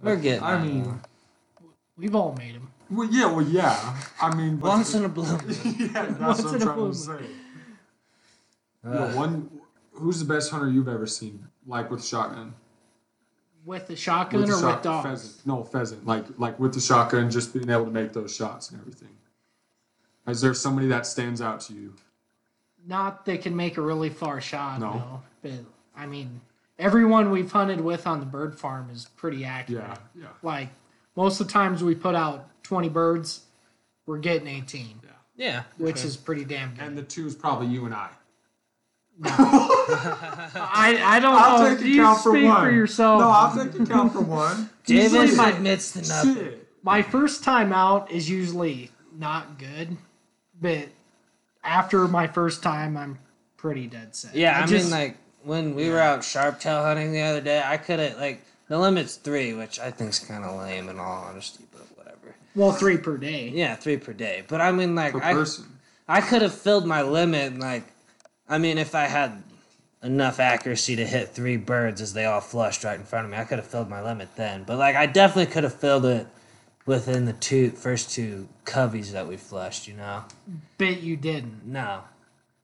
We're 0.01 0.17
getting. 0.17 0.43
I 0.43 0.61
mean, 0.61 0.83
though. 0.83 0.99
We've 1.97 2.15
all 2.15 2.33
made 2.37 2.55
them. 2.55 2.69
well, 2.89 3.07
yeah, 3.09 3.25
well, 3.27 3.45
yeah. 3.45 3.97
I 4.21 4.35
mean, 4.35 4.57
but- 4.57 4.67
once 4.69 4.93
in 4.95 5.05
a 5.05 5.09
blue. 5.09 5.25
moon. 5.25 5.55
yeah, 5.79 5.87
that's 6.07 6.19
Once 6.19 6.43
what 6.43 6.55
in 6.55 6.55
I'm 6.55 6.61
a 6.61 6.65
trying 6.65 6.75
blue 6.77 6.91
to 6.91 6.97
say. 6.97 7.19
Uh, 8.85 8.91
Yo, 9.11 9.15
one, 9.15 9.49
who's 9.93 10.19
the 10.19 10.25
best 10.25 10.51
hunter 10.51 10.69
you've 10.69 10.87
ever 10.89 11.07
seen? 11.07 11.47
Like 11.65 11.89
with 11.89 12.03
shotgun? 12.03 12.53
With 13.65 13.87
the 13.87 13.95
shotgun 13.95 14.41
With 14.41 14.49
or 14.49 14.53
the 14.57 14.65
with 14.65 14.73
shot- 14.75 14.83
dogs? 14.83 15.07
Pheasant. 15.07 15.47
No, 15.47 15.63
pheasant. 15.63 16.05
Like 16.05 16.25
like 16.37 16.59
with 16.59 16.73
the 16.73 16.81
shotgun, 16.81 17.31
just 17.31 17.53
being 17.53 17.69
able 17.69 17.85
to 17.85 17.91
make 17.91 18.11
those 18.11 18.35
shots 18.35 18.71
and 18.71 18.81
everything. 18.81 19.07
Is 20.27 20.41
there 20.41 20.53
somebody 20.53 20.87
that 20.87 21.05
stands 21.05 21.41
out 21.41 21.61
to 21.61 21.73
you? 21.73 21.93
Not 22.85 23.25
they 23.25 23.37
can 23.37 23.55
make 23.55 23.77
a 23.77 23.81
really 23.81 24.09
far 24.09 24.41
shot, 24.41 24.81
No. 24.81 24.93
no. 24.93 25.21
But 25.41 25.51
I 25.95 26.05
mean, 26.05 26.41
everyone 26.79 27.31
we've 27.31 27.51
hunted 27.51 27.81
with 27.81 28.05
on 28.07 28.19
the 28.19 28.25
bird 28.25 28.57
farm 28.59 28.89
is 28.91 29.07
pretty 29.15 29.45
accurate. 29.45 29.83
Yeah, 30.15 30.23
yeah. 30.23 30.27
Like 30.41 30.69
most 31.15 31.39
of 31.39 31.47
the 31.47 31.53
times 31.53 31.83
we 31.83 31.95
put 31.95 32.15
out 32.15 32.49
20 32.63 32.89
birds, 32.89 33.41
we're 34.05 34.17
getting 34.19 34.47
18, 34.47 34.99
yeah, 35.35 35.63
which 35.77 35.99
sure. 35.99 36.07
is 36.07 36.17
pretty 36.17 36.45
damn 36.45 36.73
good. 36.75 36.83
And 36.83 36.97
the 36.97 37.03
two 37.03 37.25
is 37.27 37.35
probably 37.35 37.67
you 37.67 37.85
and 37.85 37.93
I. 37.93 38.09
I, 39.25 40.99
I 41.03 41.19
don't 41.19 41.35
I'll 41.35 41.59
know. 41.59 41.69
take 41.75 41.79
Do 41.79 41.89
you 41.89 42.01
count 42.01 42.21
for 42.21 42.31
speak 42.31 42.45
one. 42.45 42.63
for 42.65 42.71
yourself? 42.71 43.19
No, 43.21 43.29
I'll 43.29 43.55
take 43.65 43.79
a 43.79 43.85
count 43.85 44.13
for 44.13 44.21
one. 44.21 44.69
Davis 44.85 45.13
Usually 45.13 45.37
my- 45.37 45.51
admits 45.51 45.91
to 45.93 45.99
nothing. 46.01 46.35
Shit. 46.35 46.67
My 46.83 47.01
first 47.01 47.43
time 47.43 47.71
out 47.71 48.11
is 48.11 48.29
usually 48.29 48.91
not 49.17 49.57
good, 49.57 49.95
but 50.59 50.89
after 51.63 52.07
my 52.07 52.27
first 52.27 52.61
time, 52.61 52.97
I'm 52.97 53.19
pretty 53.55 53.87
dead 53.87 54.15
set. 54.15 54.35
Yeah, 54.35 54.61
I, 54.61 54.65
just- 54.65 54.91
mean, 54.91 54.99
like 54.99 55.17
when 55.43 55.75
we 55.75 55.89
were 55.89 55.99
out 55.99 56.23
sharp 56.23 56.59
tail 56.59 56.83
hunting 56.83 57.11
the 57.11 57.21
other 57.21 57.41
day, 57.41 57.61
I 57.63 57.77
could 57.77 57.99
have 57.99 58.17
like 58.17 58.43
the 58.67 58.77
limit's 58.79 59.15
three, 59.15 59.53
which 59.53 59.79
I 59.79 59.91
think's 59.91 60.19
kind 60.19 60.43
of 60.43 60.59
lame 60.59 60.89
in 60.89 60.99
all 60.99 61.25
honesty, 61.29 61.65
but 61.71 61.81
whatever. 61.97 62.35
well, 62.55 62.71
three 62.71 62.97
per 62.97 63.17
day. 63.17 63.49
Yeah, 63.49 63.75
three 63.75 63.97
per 63.97 64.13
day. 64.13 64.43
But 64.47 64.61
I 64.61 64.71
mean, 64.71 64.95
like 64.95 65.13
Per 65.13 65.21
I, 65.21 65.33
person. 65.33 65.65
I 66.07 66.21
could 66.21 66.41
have 66.41 66.53
filled 66.53 66.85
my 66.85 67.01
limit. 67.01 67.59
Like, 67.59 67.83
I 68.47 68.57
mean, 68.57 68.77
if 68.77 68.95
I 68.95 69.05
had 69.05 69.43
enough 70.01 70.39
accuracy 70.39 70.95
to 70.97 71.05
hit 71.05 71.29
three 71.29 71.57
birds 71.57 72.01
as 72.01 72.13
they 72.13 72.25
all 72.25 72.41
flushed 72.41 72.83
right 72.83 72.99
in 72.99 73.05
front 73.05 73.25
of 73.25 73.31
me, 73.31 73.37
I 73.37 73.45
could 73.45 73.59
have 73.59 73.67
filled 73.67 73.89
my 73.89 74.01
limit 74.01 74.35
then. 74.35 74.63
But 74.63 74.77
like, 74.77 74.95
I 74.95 75.05
definitely 75.05 75.51
could 75.51 75.63
have 75.63 75.75
filled 75.75 76.05
it 76.05 76.27
within 76.85 77.25
the 77.25 77.33
two 77.33 77.69
first 77.71 78.11
two 78.11 78.47
coveys 78.65 79.11
that 79.11 79.27
we 79.27 79.37
flushed. 79.37 79.87
You 79.87 79.95
know. 79.95 80.23
But 80.77 81.01
you 81.01 81.15
didn't. 81.17 81.65
No. 81.65 82.01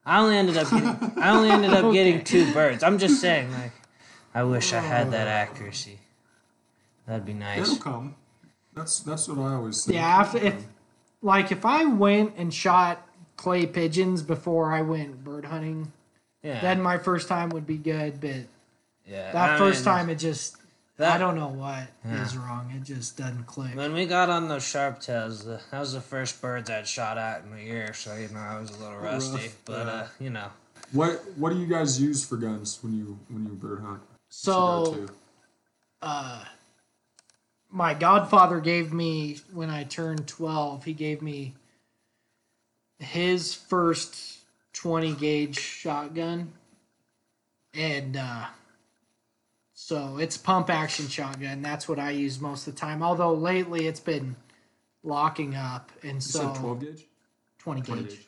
I 0.04 0.20
only 0.20 0.36
ended 0.36 0.56
up 0.56 0.70
getting 0.70 1.18
I 1.18 1.30
only 1.30 1.50
ended 1.50 1.72
up 1.72 1.92
getting 1.92 2.24
two 2.24 2.52
birds. 2.52 2.82
I'm 2.82 2.98
just 2.98 3.20
saying, 3.20 3.52
like 3.52 3.72
I 4.34 4.42
wish 4.44 4.72
I 4.72 4.80
had 4.80 5.10
that 5.12 5.28
accuracy. 5.28 5.98
That'd 7.06 7.26
be 7.26 7.34
nice. 7.34 7.60
It'll 7.60 7.76
come. 7.82 8.14
That's 8.74 9.00
that's 9.00 9.28
what 9.28 9.38
I 9.38 9.54
always 9.54 9.82
say. 9.82 9.94
Yeah, 9.94 10.22
if, 10.22 10.34
if 10.42 10.64
like 11.22 11.52
if 11.52 11.64
I 11.66 11.84
went 11.84 12.34
and 12.36 12.52
shot 12.52 13.06
clay 13.36 13.66
pigeons 13.66 14.22
before 14.22 14.72
I 14.72 14.82
went 14.82 15.24
bird 15.24 15.46
hunting, 15.46 15.92
Yeah. 16.42 16.60
then 16.60 16.80
my 16.80 16.98
first 16.98 17.28
time 17.28 17.50
would 17.50 17.66
be 17.66 17.76
good. 17.78 18.20
But 18.20 18.46
yeah. 19.06 19.32
that 19.32 19.50
I 19.54 19.58
first 19.58 19.84
mean, 19.84 19.94
time, 19.94 20.10
it 20.10 20.16
just 20.16 20.56
that- 21.00 21.16
I 21.16 21.18
don't 21.18 21.36
know 21.36 21.48
what 21.48 21.88
is 22.04 22.34
Yeah. 22.34 22.46
wrong. 22.46 22.70
It 22.74 22.82
just 22.84 23.16
doesn't 23.16 23.44
click. 23.44 23.74
When 23.74 23.92
we 23.92 24.06
got 24.06 24.30
on 24.30 24.48
those 24.48 24.62
sharp 24.66 25.00
tails, 25.00 25.44
the, 25.44 25.60
that 25.70 25.80
was 25.80 25.92
the 25.92 26.00
first 26.00 26.40
birds 26.40 26.70
I'd 26.70 26.86
shot 26.86 27.18
at 27.18 27.44
in 27.44 27.52
a 27.52 27.60
year, 27.60 27.92
so 27.92 28.14
you 28.14 28.28
know 28.28 28.38
I 28.40 28.58
was 28.60 28.70
a 28.70 28.78
little 28.78 28.98
rusty. 28.98 29.42
Rough, 29.42 29.56
but 29.64 29.86
yeah. 29.86 29.92
uh, 29.92 30.08
you 30.18 30.30
know. 30.30 30.50
What 30.92 31.22
what 31.36 31.50
do 31.52 31.58
you 31.58 31.66
guys 31.66 32.00
use 32.00 32.24
for 32.24 32.36
guns 32.36 32.78
when 32.82 32.96
you 32.96 33.18
when 33.28 33.44
you 33.44 33.50
bird 33.52 33.80
hunt? 33.80 34.00
So 34.28 35.06
uh, 36.02 36.44
my 37.70 37.94
godfather 37.94 38.60
gave 38.60 38.92
me 38.92 39.38
when 39.52 39.70
I 39.70 39.84
turned 39.84 40.26
twelve. 40.26 40.84
He 40.84 40.92
gave 40.92 41.22
me 41.22 41.54
his 42.98 43.54
first 43.54 44.38
twenty 44.72 45.14
gauge 45.14 45.58
shotgun, 45.58 46.52
and 47.72 48.16
uh, 48.16 48.46
so 49.90 50.18
it's 50.18 50.36
pump 50.36 50.70
action 50.70 51.08
shotgun. 51.08 51.62
That's 51.62 51.88
what 51.88 51.98
I 51.98 52.10
use 52.10 52.40
most 52.40 52.68
of 52.68 52.76
the 52.76 52.80
time. 52.80 53.02
Although 53.02 53.34
lately 53.34 53.88
it's 53.88 53.98
been 53.98 54.36
locking 55.02 55.56
up, 55.56 55.90
and 56.04 56.14
you 56.14 56.20
so 56.20 56.38
said 56.38 56.60
twelve 56.60 56.80
gauge. 56.80 57.06
20 57.58 57.82
20 57.82 58.02
gauge. 58.02 58.10
gauge. 58.10 58.26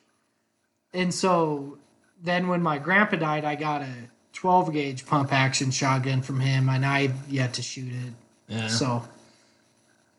And 0.93 1.13
so 1.13 1.77
then 2.21 2.49
when 2.49 2.61
my 2.61 2.79
grandpa 2.79 3.15
died, 3.15 3.45
I 3.45 3.55
got 3.55 3.81
a 3.81 3.93
12 4.33 4.73
gauge 4.73 5.05
pump 5.05 5.31
action 5.31 5.71
shotgun 5.71 6.21
from 6.21 6.41
him, 6.41 6.67
and 6.67 6.85
I've 6.85 7.15
yet 7.29 7.53
to 7.53 7.61
shoot 7.61 7.93
it. 7.93 8.13
Yeah. 8.49 8.67
So 8.67 9.07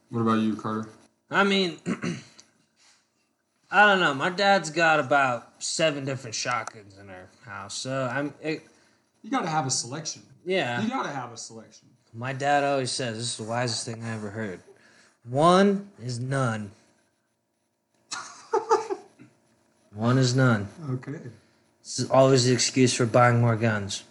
What 0.08 0.20
about 0.20 0.38
you, 0.38 0.56
Carter? 0.56 0.88
I 1.30 1.44
mean, 1.44 1.76
I 3.70 3.84
don't 3.84 4.00
know. 4.00 4.14
My 4.14 4.30
dad's 4.30 4.70
got 4.70 4.98
about 4.98 5.62
seven 5.62 6.06
different 6.06 6.36
shotguns 6.36 6.96
in 6.96 7.10
our 7.10 7.28
house, 7.44 7.74
so 7.74 8.10
I'm. 8.10 8.32
It, 8.40 8.66
You 9.20 9.30
got 9.30 9.42
to 9.42 9.50
have 9.50 9.66
a 9.66 9.70
selection. 9.70 10.22
Yeah. 10.44 10.82
You 10.82 10.88
got 10.88 11.04
to 11.04 11.10
have 11.10 11.32
a 11.32 11.36
selection. 11.36 11.88
My 12.12 12.32
dad 12.32 12.62
always 12.64 12.90
says 12.92 13.16
this 13.16 13.26
is 13.26 13.36
the 13.38 13.44
wisest 13.44 13.86
thing 13.86 14.02
I 14.04 14.14
ever 14.14 14.30
heard. 14.30 14.60
One 15.28 15.88
is 16.02 16.20
none. 16.20 16.70
One 19.94 20.18
is 20.18 20.34
none. 20.34 20.68
Okay. 20.90 21.18
This 21.82 21.98
is 22.00 22.10
always 22.10 22.46
the 22.46 22.52
excuse 22.52 22.94
for 22.94 23.06
buying 23.06 23.40
more 23.40 23.56
guns. 23.56 24.04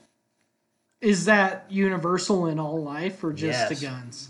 is 1.01 1.25
that 1.25 1.65
universal 1.69 2.45
in 2.47 2.59
all 2.59 2.81
life 2.81 3.23
or 3.23 3.33
just 3.33 3.69
the 3.69 3.75
guns? 3.75 4.29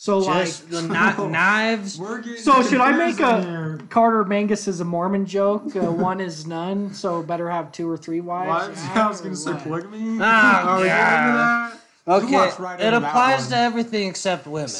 So 0.00 0.24
Just 0.24 0.62
like, 0.62 0.70
the 0.70 0.88
kni- 0.94 1.30
knives. 1.30 1.96
So 2.42 2.62
should 2.62 2.80
I 2.80 2.92
make 2.92 3.20
a 3.20 3.42
here. 3.42 3.78
Carter 3.90 4.24
Mangus 4.24 4.66
is 4.66 4.80
a 4.80 4.84
Mormon 4.84 5.26
joke? 5.26 5.76
Uh, 5.76 5.92
one 6.10 6.22
is 6.22 6.46
none, 6.46 6.94
so 6.94 7.22
better 7.22 7.50
have 7.50 7.70
two 7.70 7.86
or 7.90 7.98
three 7.98 8.22
wives. 8.22 8.78
Wives? 8.78 8.80
I 8.94 9.06
was 9.08 9.20
gonna 9.20 9.36
say 9.36 9.52
polygamy. 9.62 10.16
Ah, 10.18 10.76
Are 10.76 10.80
we 10.80 10.86
yeah. 10.86 11.76
Okay, 12.08 12.50
right 12.62 12.80
it 12.80 12.94
applies 12.94 13.48
to 13.48 13.58
everything 13.58 14.08
except 14.08 14.46
women. 14.46 14.70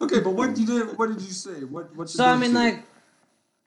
Okay, 0.00 0.20
but 0.20 0.30
what 0.34 0.56
you 0.56 0.66
did? 0.66 0.96
What 0.96 1.08
did 1.08 1.20
you 1.20 1.32
say? 1.32 1.64
What? 1.64 1.92
What's 1.96 2.12
the 2.12 2.18
So 2.18 2.26
I 2.26 2.36
mean, 2.36 2.52
deal? 2.52 2.60
like, 2.60 2.82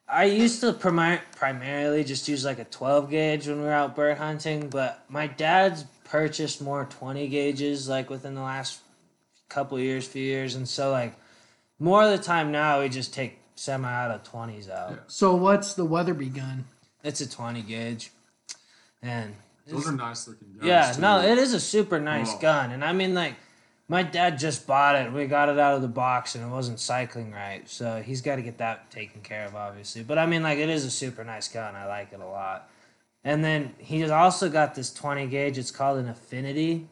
I 0.08 0.24
used 0.24 0.62
to 0.62 0.72
primar- 0.72 1.20
primarily 1.36 2.02
just 2.02 2.26
use 2.28 2.46
like 2.46 2.58
a 2.58 2.64
12 2.64 3.10
gauge 3.10 3.46
when 3.46 3.58
we 3.58 3.64
were 3.64 3.72
out 3.72 3.94
bird 3.94 4.16
hunting, 4.16 4.70
but 4.70 5.04
my 5.10 5.26
dad's 5.26 5.84
purchased 6.04 6.62
more 6.62 6.86
20 6.88 7.28
gauges 7.28 7.90
like 7.90 8.08
within 8.08 8.34
the 8.34 8.40
last 8.40 8.80
couple 9.50 9.78
years, 9.78 10.06
few 10.06 10.22
years, 10.22 10.54
and 10.54 10.66
so 10.68 10.90
like 10.90 11.14
more 11.78 12.02
of 12.02 12.10
the 12.10 12.22
time 12.22 12.50
now 12.50 12.80
we 12.80 12.88
just 12.88 13.12
take 13.12 13.38
semi-auto 13.54 14.20
20s 14.30 14.70
out. 14.70 14.90
Yeah. 14.92 14.96
So 15.06 15.34
what's 15.34 15.74
the 15.74 15.84
Weatherby 15.84 16.30
gun? 16.30 16.64
It's 17.04 17.20
a 17.20 17.28
20 17.28 17.62
gauge, 17.62 18.10
and 19.02 19.34
those 19.66 19.86
are 19.88 19.92
nice 19.92 20.26
looking 20.28 20.48
guns. 20.54 20.64
yeah, 20.64 20.92
too. 20.92 21.00
no, 21.00 21.20
it 21.20 21.38
is 21.38 21.52
a 21.54 21.60
super 21.60 21.98
nice 22.00 22.32
Oh. 22.34 22.38
gun, 22.38 22.70
and 22.70 22.84
I 22.84 22.92
mean 22.92 23.14
like. 23.14 23.34
My 23.88 24.04
dad 24.04 24.38
just 24.38 24.68
bought 24.68 24.94
it. 24.94 25.12
We 25.12 25.26
got 25.26 25.48
it 25.48 25.58
out 25.58 25.74
of 25.74 25.82
the 25.82 25.88
box, 25.88 26.36
and 26.36 26.44
it 26.44 26.48
wasn't 26.48 26.78
cycling 26.78 27.32
right. 27.32 27.68
So 27.68 28.00
he's 28.00 28.20
got 28.20 28.36
to 28.36 28.42
get 28.42 28.58
that 28.58 28.88
taken 28.92 29.20
care 29.20 29.44
of, 29.46 29.56
obviously. 29.56 30.04
But 30.04 30.16
I 30.16 30.26
mean, 30.26 30.44
like, 30.44 30.58
it 30.58 30.68
is 30.68 30.84
a 30.84 30.92
super 30.92 31.24
nice 31.24 31.48
gun. 31.48 31.74
I 31.74 31.86
like 31.86 32.12
it 32.12 32.20
a 32.20 32.24
lot. 32.24 32.70
And 33.24 33.42
then 33.44 33.74
he's 33.78 34.08
also 34.08 34.48
got 34.48 34.76
this 34.76 34.92
20 34.94 35.26
gauge. 35.26 35.58
It's 35.58 35.72
called 35.72 35.98
an 35.98 36.08
Affinity, 36.08 36.86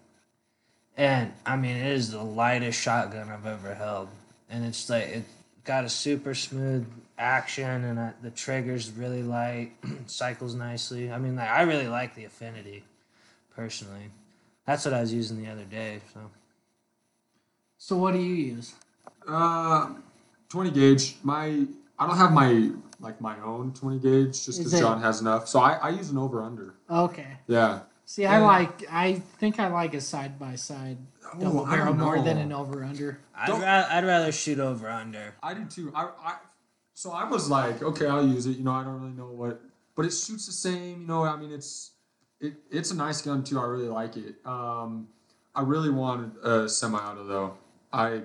and 0.98 1.32
I 1.46 1.56
mean, 1.56 1.76
it 1.76 1.92
is 1.92 2.10
the 2.10 2.22
lightest 2.22 2.78
shotgun 2.78 3.30
I've 3.30 3.46
ever 3.46 3.72
held. 3.74 4.08
And 4.50 4.64
it's 4.64 4.90
like 4.90 5.04
it 5.04 5.24
got 5.64 5.84
a 5.84 5.88
super 5.88 6.34
smooth 6.34 6.86
action, 7.16 7.84
and 7.84 7.98
uh, 7.98 8.10
the 8.20 8.30
trigger's 8.30 8.90
really 8.90 9.22
light. 9.22 9.72
cycles 10.06 10.54
nicely. 10.54 11.10
I 11.10 11.18
mean, 11.18 11.36
like, 11.36 11.48
I 11.48 11.62
really 11.62 11.86
like 11.86 12.14
the 12.14 12.24
Affinity, 12.24 12.82
personally. 13.54 14.10
That's 14.66 14.84
what 14.84 14.92
I 14.92 15.00
was 15.00 15.14
using 15.14 15.42
the 15.42 15.50
other 15.50 15.64
day. 15.64 16.00
So. 16.12 16.20
So 17.78 17.96
what 17.96 18.12
do 18.12 18.18
you 18.18 18.34
use? 18.34 18.74
Uh, 19.26 19.90
twenty 20.48 20.72
gauge. 20.72 21.16
My 21.22 21.64
I 21.96 22.06
don't 22.06 22.16
have 22.16 22.32
my 22.32 22.70
like 22.98 23.20
my 23.20 23.38
own 23.40 23.72
twenty 23.72 24.00
gauge 24.00 24.44
just 24.44 24.48
Is 24.48 24.58
because 24.58 24.80
John 24.80 25.00
has 25.00 25.20
enough. 25.20 25.46
So 25.46 25.60
I, 25.60 25.74
I 25.74 25.88
use 25.90 26.10
an 26.10 26.18
over 26.18 26.42
under. 26.42 26.74
Okay. 26.90 27.38
Yeah. 27.46 27.82
See, 28.08 28.24
I 28.24 28.38
like. 28.38 28.90
I 28.90 29.20
think 29.38 29.60
I 29.60 29.68
like 29.68 29.92
a 29.92 30.00
side 30.00 30.38
by 30.38 30.54
side 30.56 30.96
double 31.22 31.60
Oh, 31.60 31.64
I 31.66 31.76
barrel 31.76 31.92
don't 31.92 31.98
more 31.98 32.18
than 32.22 32.38
an 32.38 32.52
over 32.52 32.82
under. 32.82 33.20
I'd, 33.36 33.46
Don't- 33.48 33.60
ra- 33.60 33.86
I'd 33.90 34.06
rather 34.06 34.32
shoot 34.32 34.58
over 34.58 34.88
under. 34.88 35.34
I 35.42 35.52
do 35.52 35.66
too. 35.66 35.92
I, 35.94 36.04
I 36.24 36.36
so 36.94 37.10
I 37.10 37.28
was 37.28 37.50
like, 37.50 37.82
okay, 37.82 38.06
I'll 38.06 38.26
use 38.26 38.46
it. 38.46 38.56
You 38.56 38.64
know, 38.64 38.72
I 38.72 38.82
don't 38.82 38.98
really 38.98 39.12
know 39.12 39.26
what, 39.28 39.60
but 39.94 40.06
it 40.06 40.12
shoots 40.12 40.46
the 40.46 40.52
same. 40.52 41.02
You 41.02 41.06
know, 41.06 41.24
I 41.24 41.36
mean, 41.36 41.52
it's 41.52 41.90
it 42.40 42.54
it's 42.70 42.92
a 42.92 42.96
nice 42.96 43.20
gun 43.20 43.44
too. 43.44 43.60
I 43.60 43.66
really 43.66 43.88
like 43.88 44.16
it. 44.16 44.36
Um, 44.46 45.08
I 45.54 45.60
really 45.60 45.90
wanted 45.90 46.30
a 46.42 46.66
semi-auto 46.66 47.24
though. 47.26 47.58
I 47.92 48.22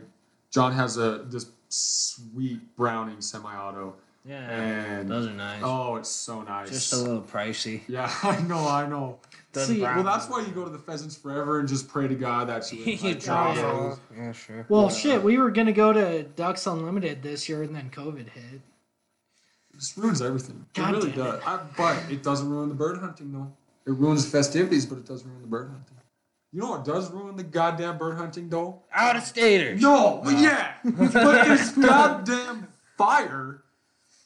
John 0.49 0.71
has 0.71 0.95
a 0.95 1.25
this 1.25 1.47
sweet 1.67 2.73
Browning 2.77 3.19
semi-auto, 3.19 3.95
Yeah, 4.25 4.37
and 4.37 5.09
those 5.09 5.27
are 5.27 5.33
nice. 5.33 5.61
oh, 5.65 5.97
it's 5.97 6.09
so 6.09 6.43
nice. 6.43 6.69
Just 6.69 6.93
a 6.93 6.97
little 6.97 7.21
pricey. 7.21 7.81
yeah, 7.89 8.09
I 8.23 8.39
know, 8.41 8.65
I 8.67 8.87
know. 8.87 9.19
Doesn't 9.51 9.75
See, 9.75 9.81
Well, 9.81 10.01
that's 10.03 10.27
why 10.29 10.39
you 10.41 10.47
go 10.47 10.63
to 10.63 10.69
the 10.69 10.79
Pheasants 10.79 11.17
Forever 11.17 11.59
and 11.59 11.67
just 11.67 11.87
pray 11.89 12.07
to 12.07 12.15
God 12.15 12.47
that 12.47 12.71
you 12.71 12.79
you 12.85 13.09
like, 13.09 13.19
draw. 13.23 13.53
yeah. 13.53 13.95
Yeah, 14.15 14.31
sure. 14.31 14.65
Well, 14.69 14.83
Yeah. 14.83 14.89
shit, 14.89 15.23
we 15.23 15.37
were 15.37 15.51
gonna 15.51 15.73
go 15.73 15.91
to 15.91 16.23
Ducks 16.23 16.65
Unlimited 16.65 17.21
this 17.21 17.49
year, 17.49 17.63
and 17.63 17.75
then 17.75 17.89
COVID 17.89 18.29
hit. 18.29 18.61
It 19.73 19.79
just 19.79 19.97
ruins 19.97 20.21
everything. 20.21 20.65
God 20.73 20.93
it 20.93 20.97
really 20.97 21.11
damn 21.11 21.19
it. 21.27 21.31
does. 21.31 21.41
I, 21.45 21.59
but 21.75 21.97
it 22.11 22.23
doesn't 22.23 22.49
ruin 22.49 22.69
the 22.69 22.75
bird 22.75 22.99
hunting 22.99 23.31
though. 23.31 23.51
It 23.85 23.91
ruins 23.91 24.23
the 24.23 24.31
festivities, 24.31 24.85
but 24.85 24.99
it 24.99 25.05
doesn't 25.05 25.27
ruin 25.29 25.41
the 25.41 25.47
bird 25.47 25.69
hunting. 25.69 25.97
You 26.53 26.61
know 26.61 26.69
what 26.69 26.85
does 26.85 27.11
ruin 27.11 27.35
the 27.35 27.43
goddamn 27.43 27.97
bird 27.97 28.15
hunting 28.17 28.47
though? 28.47 28.83
Out 28.93 29.17
of 29.17 29.23
staters. 29.23 29.81
No, 29.81 30.21
well, 30.23 30.31
yeah, 30.41 30.75
but 30.85 31.11
this 31.47 31.71
goddamn 31.71 32.67
fire 32.97 33.62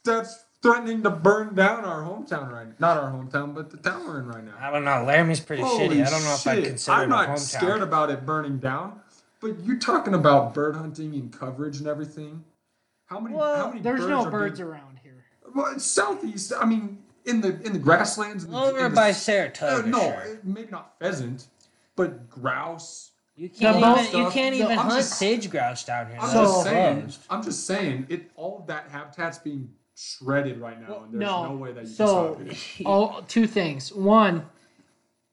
that's 0.07 0.43
threatening 0.61 1.03
to 1.03 1.09
burn 1.11 1.53
down 1.53 1.85
our 1.85 2.01
hometown 2.01 2.51
right 2.51 2.67
now. 2.67 2.73
Not 2.79 2.97
our 2.97 3.11
hometown, 3.11 3.53
but 3.53 3.69
the 3.69 3.77
town 3.77 4.05
we're 4.07 4.19
in 4.21 4.27
right 4.27 4.43
now. 4.43 4.55
I 4.59 4.71
don't 4.71 4.83
know. 4.83 5.03
Laramie's 5.05 5.39
pretty 5.39 5.61
Holy 5.61 5.97
shitty. 5.97 6.07
I 6.07 6.09
don't 6.09 6.23
know 6.23 6.33
if 6.33 6.47
I'd 6.47 6.55
shit. 6.55 6.65
consider 6.65 6.95
I'm 6.97 7.01
it 7.03 7.05
a 7.05 7.09
not 7.09 7.29
hometown. 7.29 7.39
scared 7.39 7.81
about 7.81 8.09
it 8.09 8.25
burning 8.25 8.57
down, 8.57 8.99
but 9.39 9.59
you're 9.63 9.77
talking 9.77 10.15
about 10.15 10.53
bird 10.55 10.75
hunting 10.75 11.13
and 11.13 11.31
coverage 11.31 11.77
and 11.77 11.87
everything. 11.87 12.43
How 13.05 13.19
many? 13.19 13.35
how 13.37 13.67
many 13.69 13.81
there's 13.81 13.99
birds 13.99 14.09
no 14.09 14.25
are 14.25 14.31
birds 14.31 14.59
being- 14.59 14.69
around 14.69 14.99
here. 15.03 15.23
Well, 15.53 15.67
it's 15.73 15.85
southeast. 15.85 16.51
I 16.59 16.65
mean, 16.65 16.97
in 17.25 17.41
the 17.41 17.61
in 17.61 17.73
the 17.73 17.79
grasslands. 17.79 18.43
in 18.45 18.51
the- 18.51 18.57
Over 18.59 18.77
in 18.79 18.83
the- 18.91 18.95
by 18.95 19.09
Uh, 19.09 19.81
no, 19.85 19.99
sure. 19.99 20.13
uh, 20.15 20.35
maybe 20.43 20.69
not 20.71 20.97
pheasant, 20.99 21.47
but 21.95 22.29
grouse. 22.29 23.11
You 23.35 23.49
can't 23.49 23.59
The 23.61 23.69
even 23.69 23.81
most- 23.81 24.13
you 24.13 24.29
can't 24.31 24.55
the- 24.55 24.63
even 24.63 24.71
I'm 24.79 24.85
hunt 24.87 24.99
just- 25.01 25.13
sage 25.13 25.49
grouse 25.51 25.83
down 25.85 26.07
here. 26.07 26.17
I'm 26.19 26.29
So- 26.31 26.41
just 26.43 26.63
saying. 26.63 27.13
I'm 27.29 27.43
just 27.43 27.65
saying. 27.67 28.07
It 28.09 28.31
all 28.35 28.57
of 28.59 28.67
that 28.67 28.89
habitat's 28.89 29.37
being 29.37 29.69
shredded 29.97 30.59
right 30.59 30.79
now, 30.79 31.03
and 31.03 31.13
there's 31.13 31.21
no. 31.21 31.49
no, 31.49 31.55
way 31.55 31.71
that 31.73 31.83
you 31.83 31.89
So- 31.89 32.35
can 32.35 32.55
stop 32.55 32.79
it. 32.79 32.85
Oh, 32.85 33.23
two 33.27 33.47
things. 33.47 33.91
One, 33.91 34.45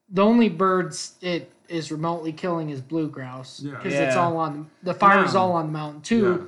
the 0.08 0.22
only 0.22 0.48
birds 0.48 1.14
it 1.20 1.50
is 1.68 1.92
remotely 1.92 2.32
killing 2.32 2.70
is 2.70 2.80
blue 2.80 3.08
grouse 3.08 3.60
Yeah. 3.60 3.76
because 3.76 3.94
it's 3.94 4.16
all 4.16 4.36
on 4.36 4.70
the, 4.82 4.94
fire 4.94 5.18
fire's 5.18 5.34
No. 5.34 5.40
all 5.40 5.52
on 5.52 5.66
the 5.66 5.72
mountain. 5.72 6.02
Two, 6.02 6.22
Yeah. 6.22 6.46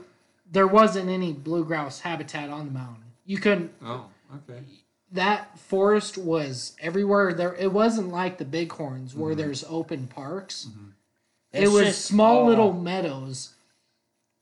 there 0.50 0.66
wasn't 0.66 1.08
any 1.08 1.32
blue 1.32 1.64
grouse 1.64 2.00
habitat 2.00 2.50
on 2.50 2.66
the 2.66 2.72
mountain. 2.72 3.04
You 3.24 3.38
couldn't. 3.38 3.72
Oh, 3.82 4.06
okay. 4.34 4.60
That 5.12 5.58
forest 5.58 6.18
was 6.18 6.76
everywhere. 6.80 7.32
There, 7.32 7.54
it 7.54 7.72
wasn't 7.72 8.08
like 8.08 8.38
the 8.38 8.44
bighorns 8.44 9.14
where 9.14 9.32
mm-hmm. 9.32 9.40
there's 9.40 9.64
open 9.68 10.06
parks. 10.06 10.68
Mm-hmm. 10.68 10.88
It 11.52 11.68
was 11.68 11.86
just 11.86 12.04
small 12.04 12.38
all- 12.38 12.46
little 12.46 12.72
meadows 12.72 13.54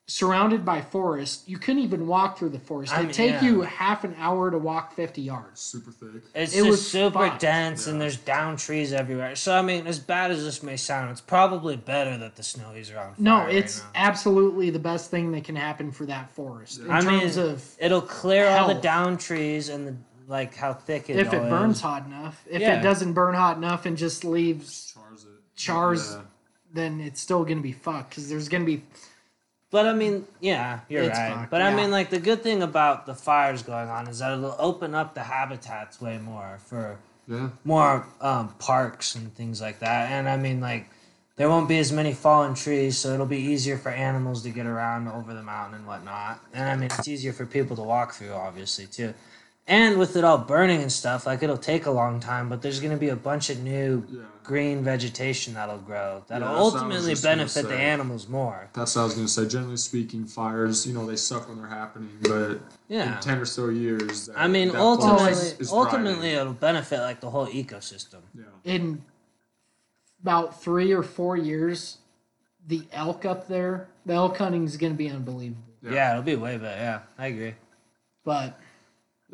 surrounded 0.07 0.65
by 0.67 0.83
forest. 0.83 1.49
You 1.49 1.57
couldn't 1.59 1.83
even 1.83 2.07
walk 2.07 2.39
through 2.39 2.51
the 2.51 2.59
forest. 2.59 2.93
I 2.93 2.97
It'd 2.97 3.07
mean, 3.09 3.15
take 3.15 3.31
yeah. 3.33 3.43
you 3.45 3.61
half 3.63 4.05
an 4.05 4.15
hour 4.19 4.51
to 4.51 4.59
walk 4.59 4.95
50 4.95 5.23
yards. 5.23 5.61
Super 5.61 5.91
thick. 5.91 6.23
It's 6.35 6.53
It 6.53 6.59
just 6.59 6.69
was 6.71 6.91
super 6.91 7.19
fucked. 7.29 7.41
dense, 7.41 7.87
and 7.87 7.97
Yeah. 7.97 8.01
there's 8.01 8.19
down 8.19 8.57
trees 8.57 8.93
everywhere. 8.93 9.35
So 9.35 9.57
I 9.57 9.63
mean, 9.63 9.87
as 9.87 9.99
bad 9.99 10.31
as 10.31 10.45
this 10.45 10.63
may 10.63 10.77
sound, 10.77 11.11
it's 11.11 11.23
probably 11.23 11.77
better 11.77 12.19
that 12.19 12.37
the 12.37 12.43
snowies 12.43 12.95
are 12.95 12.99
on 12.99 13.07
fire. 13.07 13.15
No, 13.19 13.37
right 13.39 13.55
it's 13.55 13.81
now. 13.81 13.89
absolutely 13.95 14.69
the 14.71 14.79
best 14.79 15.11
thing 15.11 15.33
that 15.33 15.45
can 15.45 15.57
happen 15.57 15.91
for 15.91 16.05
that 16.07 16.31
forest 16.31 16.81
in 16.81 16.91
I 16.91 17.01
mean, 17.01 17.21
terms 17.21 17.37
of 17.39 17.65
It'll 17.79 18.03
clear 18.03 18.47
all 18.49 18.67
the 18.67 18.75
health. 18.75 18.83
down 18.83 19.17
trees 19.19 19.69
and 19.71 19.87
the 19.87 19.97
like 20.27 20.55
how 20.57 20.73
thick 20.73 21.11
it 21.11 21.17
if 21.17 21.33
it 21.35 21.51
burns 21.51 21.77
is. 21.77 21.83
hot 21.83 22.07
enough. 22.07 22.43
If 22.51 22.61
Yeah. 22.63 22.79
it 22.79 22.83
doesn't 22.83 23.13
burn 23.13 23.35
hot 23.35 23.59
enough 23.59 23.85
and 23.85 23.95
just 23.97 24.25
leaves, 24.25 24.95
Chars 24.95 25.25
it. 25.25 25.31
Chars- 25.55 26.13
Yeah. 26.15 26.21
then 26.73 27.01
it's 27.01 27.21
still 27.21 27.45
gonna 27.45 27.61
be 27.61 27.73
fucked 27.73 28.11
because 28.11 28.29
there's 28.31 28.49
gonna 28.49 28.65
be 28.65 28.85
But 29.75 29.87
I 29.87 29.93
mean, 29.93 30.25
yeah, 30.41 30.79
you're 30.89 31.03
It's 31.03 31.19
right. 31.19 31.33
fucked, 31.35 31.51
but 31.51 31.61
I 31.61 31.75
mean, 31.75 31.91
like 31.91 32.09
the 32.09 32.21
good 32.21 32.45
thing 32.45 32.63
about 32.63 33.07
the 33.07 33.15
fires 33.17 33.65
going 33.65 33.89
on 33.89 34.07
is 34.07 34.21
that 34.21 34.33
it'll 34.33 34.55
open 34.57 34.95
up 34.95 35.15
the 35.15 35.25
habitats 35.25 36.01
way 36.01 36.17
more 36.17 36.61
for 36.65 36.97
Yeah. 37.27 37.49
more 37.65 38.07
um, 38.21 38.55
parks 38.61 39.17
and 39.17 39.35
things 39.35 39.61
like 39.61 39.81
that. 39.81 40.13
And 40.13 40.29
I 40.29 40.37
mean, 40.37 40.61
like 40.61 40.89
there 41.35 41.49
won't 41.49 41.69
be 41.69 41.81
as 41.81 41.91
many 41.91 42.13
fallen 42.13 42.55
trees, 42.55 42.97
so 42.99 43.15
it'll 43.15 43.27
be 43.27 43.41
easier 43.41 43.77
for 43.77 43.89
animals 43.89 44.45
to 44.45 44.51
get 44.51 44.67
around 44.67 45.09
over 45.09 45.35
the 45.35 45.43
mountain 45.43 45.75
and 45.81 45.87
whatnot. 45.89 46.39
And 46.53 46.69
I 46.69 46.77
mean, 46.77 46.91
it's 46.97 47.09
easier 47.09 47.33
for 47.33 47.45
people 47.45 47.75
to 47.75 47.83
walk 47.83 48.15
through, 48.15 48.33
obviously 48.33 48.87
too. 48.87 49.13
And 49.67 49.99
with 49.99 50.15
it 50.17 50.25
all 50.25 50.37
burning 50.37 50.83
and 50.83 50.93
stuff, 50.93 51.25
like 51.27 51.43
it'll 51.43 51.57
take 51.57 51.87
a 51.87 51.91
long 51.91 52.21
time, 52.21 52.51
but 52.51 52.61
there's 52.61 52.81
gonna 52.81 52.99
be 52.99 53.09
a 53.09 53.17
bunch 53.17 53.49
of 53.49 53.63
new 53.63 54.05
Yeah. 54.11 54.21
green 54.43 54.85
vegetation 54.85 55.55
that'll 55.55 55.79
grow 55.79 56.23
that'll 56.29 56.47
Yeah, 56.49 56.53
that's 56.53 56.61
what 56.61 56.61
I 56.61 56.65
was 56.65 56.75
ultimately 56.75 57.11
just 57.13 57.23
gonna 57.23 57.37
benefit 57.39 57.69
the 57.69 57.75
animals 57.77 58.29
more. 58.29 58.69
That's 58.75 58.95
what 58.95 59.01
I 59.03 59.05
was 59.07 59.15
gonna 59.15 59.27
say. 59.29 59.47
Generally 59.49 59.79
speaking, 59.79 60.27
fires, 60.27 60.87
you 60.87 60.93
know, 60.93 61.07
they 61.07 61.17
suck 61.17 61.49
when 61.49 61.57
they're 61.57 61.67
happening, 61.67 62.11
but 62.21 62.61
Yeah. 62.89 63.17
in 63.17 63.23
ten 63.23 63.39
or 63.39 63.47
so 63.47 63.71
years, 63.71 64.27
that, 64.27 64.39
I 64.39 64.49
mean, 64.49 64.69
that 64.73 64.77
ultimately, 64.81 65.33
is- 65.33 65.59
is 65.59 65.73
ultimately, 65.73 66.33
it'll 66.33 66.53
benefit 66.53 67.01
like 67.01 67.21
the 67.21 67.31
whole 67.31 67.47
ecosystem. 67.47 68.21
yeah. 68.35 68.45
in 68.65 69.03
about 70.23 70.61
three 70.63 70.93
or 70.93 71.03
four 71.03 71.37
years. 71.37 71.99
The 72.67 72.87
elk 72.93 73.25
up 73.27 73.47
there, 73.49 73.89
the 74.07 74.15
elk 74.15 74.37
hunting 74.39 74.65
is 74.65 74.77
gonna 74.77 74.95
be 74.95 75.09
unbelievable. 75.09 75.63
Yeah. 75.83 75.93
Yeah. 75.93 76.11
it'll 76.13 76.23
be 76.23 76.35
way 76.37 76.57
better. 76.59 76.81
Yeah, 76.81 77.01
I 77.19 77.27
agree. 77.29 77.55
But 78.25 78.59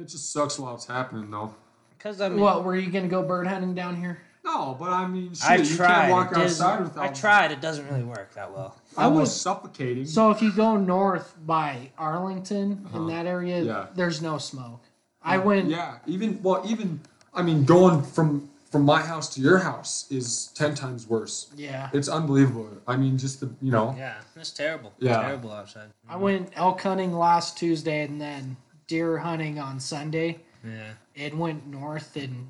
It 0.01 0.09
just 0.09 0.33
sucks 0.33 0.59
while 0.59 0.75
it's 0.75 0.87
happening, 0.87 1.31
though. 1.31 1.55
Because 1.97 2.21
I 2.21 2.31
mean, 2.31 2.41
what 2.41 2.65
were 2.65 2.75
you 2.77 2.91
gonna 2.91 3.09
go 3.09 3.23
bird 3.23 3.47
hunting 3.47 3.75
down 3.75 3.97
here? 3.97 4.19
No, 4.43 4.75
but 4.81 4.89
I 4.91 5.07
mean, 5.07 5.35
shit, 5.35 5.51
I 5.51 5.57
you 5.57 5.77
tried. 5.77 5.89
can't 5.89 6.13
walk 6.13 6.33
it 6.33 6.39
outside 6.39 6.81
without. 6.81 7.05
I 7.05 7.09
tried. 7.09 7.53
It 7.53 7.61
doesn't 7.61 7.87
really 7.91 8.05
work 8.05 8.33
that 8.35 8.51
well. 8.51 8.75
I 8.97 9.07
was 9.07 9.13
Almost 9.13 9.43
suffocating. 9.43 10.07
So 10.07 10.31
if 10.31 10.41
you 10.41 10.51
go 10.51 10.79
north 10.79 11.35
by 11.45 11.91
Arlington 11.99 12.87
Uh-huh. 12.87 12.99
in 13.03 13.07
that 13.09 13.27
area, 13.27 13.63
Yeah. 13.63 13.87
there's 13.95 14.23
no 14.23 14.39
smoke. 14.39 14.81
I 15.23 15.37
went. 15.37 15.69
Yeah, 15.69 15.99
even 16.07 16.41
well, 16.43 16.63
even 16.65 17.01
I 17.35 17.43
mean, 17.43 17.65
going 17.67 18.03
from 18.03 18.49
from 18.71 18.85
my 18.85 19.03
house 19.03 19.35
to 19.35 19.41
your 19.43 19.59
house 19.59 20.07
is 20.11 20.47
ten 20.55 20.75
times 20.75 21.07
worse. 21.07 21.49
Yeah. 21.57 21.91
It's 21.93 22.09
unbelievable. 22.09 22.69
I 22.89 22.97
mean, 22.97 23.19
just 23.19 23.41
the 23.41 23.51
you 23.61 23.71
know. 23.71 23.95
Yeah, 23.99 24.15
it's 24.37 24.53
terrible. 24.53 24.93
Yeah. 24.99 25.21
Terrible 25.21 25.53
outside. 25.53 25.89
I 26.09 26.17
went 26.17 26.49
elk 26.57 26.81
hunting 26.81 27.13
last 27.13 27.59
Tuesday 27.59 28.01
and 28.07 28.19
then 28.19 28.57
deer 28.91 29.19
hunting 29.19 29.59
on 29.61 29.79
Sunday. 29.79 30.41
Yeah. 30.65 30.91
It 31.15 31.35
went 31.37 31.65
north 31.69 32.17
and 32.17 32.49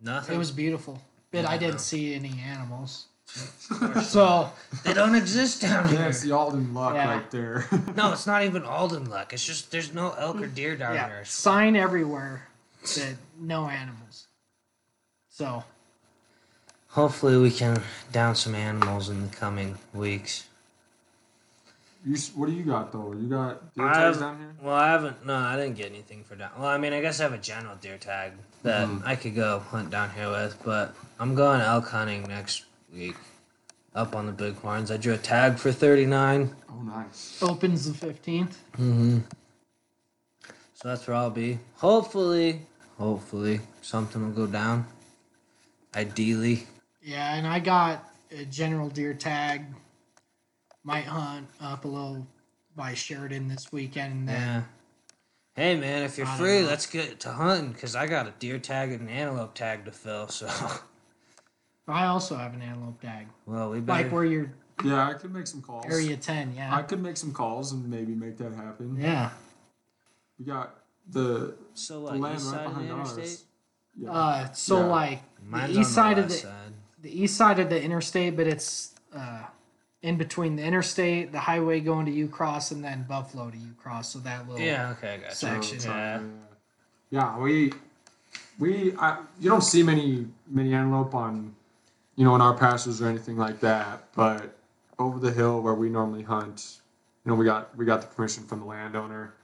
Nothing. 0.00 0.36
it 0.36 0.38
was 0.38 0.52
beautiful. 0.52 1.02
But 1.32 1.44
I 1.44 1.58
didn't 1.58 1.80
see 1.80 2.14
any 2.14 2.38
animals. 2.46 3.06
so 4.04 4.50
They 4.84 4.92
don't 4.94 5.14
exist 5.16 5.62
down 5.62 5.86
Yeah, 5.86 5.98
here. 5.98 6.08
it's 6.08 6.20
the 6.20 6.30
Alden 6.32 6.72
luck 6.72 6.94
Yeah. 6.94 7.14
right 7.16 7.30
there. 7.32 7.66
No, 7.96 8.12
it's 8.12 8.26
not 8.28 8.44
even 8.44 8.62
Alden 8.62 9.10
luck. 9.10 9.32
It's 9.32 9.44
just 9.44 9.72
there's 9.72 9.92
no 9.92 10.12
elk 10.12 10.40
or 10.40 10.46
deer 10.46 10.76
down 10.76 10.94
yeah, 10.94 11.08
there. 11.08 11.24
sign 11.24 11.74
everywhere 11.74 12.48
that 12.94 13.16
no 13.40 13.68
animals. 13.68 14.26
So 15.30 15.64
Hopefully, 16.88 17.38
we 17.38 17.50
can 17.50 17.82
down 18.12 18.34
some 18.36 18.54
animals 18.54 19.08
in 19.08 19.22
the 19.22 19.34
coming 19.34 19.78
weeks. 19.94 20.44
You, 22.04 22.16
what 22.34 22.46
do 22.46 22.52
you 22.52 22.62
got 22.64 22.92
though? 22.92 23.12
You 23.12 23.28
got 23.28 23.74
deer 23.74 23.86
I 23.88 23.92
tags 23.92 24.16
have- 24.16 24.20
down 24.20 24.38
here? 24.38 24.54
Well, 24.60 24.74
I 24.74 24.88
haven't. 24.88 25.24
No, 25.26 25.34
I 25.36 25.56
didn't 25.56 25.76
get 25.76 25.86
anything 25.90 26.24
for 26.24 26.36
down. 26.36 26.50
Well, 26.58 26.68
I 26.68 26.78
mean, 26.78 26.92
I 26.92 27.00
guess 27.00 27.20
I 27.20 27.24
have 27.24 27.32
a 27.32 27.38
general 27.38 27.76
deer 27.76 27.98
tag 27.98 28.32
that 28.62 28.86
Mhm. 28.88 29.02
I 29.04 29.16
could 29.16 29.34
go 29.34 29.58
hunt 29.60 29.90
down 29.90 30.10
here 30.10 30.30
with, 30.30 30.56
but 30.64 30.94
I'm 31.18 31.34
going 31.34 31.60
elk 31.60 31.88
hunting 31.88 32.22
next 32.28 32.64
week 32.92 33.16
up 33.94 34.14
on 34.16 34.26
the 34.26 34.32
Bighorns. 34.32 34.90
I 34.90 34.96
drew 34.96 35.14
a 35.14 35.18
tag 35.18 35.58
for 35.58 35.70
39. 35.72 36.54
Oh, 36.70 36.82
nice. 36.82 37.42
opens 37.42 37.86
the 37.86 37.94
fifteenth. 37.94 38.62
Mm-hmm. 38.74 39.18
So 40.74 40.88
that's 40.88 41.06
where 41.06 41.16
I'll 41.16 41.30
be. 41.30 41.58
Hopefully, 41.76 42.62
hopefully 42.98 43.60
something 43.82 44.22
will 44.24 44.32
go 44.46 44.46
down. 44.50 44.86
Ideally, 45.94 46.66
Yeah, 47.02 47.34
and 47.34 47.46
I 47.46 47.58
got 47.60 48.08
a 48.30 48.44
general 48.46 48.88
deer 48.88 49.12
tag. 49.14 49.66
Might 50.84 51.04
hunt 51.04 51.48
up 51.60 51.84
a 51.84 51.88
little 51.88 52.26
by 52.74 52.94
Sheridan 52.94 53.48
this 53.48 53.70
weekend, 53.72 54.12
and 54.12 54.28
then 54.28 54.40
yeah. 54.40 54.62
Hey 55.54 55.76
man, 55.76 56.02
if 56.02 56.16
you're 56.18 56.26
I 56.26 56.36
free, 56.38 56.60
know. 56.62 56.68
let's 56.68 56.86
get 56.86 57.20
to 57.20 57.30
hunting 57.32 57.72
because 57.72 57.94
I 57.94 58.06
got 58.06 58.26
a 58.26 58.32
deer 58.38 58.58
tag 58.58 58.90
and 58.90 59.02
an 59.02 59.08
antelope 59.08 59.54
tag 59.54 59.84
to 59.84 59.92
fill. 59.92 60.28
So, 60.28 60.48
I 61.86 62.06
also 62.06 62.36
have 62.36 62.54
an 62.54 62.62
antelope 62.62 63.00
tag, 63.00 63.26
well, 63.46 63.70
we 63.70 63.80
better. 63.80 64.04
like 64.04 64.12
where 64.12 64.24
you're 64.24 64.52
Yeah, 64.84 65.08
I 65.08 65.14
could 65.14 65.32
make 65.32 65.46
some 65.46 65.60
calls. 65.62 65.84
area 65.88 66.16
ten. 66.16 66.54
yeah. 66.56 66.74
I 66.74 66.82
could 66.82 67.02
make 67.02 67.16
some 67.16 67.32
calls 67.32 67.72
and 67.72 67.88
maybe 67.88 68.14
make 68.14 68.36
that 68.38 68.52
happen. 68.54 68.96
yeah. 69.00 69.30
We 70.38 70.46
got 70.46 70.74
the, 71.08 71.54
so 71.74 72.06
the 72.06 72.14
land 72.14 72.36
East 72.36 72.46
right 72.46 72.54
side 72.54 72.66
of 72.66 72.74
the 72.74 72.80
behind 72.80 72.90
interstate. 72.90 73.24
ours. 73.24 73.44
Yeah. 73.96 74.10
Uh, 74.10 74.52
so 74.52 74.78
Yeah. 74.80 74.86
like 74.86 75.22
Mine's 75.46 75.74
the 75.74 75.80
east 75.80 75.88
on 75.90 75.94
side 75.94 76.16
the 76.16 76.22
of 76.22 76.28
the 76.28 76.34
side. 76.34 76.72
the 77.02 77.22
east 77.22 77.36
side 77.36 77.58
of 77.58 77.68
the 77.68 77.82
interstate, 77.82 78.36
but 78.36 78.46
it's 78.46 78.94
uh, 79.14 79.42
in 80.02 80.16
between 80.16 80.56
the 80.56 80.62
interstate, 80.64 81.30
the 81.32 81.38
highway 81.40 81.80
going 81.80 82.06
to 82.06 82.12
Ucross, 82.28 82.72
and 82.72 82.84
then 82.84 83.04
Buffalo 83.08 83.50
to 83.50 83.56
Ucross. 83.56 84.06
So 84.06 84.18
that 84.20 84.48
little 84.48 84.64
Yeah, 84.64 84.90
okay, 84.98 85.14
I 85.14 85.16
got. 85.18 85.32
Section. 85.32 85.80
So, 85.80 85.88
Yeah. 85.88 86.20
yeah, 87.10 87.38
we 87.38 87.72
we 88.58 88.94
I, 88.98 89.18
you 89.40 89.48
don't 89.48 89.62
see 89.62 89.82
many 89.82 90.26
many 90.48 90.74
antelope 90.74 91.14
on 91.14 91.54
you 92.16 92.24
know 92.24 92.34
in 92.34 92.40
our 92.40 92.54
pastures 92.54 93.00
or 93.00 93.06
anything 93.08 93.36
like 93.36 93.60
that, 93.60 94.12
but 94.14 94.56
over 94.98 95.18
the 95.18 95.32
hill 95.32 95.60
where 95.62 95.74
we 95.74 95.88
normally 95.88 96.22
hunt, 96.22 96.78
you 97.24 97.30
know 97.30 97.36
we 97.36 97.44
got 97.44 97.74
we 97.76 97.84
got 97.84 98.00
the 98.00 98.08
permission 98.08 98.44
from 98.44 98.60
the 98.60 98.66
landowner, 98.66 99.34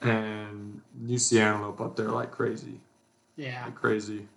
and 0.00 0.80
you 1.04 1.18
see 1.18 1.40
antelope 1.40 1.80
up 1.80 1.96
there 1.96 2.08
like 2.10 2.30
crazy, 2.30 2.80
yeah. 3.36 3.64
like 3.64 3.74
crazy. 3.74 4.28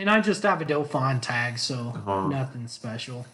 And 0.00 0.08
I 0.08 0.20
just 0.20 0.44
have 0.44 0.60
a 0.60 0.64
doe 0.64 0.84
fawn 0.84 1.20
tag, 1.20 1.58
so 1.58 1.92
Uh-huh. 1.96 2.28
nothing 2.28 2.68
special. 2.68 3.26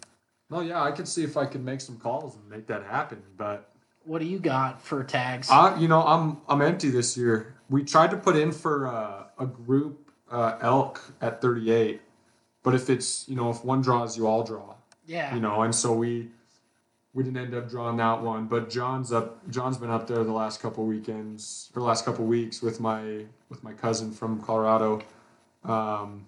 Oh 0.51 0.61
yeah, 0.61 0.82
I 0.82 0.92
could 0.92 1.09
see 1.09 1.24
if 1.24 1.36
I 1.36 1.47
could 1.47 1.64
make 1.64 1.80
some 1.80 1.97
calls 1.99 2.36
and 2.36 2.49
make 2.49 2.66
that 2.68 2.84
happen, 2.84 3.22
but 3.36 3.70
What 4.05 4.20
do 4.20 4.26
you 4.26 4.38
got 4.38 4.80
for 4.82 5.03
tags? 5.03 5.49
I, 5.51 5.78
you 5.78 5.88
know, 5.88 6.03
I'm 6.03 6.38
I'm 6.49 6.61
empty 6.62 6.90
this 6.90 7.16
year. 7.16 7.55
We 7.70 7.82
tried 7.84 8.11
to 8.11 8.16
put 8.16 8.36
in 8.36 8.53
for 8.53 8.86
uh, 8.86 9.24
a 9.38 9.47
group 9.47 10.11
uh, 10.30 10.59
elk 10.61 11.01
at 11.20 11.40
38, 11.40 12.01
but 12.62 12.74
if 12.74 12.90
it's 12.90 13.28
you 13.28 13.36
know 13.36 13.51
if 13.51 13.64
one 13.64 13.80
draws, 13.80 14.16
you 14.16 14.26
all 14.26 14.42
draw. 14.45 14.74
yeah. 15.07 15.34
You 15.34 15.40
know, 15.40 15.62
and 15.62 15.74
so 15.74 15.92
we 15.95 16.28
we 17.14 17.22
didn't 17.22 17.38
end 17.38 17.55
up 17.55 17.68
drawing 17.70 17.97
that 17.97 18.22
one. 18.22 18.47
But 18.47 18.68
John's 18.68 19.12
up. 19.12 19.49
John's 19.51 19.78
been 19.78 19.90
up 19.90 20.07
there 20.07 20.22
the 20.24 20.32
last 20.32 20.61
couple 20.61 20.84
weekends 20.84 21.70
or 21.74 21.80
last 21.82 22.05
couple 22.05 22.24
weeks 22.26 22.61
with 22.61 22.80
my 22.80 23.24
with 23.49 23.64
my 23.64 23.72
cousin 23.72 24.12
from 24.12 24.40
Colorado. 24.42 25.01
Um, 25.64 26.26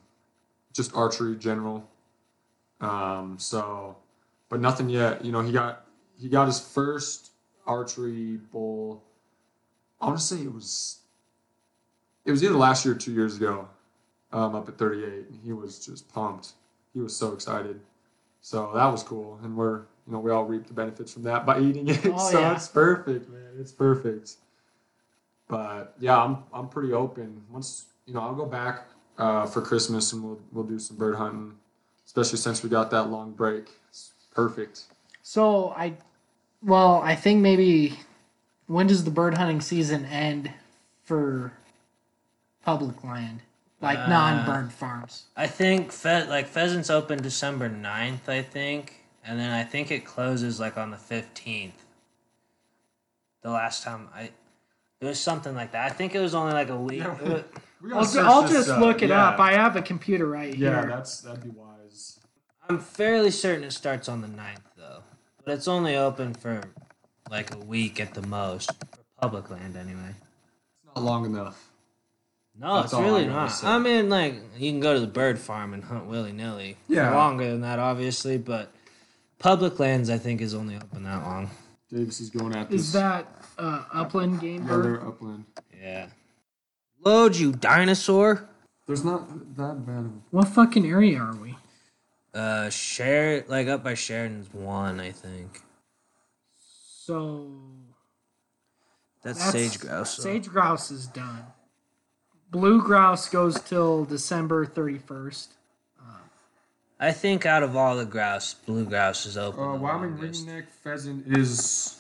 just 0.73 0.95
archery 0.95 1.37
general. 1.37 1.87
Um, 2.81 3.37
so, 3.39 3.97
but 4.49 4.61
nothing 4.61 4.89
yet. 4.89 5.25
You 5.25 5.33
know, 5.33 5.41
he 5.43 5.53
got 5.53 5.87
he 6.19 6.29
got 6.29 6.47
his 6.47 6.61
first 6.61 7.31
archery 7.67 8.39
bull. 8.53 9.03
I 10.01 10.07
want 10.07 10.19
to 10.19 10.25
say 10.25 10.37
it 10.37 10.53
was 10.53 11.01
it 12.25 12.31
was 12.31 12.43
either 12.43 12.55
last 12.55 12.85
year 12.85 12.95
or 12.95 12.99
two 12.99 13.13
years 13.13 13.37
ago. 13.37 13.69
Um, 14.33 14.57
up 14.57 14.69
at 14.69 14.77
38, 14.77 15.05
and 15.31 15.41
he 15.45 15.53
was 15.53 15.79
just 15.79 16.13
pumped. 16.13 16.53
He 16.93 17.01
was 17.01 17.17
so 17.17 17.33
excited. 17.33 17.81
So 18.41 18.73
that 18.75 18.87
was 18.87 19.03
cool, 19.03 19.39
and 19.43 19.57
we're 19.57 19.79
you 20.07 20.13
know 20.13 20.19
we 20.19 20.31
all 20.31 20.45
reap 20.45 20.67
the 20.67 20.75
benefits 20.75 21.13
from 21.13 21.23
that 21.23 21.47
by 21.47 21.61
eating 21.61 21.89
it. 21.89 22.05
Oh, 22.07 22.31
so 22.31 22.41
yeah. 22.41 22.55
it's 22.55 22.69
perfect, 22.69 23.29
man. 23.31 23.53
It's 23.59 23.73
perfect. 23.73 24.35
But 25.49 25.95
yeah, 26.01 26.23
I'm 26.23 26.39
I'm 26.53 26.69
pretty 26.69 26.93
open. 26.93 27.43
Once 27.51 27.87
you 28.05 28.15
know, 28.15 28.21
I'll 28.21 28.35
go 28.35 28.47
back 28.47 28.89
uh, 29.17 29.47
for 29.47 29.63
Christmas 29.63 30.13
and 30.13 30.23
we'll 30.23 30.41
we'll 30.53 30.65
do 30.65 30.79
some 30.79 30.97
bird 30.97 31.17
hunting, 31.17 31.55
especially 32.05 32.39
since 32.39 32.63
we 32.63 32.69
got 32.69 32.91
that 32.91 33.05
long 33.05 33.33
break. 33.33 33.71
It's 33.89 34.13
perfect. 34.37 34.83
So 35.23 35.71
I, 35.77 35.95
well, 36.63 37.01
I 37.03 37.15
think 37.17 37.41
maybe 37.41 37.99
when 38.69 38.87
does 38.87 39.03
the 39.05 39.11
bird 39.11 39.35
hunting 39.37 39.61
season 39.61 40.05
end 40.05 40.53
for 41.03 41.53
public 42.65 43.03
land, 43.03 43.41
like 43.81 43.99
Uh, 43.99 44.07
non-bird 44.09 44.73
farms? 44.73 45.25
I 45.37 45.47
think 45.49 45.91
fe- 45.91 46.29
like 46.29 46.47
pheasants 46.47 46.91
open 46.91 47.21
December 47.23 47.69
9th, 47.69 48.29
I 48.29 48.43
think, 48.43 49.03
and 49.25 49.41
then 49.41 49.51
I 49.51 49.65
think 49.65 49.91
it 49.91 50.05
closes 50.05 50.61
like 50.61 50.77
on 50.77 50.91
the 50.93 50.97
fifteenth. 50.97 51.83
The 53.43 53.51
last 53.51 53.83
time 53.83 54.09
I, 54.15 54.31
it 55.01 55.07
was 55.07 55.21
something 55.21 55.55
like 55.55 55.73
that. 55.73 55.91
I 55.91 55.95
think 55.95 56.15
it 56.15 56.21
was 56.21 56.35
only 56.35 56.53
like 56.53 56.69
a 56.69 56.77
week. 56.81 57.03
Yeah. 57.15 57.29
was- 57.29 57.45
I'll, 57.85 57.91
gotta 57.91 58.07
ju- 58.07 58.13
search 58.13 58.25
I'll 58.25 58.43
this 58.43 58.67
just 58.67 58.81
look 58.81 59.03
it 59.03 59.11
yeah. 59.11 59.29
up. 59.29 59.39
I 59.39 59.53
have 59.53 59.77
a 59.77 59.83
computer 59.83 60.27
right 60.27 60.49
yeah, 60.57 60.71
here. 60.81 60.89
Yeah, 60.89 60.97
that's 60.97 61.21
that'd 61.21 61.45
be 61.45 61.51
wise. 61.51 61.76
I'm 62.69 62.79
fairly 62.79 63.31
certain 63.31 63.65
it 63.65 63.73
starts 63.73 64.09
on 64.09 64.21
the 64.21 64.29
9th 64.29 64.59
though, 64.77 65.03
but 65.45 65.55
it's 65.55 65.69
only 65.69 65.97
open 65.97 66.35
for 66.35 66.61
like 67.31 67.55
a 67.55 67.59
week 67.59 68.01
at 68.01 68.15
the 68.15 68.23
most 68.27 68.71
for 68.73 68.99
public 69.21 69.51
land 69.51 69.77
anyway. 69.77 70.11
It's 70.11 70.87
not 70.97 71.03
long 71.05 71.25
enough. 71.27 71.71
No, 72.59 72.77
That's 72.77 72.87
it's 72.87 72.95
all 72.95 73.03
I 73.03 73.05
really 73.05 73.27
not. 73.27 73.49
say. 73.49 73.67
I 73.67 73.79
mean, 73.79 74.09
like 74.09 74.35
you 74.57 74.71
can 74.71 74.81
go 74.81 74.95
to 74.95 75.01
the 75.01 75.07
bird 75.07 75.39
farm 75.39 75.75
and 75.75 75.85
hunt 75.85 76.07
willy 76.07 76.33
nilly. 76.33 76.77
Yeah. 76.89 77.15
longer 77.15 77.51
than 77.51 77.61
that, 77.61 77.79
obviously, 77.79 78.39
but 78.39 78.73
public 79.39 79.79
lands 79.79 80.09
I 80.09 80.19
think 80.19 80.41
is 80.41 80.55
only 80.55 80.77
open 80.77 81.03
that 81.05 81.23
long. 81.23 81.51
Davis 81.93 82.21
is 82.21 82.31
going 82.31 82.55
at 82.57 82.71
this. 82.71 82.81
Is 82.81 82.93
that 82.95 83.27
uh, 83.59 83.85
upland 83.93 84.41
game 84.41 84.63
yeah, 84.63 84.69
bird? 84.69 84.85
they're 84.85 85.07
upland. 85.07 85.45
Yeah. 85.81 86.07
Load 87.05 87.37
you 87.37 87.53
dinosaur. 87.53 88.49
There's 88.87 89.05
not 89.05 89.29
that 89.57 89.87
bad 89.87 89.99
of 89.99 90.13
What 90.31 90.49
fucking 90.49 90.87
area 90.87 91.19
are 91.19 91.35
we? 91.37 91.57
Uh, 92.37 92.69
share 92.69 93.45
like 93.49 93.67
up 93.67 93.83
by 93.83 93.95
Sheridan's 93.95 94.53
one, 94.53 95.01
I 95.01 95.11
think. 95.11 95.63
So 96.59 97.49
That's, 99.23 99.39
that's 99.39 99.53
sage 99.53 99.81
grouse. 99.81 100.17
so- 100.17 100.23
Sage 100.23 100.47
grouse 100.49 100.91
is 100.91 101.07
done. 101.07 101.45
Blue 102.51 102.83
grouse 102.83 103.29
goes 103.31 103.59
till 103.61 104.05
December 104.05 104.67
thirty 104.67 104.99
first. 104.99 105.53
I 106.99 107.13
think 107.13 107.45
out 107.45 107.63
of 107.63 107.77
all 107.77 107.97
the 107.97 108.07
grouse, 108.07 108.55
blue 108.55 108.85
grouse 108.87 109.27
is 109.27 109.37
open. 109.37 109.63
Uh, 109.63 109.73
the 109.73 109.79
Wyoming 109.81 110.13
longest. 110.17 110.47
ringneck 110.47 110.65
pheasant 110.83 111.27
is 111.37 111.99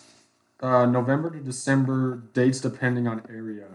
uh, 0.61 0.87
November 0.87 1.31
to 1.31 1.39
December, 1.39 2.23
dates 2.33 2.61
depending 2.61 3.07
on 3.07 3.23
area. 3.29 3.67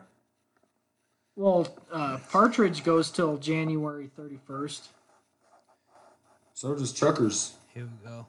Well, 1.35 1.67
uh, 1.91 2.17
partridge 2.31 2.83
goes 2.83 3.09
till 3.11 3.37
January 3.37 4.09
thirty 4.15 4.39
first, 4.47 4.89
So 6.61 6.75
does 6.75 6.93
chukars. 6.93 7.53
Here 7.73 7.85
we 7.85 8.07
go. 8.07 8.27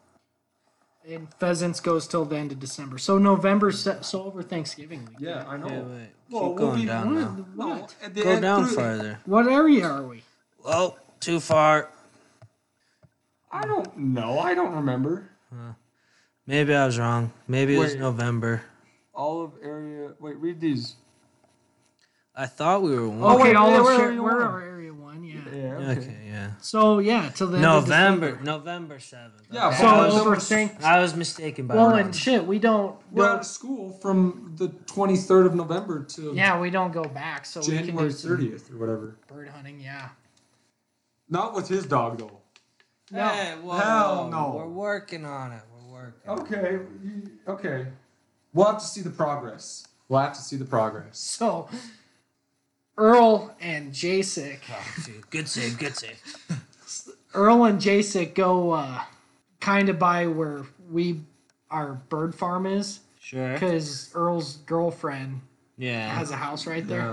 and 1.07 1.28
pheasants 1.35 1.80
goes 1.80 2.09
till 2.09 2.24
the 2.24 2.39
end 2.39 2.51
of 2.51 2.59
December. 2.59 2.97
So 2.97 3.18
November, 3.18 3.70
so 3.72 4.24
over 4.24 4.43
Thanksgiving 4.43 5.05
week. 5.05 5.16
Yeah, 5.20 5.45
I 5.47 5.59
know. 5.59 5.66
Wait, 5.66 5.83
wait. 5.83 6.09
Well, 6.30 6.41
Keep 6.41 6.41
we'll 6.41 6.55
going 6.55 6.80
be- 6.80 6.87
down 6.87 7.14
now. 7.14 7.28
What? 7.57 7.95
at 8.03 8.14
Go 8.14 8.41
down 8.41 8.64
through- 8.64 8.74
further. 8.74 9.18
What 9.26 9.49
area 9.49 9.87
are 9.87 10.03
we? 10.05 10.22
Oh, 10.64 10.97
too 11.20 11.41
far. 11.41 11.91
I 13.51 13.66
don't 13.66 13.99
know. 13.99 14.39
I 14.39 14.55
don't 14.55 14.76
remember. 14.76 15.28
Maybe 16.47 16.74
I 16.74 16.87
was 16.87 16.99
wrong. 16.99 17.33
Maybe 17.47 17.76
it 17.76 17.80
was 17.80 17.91
Wait. 17.93 18.01
November. 18.01 18.62
Olive 19.14 19.53
area. 19.62 20.12
Wait, 20.18 20.39
read 20.39 20.59
these. 20.59 20.95
I 22.35 22.47
thought 22.47 22.80
we 22.80 22.99
were 22.99 23.11
one. 23.11 23.35
Okay, 23.35 23.43
oh, 23.43 23.45
wait, 23.45 23.57
all 23.57 23.70
wait, 23.72 23.76
of 23.78 23.85
where 23.85 23.97
Sher- 23.99 24.09
are 24.09 24.12
you 24.12 24.22
where 24.22 24.41
on? 24.41 24.55
are 24.55 24.62
area 24.62 24.95
one? 24.95 25.03
one. 25.20 25.24
Yeah. 25.53 25.79
Yeah. 25.81 25.91
Okay, 25.91 26.17
yeah. 26.27 26.51
So 26.61 26.99
yeah, 26.99 27.31
till 27.35 27.49
the 27.49 27.57
end 27.59 27.67
of 27.67 27.83
November, 27.89 28.31
December. 28.31 28.45
November 28.45 28.99
seventh. 28.99 29.43
Yeah, 29.51 29.75
So 29.75 29.85
but- 29.85 30.11
over 30.13 30.37
thank. 30.37 30.83
I 30.83 31.01
was 31.01 31.15
mistaken 31.15 31.67
by 31.67 31.75
Well, 31.77 31.91
one. 31.91 32.01
and 32.01 32.17
shit, 32.17 32.47
we 32.47 32.59
don't. 32.59 32.97
We're 33.11 33.29
out 33.29 33.41
of 33.41 33.47
school 33.47 33.93
from 34.01 34.55
the 34.57 34.69
23rd 34.69 35.47
of 35.47 35.55
November 35.55 36.05
to 36.05 36.33
yeah, 36.35 36.59
we 36.61 36.71
don't 36.71 36.93
go 36.93 37.05
back, 37.05 37.45
so 37.47 37.61
January 37.63 38.11
30th 38.11 38.73
or 38.73 38.79
whatever. 38.79 39.17
bird 39.29 39.49
hunting. 39.49 39.81
Yeah. 39.81 40.09
Not 41.29 41.55
with 41.55 41.69
his 41.69 41.87
dog 41.87 42.19
though. 42.19 42.39
No. 43.11 43.29
Hey, 43.29 43.55
whoa, 43.63 43.79
Hell 43.79 44.29
no. 44.31 44.55
We're 44.57 44.69
working 44.69 45.25
on 45.25 45.53
it. 45.53 45.63
We're 45.73 45.93
working. 45.93 46.31
Okay. 46.31 46.79
Okay. 47.47 47.87
We'll 48.55 48.67
have 48.67 48.79
to 48.81 48.87
see 48.87 49.01
the 49.03 49.11
progress. 49.11 49.87
We'll 50.09 50.21
have 50.21 50.35
to 50.35 50.41
see 50.43 50.57
the 50.57 50.65
progress. 50.65 51.19
So, 51.19 51.69
Earl 52.99 53.55
and 53.61 53.93
Jacek, 53.93 54.59
Oh, 54.70 55.03
dude, 55.07 55.30
good 55.30 55.49
save, 55.49 55.78
good 55.78 55.97
save. 55.97 56.20
Earl 57.34 57.64
and 57.64 57.80
Jacek 57.80 58.34
go 58.34 58.72
uh, 58.72 59.03
kind 59.61 59.88
of 59.88 59.99
by 59.99 60.26
where 60.26 60.64
we 60.90 61.20
our 61.70 61.95
bird 61.95 62.34
farm 62.34 62.66
is, 62.66 63.01
Sure. 63.18 63.55
because 63.55 64.11
Earl's 64.14 64.57
girlfriend 64.66 65.40
Yeah. 65.78 66.11
has 66.14 66.30
a 66.30 66.36
house 66.36 66.66
right 66.66 66.86
there. 66.86 67.12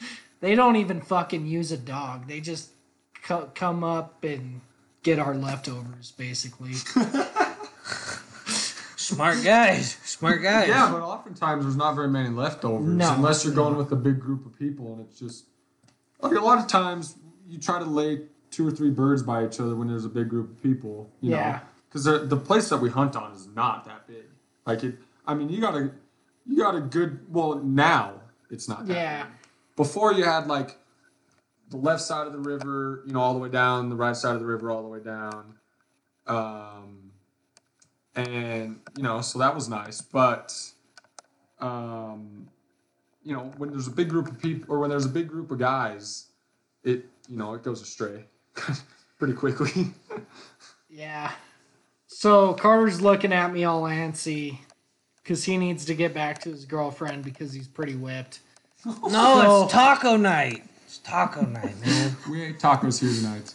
Yeah. 0.00 0.06
They 0.40 0.54
don't 0.54 0.76
even 0.76 1.02
fucking 1.02 1.44
use 1.46 1.70
a 1.70 1.76
dog. 1.76 2.26
They 2.26 2.40
just 2.40 2.70
co- 3.22 3.50
come 3.54 3.84
up 3.84 4.24
and 4.24 4.62
get 5.02 5.18
our 5.18 5.34
leftovers, 5.34 6.12
basically. 6.12 6.72
Smart 9.14 9.42
guys. 9.44 9.92
Smart 10.04 10.42
guys. 10.42 10.68
Yeah, 10.68 10.90
but 10.90 11.02
oftentimes 11.02 11.64
there's 11.64 11.76
not 11.76 11.94
very 11.94 12.08
many 12.08 12.28
leftovers 12.30 12.86
No. 12.86 13.14
unless 13.14 13.44
you're 13.44 13.54
going 13.54 13.76
with 13.76 13.90
a 13.92 13.96
big 13.96 14.20
group 14.20 14.46
of 14.46 14.58
people, 14.58 14.92
and 14.92 15.00
it's 15.02 15.18
just 15.18 15.44
like 16.20 16.32
a 16.36 16.40
lot 16.40 16.58
of 16.58 16.66
times 16.66 17.16
you 17.48 17.58
try 17.58 17.78
to 17.78 17.84
lay 17.84 18.22
two 18.50 18.66
or 18.66 18.70
three 18.70 18.90
birds 18.90 19.22
by 19.22 19.44
each 19.44 19.60
other 19.60 19.74
when 19.74 19.88
there's 19.88 20.04
a 20.04 20.08
big 20.08 20.28
group 20.28 20.50
of 20.50 20.62
people. 20.62 21.10
You 21.20 21.30
Yeah. 21.32 21.52
know, 21.52 21.60
because 21.88 22.04
the 22.04 22.36
place 22.36 22.68
that 22.68 22.78
we 22.78 22.88
hunt 22.90 23.16
on 23.16 23.32
is 23.32 23.48
not 23.48 23.84
that 23.86 24.06
big. 24.06 24.24
Like 24.66 24.84
it, 24.84 24.98
I 25.26 25.34
mean, 25.34 25.48
you 25.48 25.60
got 25.60 25.74
a 25.76 25.90
you 26.46 26.56
got 26.56 26.74
a 26.74 26.80
good. 26.80 27.32
Well, 27.32 27.56
now 27.62 28.14
it's 28.50 28.68
not. 28.68 28.86
That 28.86 28.94
Yeah. 28.94 29.22
Big. 29.24 29.32
Before 29.76 30.12
you 30.12 30.24
had 30.24 30.46
like 30.46 30.76
the 31.68 31.76
left 31.76 32.02
side 32.02 32.26
of 32.26 32.32
the 32.32 32.38
river, 32.40 33.02
you 33.06 33.12
know, 33.12 33.20
all 33.20 33.32
the 33.32 33.38
way 33.38 33.48
down, 33.48 33.88
the 33.88 33.96
right 33.96 34.16
side 34.16 34.34
of 34.34 34.40
the 34.40 34.46
river, 34.46 34.70
all 34.70 34.82
the 34.82 34.88
way 34.88 35.00
down. 35.00 35.54
Um, 36.26 36.99
and 38.16 38.80
you 38.96 39.02
know, 39.02 39.20
so 39.20 39.38
that 39.38 39.54
was 39.54 39.68
nice. 39.68 40.00
But 40.00 40.54
um, 41.60 42.48
you 43.22 43.34
know, 43.34 43.52
when 43.58 43.70
there's 43.70 43.86
a 43.86 43.90
big 43.92 44.08
group 44.08 44.28
of 44.28 44.38
people, 44.40 44.74
or 44.74 44.78
when 44.80 44.90
there's 44.90 45.06
a 45.06 45.10
big 45.10 45.28
group 45.28 45.50
of 45.50 45.58
guys, 45.58 46.26
it 46.84 47.06
you 47.28 47.36
know 47.36 47.54
it 47.54 47.62
goes 47.62 47.82
astray 47.82 48.24
pretty 49.18 49.34
quickly. 49.34 49.86
Yeah. 50.92 51.30
So 52.08 52.52
Carter's 52.54 53.00
looking 53.00 53.32
at 53.32 53.52
me 53.52 53.62
all 53.62 53.82
antsy 53.84 54.58
because 55.22 55.44
he 55.44 55.56
needs 55.56 55.84
to 55.84 55.94
get 55.94 56.12
back 56.12 56.40
to 56.40 56.48
his 56.50 56.64
girlfriend 56.64 57.22
because 57.24 57.52
he's 57.52 57.68
pretty 57.68 57.94
whipped. 57.94 58.40
No, 58.84 58.98
So- 59.08 59.62
it's 59.64 59.72
taco 59.72 60.16
night. 60.16 60.64
It's 60.84 60.98
taco 60.98 61.42
night, 61.42 61.80
man. 61.80 62.16
we 62.28 62.42
ate 62.42 62.58
tacos 62.58 63.00
here 63.00 63.14
tonight. 63.14 63.54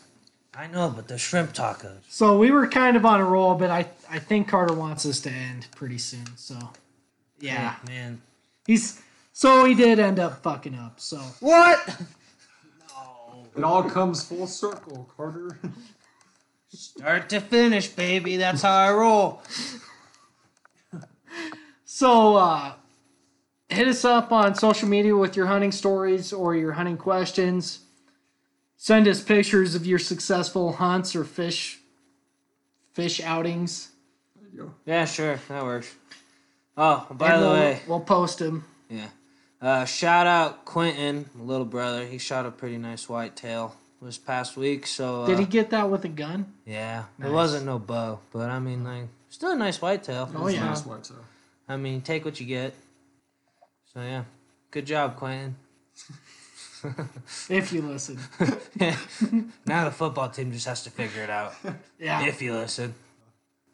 I 0.58 0.68
know, 0.68 0.90
but 0.96 1.08
the 1.08 1.18
shrimp 1.18 1.54
tacos. 1.54 1.98
So 2.10 2.38
we 2.38 2.50
were 2.52 2.68
kind 2.68 2.96
of 2.96 3.06
on 3.06 3.20
a 3.20 3.26
roll, 3.26 3.56
but 3.56 3.70
I 3.70 3.88
I 4.10 4.20
think 4.20 4.48
Carter 4.48 4.74
wants 4.74 5.06
us 5.06 5.20
to 5.22 5.30
end 5.32 5.68
pretty 5.76 5.98
soon. 5.98 6.26
So 6.38 6.58
yeah, 7.40 7.76
Hey, 7.88 7.94
man. 7.94 8.22
he's 8.66 9.02
so 9.34 9.66
he 9.66 9.74
did 9.76 10.00
end 10.00 10.18
up 10.20 10.42
fucking 10.44 10.76
up. 10.76 11.00
So 11.00 11.18
What? 11.42 11.80
No. 12.90 13.46
It 13.58 13.64
all 13.64 13.84
comes 13.84 14.24
full 14.24 14.48
circle, 14.48 15.10
Carter. 15.18 15.60
Start 16.70 17.30
to 17.30 17.40
finish, 17.42 17.88
baby. 17.88 18.38
That's 18.38 18.62
how 18.62 18.74
I 18.76 18.92
roll. 18.94 19.42
so 21.86 22.36
uh, 22.38 22.74
hit 23.70 23.88
us 23.88 24.04
up 24.06 24.32
on 24.32 24.56
social 24.56 24.88
media 24.90 25.16
with 25.16 25.36
your 25.36 25.46
hunting 25.48 25.72
stories 25.72 26.34
or 26.34 26.56
your 26.56 26.74
hunting 26.74 26.98
questions. 26.98 27.80
Send 28.86 29.08
us 29.08 29.20
pictures 29.24 29.74
of 29.74 29.84
your 29.88 29.98
successful 29.98 30.74
hunts 30.74 31.16
or 31.16 31.24
fish 31.24 31.80
fish 32.94 33.20
outings. 33.20 33.90
There 34.40 34.48
you 34.54 34.60
go. 34.60 34.74
Yeah, 34.86 35.06
sure. 35.06 35.40
That 35.50 35.64
works. 35.64 35.92
Oh, 36.78 37.08
by 37.10 37.32
And 37.34 37.42
the 37.42 37.48
we'll, 37.48 37.54
way, 37.56 37.80
we'll 37.88 38.00
post 38.02 38.38
them. 38.38 38.64
yeah. 38.88 39.08
Uh, 39.60 39.86
shout 39.86 40.28
out 40.28 40.66
Quentin, 40.66 41.28
little 41.36 41.66
brother. 41.66 42.06
He 42.06 42.20
shot 42.20 42.46
a 42.46 42.52
pretty 42.52 42.78
nice 42.78 43.10
whitetail 43.10 43.76
this 44.04 44.20
past 44.20 44.56
week. 44.56 44.86
So 44.86 45.24
uh, 45.24 45.26
Did 45.26 45.40
he 45.40 45.46
get 45.46 45.72
that 45.72 45.90
with 45.90 46.06
a 46.06 46.10
gun? 46.10 46.54
Yeah, 46.64 47.06
Nice. 47.18 47.30
it 47.30 47.34
wasn't 47.34 47.66
no 47.66 47.80
bow, 47.80 48.20
but 48.32 48.52
I 48.52 48.60
mean, 48.60 48.84
like, 48.84 49.08
still 49.30 49.50
a 49.54 49.56
nice 49.56 49.82
whitetail. 49.82 50.30
Oh, 50.36 50.48
yeah. 50.48 50.64
nice 50.64 50.86
whitetail. 50.86 51.26
I 51.68 51.78
mean, 51.78 52.02
take 52.02 52.24
what 52.24 52.40
you 52.40 52.46
get. 52.46 52.76
So 53.96 54.02
yeah, 54.02 54.26
good 54.70 54.86
job, 54.86 55.16
Quentin. 55.16 55.56
If 57.50 57.72
you 57.74 57.82
listen. 57.82 58.20
now 59.66 59.86
the 59.86 59.92
football 59.92 60.30
team 60.30 60.52
just 60.52 60.66
has 60.68 60.84
to 60.84 60.90
figure 60.90 61.24
it 61.24 61.30
out. 61.30 61.54
Yeah. 62.00 62.26
If 62.26 62.42
you 62.42 62.54
listen. 62.54 62.94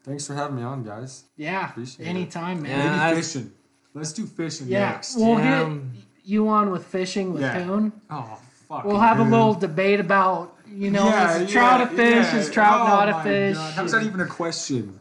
Thanks 0.04 0.28
for 0.28 0.34
having 0.36 0.58
me 0.58 0.64
on, 0.64 0.84
guys. 0.84 1.24
Yeah. 1.36 1.70
Appreciate 1.70 2.06
it. 2.06 2.10
Anytime, 2.10 2.62
man. 2.64 2.72
Yeah, 2.72 2.90
Maybe 2.92 3.00
I- 3.00 3.16
fishing. 3.22 3.52
Let's 3.94 4.14
do 4.14 4.26
fishing 4.26 4.68
Yeah, 4.68 4.92
next. 4.92 5.18
we'll 5.18 5.38
Yeah, 5.40 5.44
get 5.60 5.62
um, 5.64 5.92
you 6.24 6.48
on 6.48 6.72
with 6.72 6.86
fishing 6.86 7.34
with 7.34 7.42
Yeah. 7.42 7.64
Coon. 7.66 7.92
oh 8.10 8.40
fuck. 8.70 8.86
We'll 8.86 9.00
have 9.00 9.20
a 9.20 9.24
little 9.24 9.54
debate 9.54 10.00
about, 10.00 10.56
you 10.66 10.90
know, 10.92 11.08
is 11.10 11.42
a 11.42 11.46
trout 11.48 11.82
a 11.82 11.88
fish? 11.88 12.34
Is 12.34 12.50
trout 12.50 12.80
Oh 12.82 12.88
not 12.88 13.10
a 13.10 13.22
fish? 13.24 13.56
God. 13.58 13.74
How's 13.74 13.92
that 13.92 14.04
even 14.04 14.22
a 14.22 14.26
question? 14.28 15.00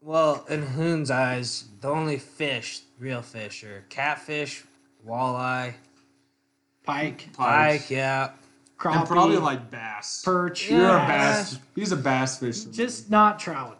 Well, 0.00 0.46
in 0.48 0.62
Hoon's 0.62 1.10
eyes, 1.10 1.64
the 1.82 1.88
only 1.90 2.16
fish, 2.18 2.80
real 2.98 3.20
fish, 3.20 3.62
are 3.62 3.84
catfish, 3.90 4.64
walleye, 5.06 5.74
Pike, 6.92 7.28
pike, 7.36 7.90
yeah. 7.90 8.30
crappie, 8.78 8.98
And 9.00 9.06
probably 9.08 9.36
like 9.36 9.70
bass. 9.70 10.22
perch. 10.24 10.70
You're 10.70 10.88
a 10.88 11.06
bass. 11.06 11.58
He's 11.74 11.92
a 11.92 11.96
bass 11.96 12.38
fisherman. 12.38 12.72
Just 12.74 13.10
not 13.10 13.38
trout. 13.38 13.78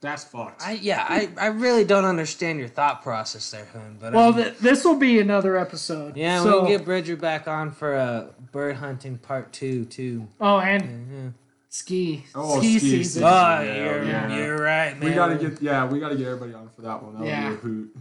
that's 0.00 0.24
fucked. 0.24 0.62
I 0.66 0.72
yeah, 0.72 1.04
I, 1.06 1.28
I 1.38 1.46
really 1.48 1.84
don't 1.84 2.06
understand 2.06 2.58
your 2.58 2.68
thought 2.68 3.02
process 3.02 3.50
there, 3.50 3.66
Hoon. 3.66 3.98
But 4.00 4.14
Well, 4.14 4.32
I 4.32 4.36
mean, 4.36 4.44
th- 4.46 4.58
this 4.58 4.84
will 4.86 4.96
be 4.96 5.18
another 5.20 5.58
episode. 5.58 6.16
yeah, 6.16 6.42
So, 6.42 6.62
we'll 6.62 6.68
get 6.70 6.86
Bridger 6.86 7.16
back 7.16 7.46
on 7.46 7.70
for 7.72 7.94
a 7.94 8.30
bird 8.52 8.76
hunting 8.76 9.18
part 9.18 9.52
two 9.52 9.84
too. 9.84 10.26
oh, 10.40 10.58
and 10.60 10.82
Yeah. 11.12 11.30
ski, 11.68 12.24
Oh, 12.34 12.58
ski, 12.58 12.78
ski 12.78 12.78
season. 12.78 13.04
season. 13.04 13.24
Oh, 13.24 13.28
Yeah, 13.28 13.62
you're, 13.84 14.04
yeah. 14.04 14.36
you're 14.36 14.56
right, 14.56 14.98
man. 14.98 15.08
we 15.10 15.14
gotta 15.14 15.36
get 15.36 15.60
yeah, 15.60 15.84
we 15.86 16.00
gotta 16.00 16.16
get 16.16 16.26
everybody 16.28 16.54
on 16.54 16.70
for 16.74 16.80
that 16.80 17.02
one. 17.02 17.12
That'll 17.12 17.28
Yeah. 17.28 17.48
be 17.50 17.54
a 17.54 17.58
hoot. 17.58 17.96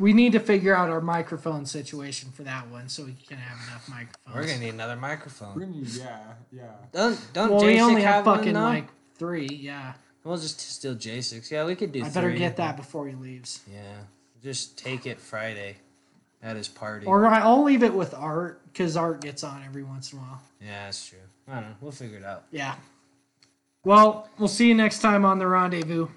We 0.00 0.12
need 0.14 0.32
to 0.32 0.40
figure 0.40 0.74
out 0.74 0.88
our 0.88 1.00
microphone 1.02 1.66
situation 1.66 2.30
for 2.32 2.42
that 2.44 2.68
one, 2.70 2.88
so 2.88 3.04
we 3.04 3.12
can 3.12 3.36
have 3.36 3.68
enough 3.68 3.88
microphones. 3.88 4.34
We're 4.34 4.46
gonna 4.46 4.58
need 4.58 4.74
another 4.74 4.94
We're 4.94 5.00
microphone. 5.00 5.54
gonna 5.54 5.66
need 5.66 5.88
yeah, 5.88 6.18
yeah. 6.50 6.62
Don't 6.90 7.32
don't 7.34 7.50
well, 7.52 7.64
we 7.64 7.74
J6 7.76 7.80
only 7.82 8.02
have 8.02 8.14
have 8.14 8.24
fucking 8.24 8.54
though? 8.54 8.60
like 8.60 8.88
three. 9.16 9.46
Yeah, 9.46 9.92
We'll 10.24 10.36
just 10.38 10.58
steal 10.60 10.94
J6. 10.94 11.50
Yeah, 11.50 11.64
we 11.66 11.74
could 11.76 11.92
do. 11.92 12.02
I 12.04 12.08
better 12.08 12.30
three. 12.30 12.38
get 12.38 12.56
that 12.56 12.76
before 12.76 13.06
he 13.08 13.14
leaves. 13.14 13.60
Yeah, 13.70 13.78
just 14.42 14.76
take 14.78 15.06
it 15.06 15.20
Friday, 15.20 15.76
at 16.42 16.56
his 16.56 16.68
party. 16.68 17.06
Or 17.06 17.26
I- 17.26 17.40
I'll 17.40 17.62
leave 17.62 17.82
it 17.82 17.92
with 17.92 18.14
Art 18.14 18.62
because 18.72 18.96
Art 18.96 19.20
gets 19.20 19.44
on 19.44 19.62
every 19.66 19.82
once 19.82 20.12
in 20.12 20.18
a 20.18 20.22
while. 20.22 20.40
yeah, 20.62 20.84
that's 20.86 21.06
true. 21.08 21.18
I 21.48 21.54
don't 21.56 21.62
know. 21.64 21.74
We'll 21.80 21.92
figure 21.92 22.16
it 22.18 22.24
out. 22.24 22.44
Yeah. 22.50 22.74
Well, 23.84 24.28
we'll 24.38 24.48
see 24.48 24.68
you 24.68 24.74
next 24.74 24.98
time 25.00 25.24
on 25.24 25.38
the 25.38 25.46
rendezvous. 25.46 26.08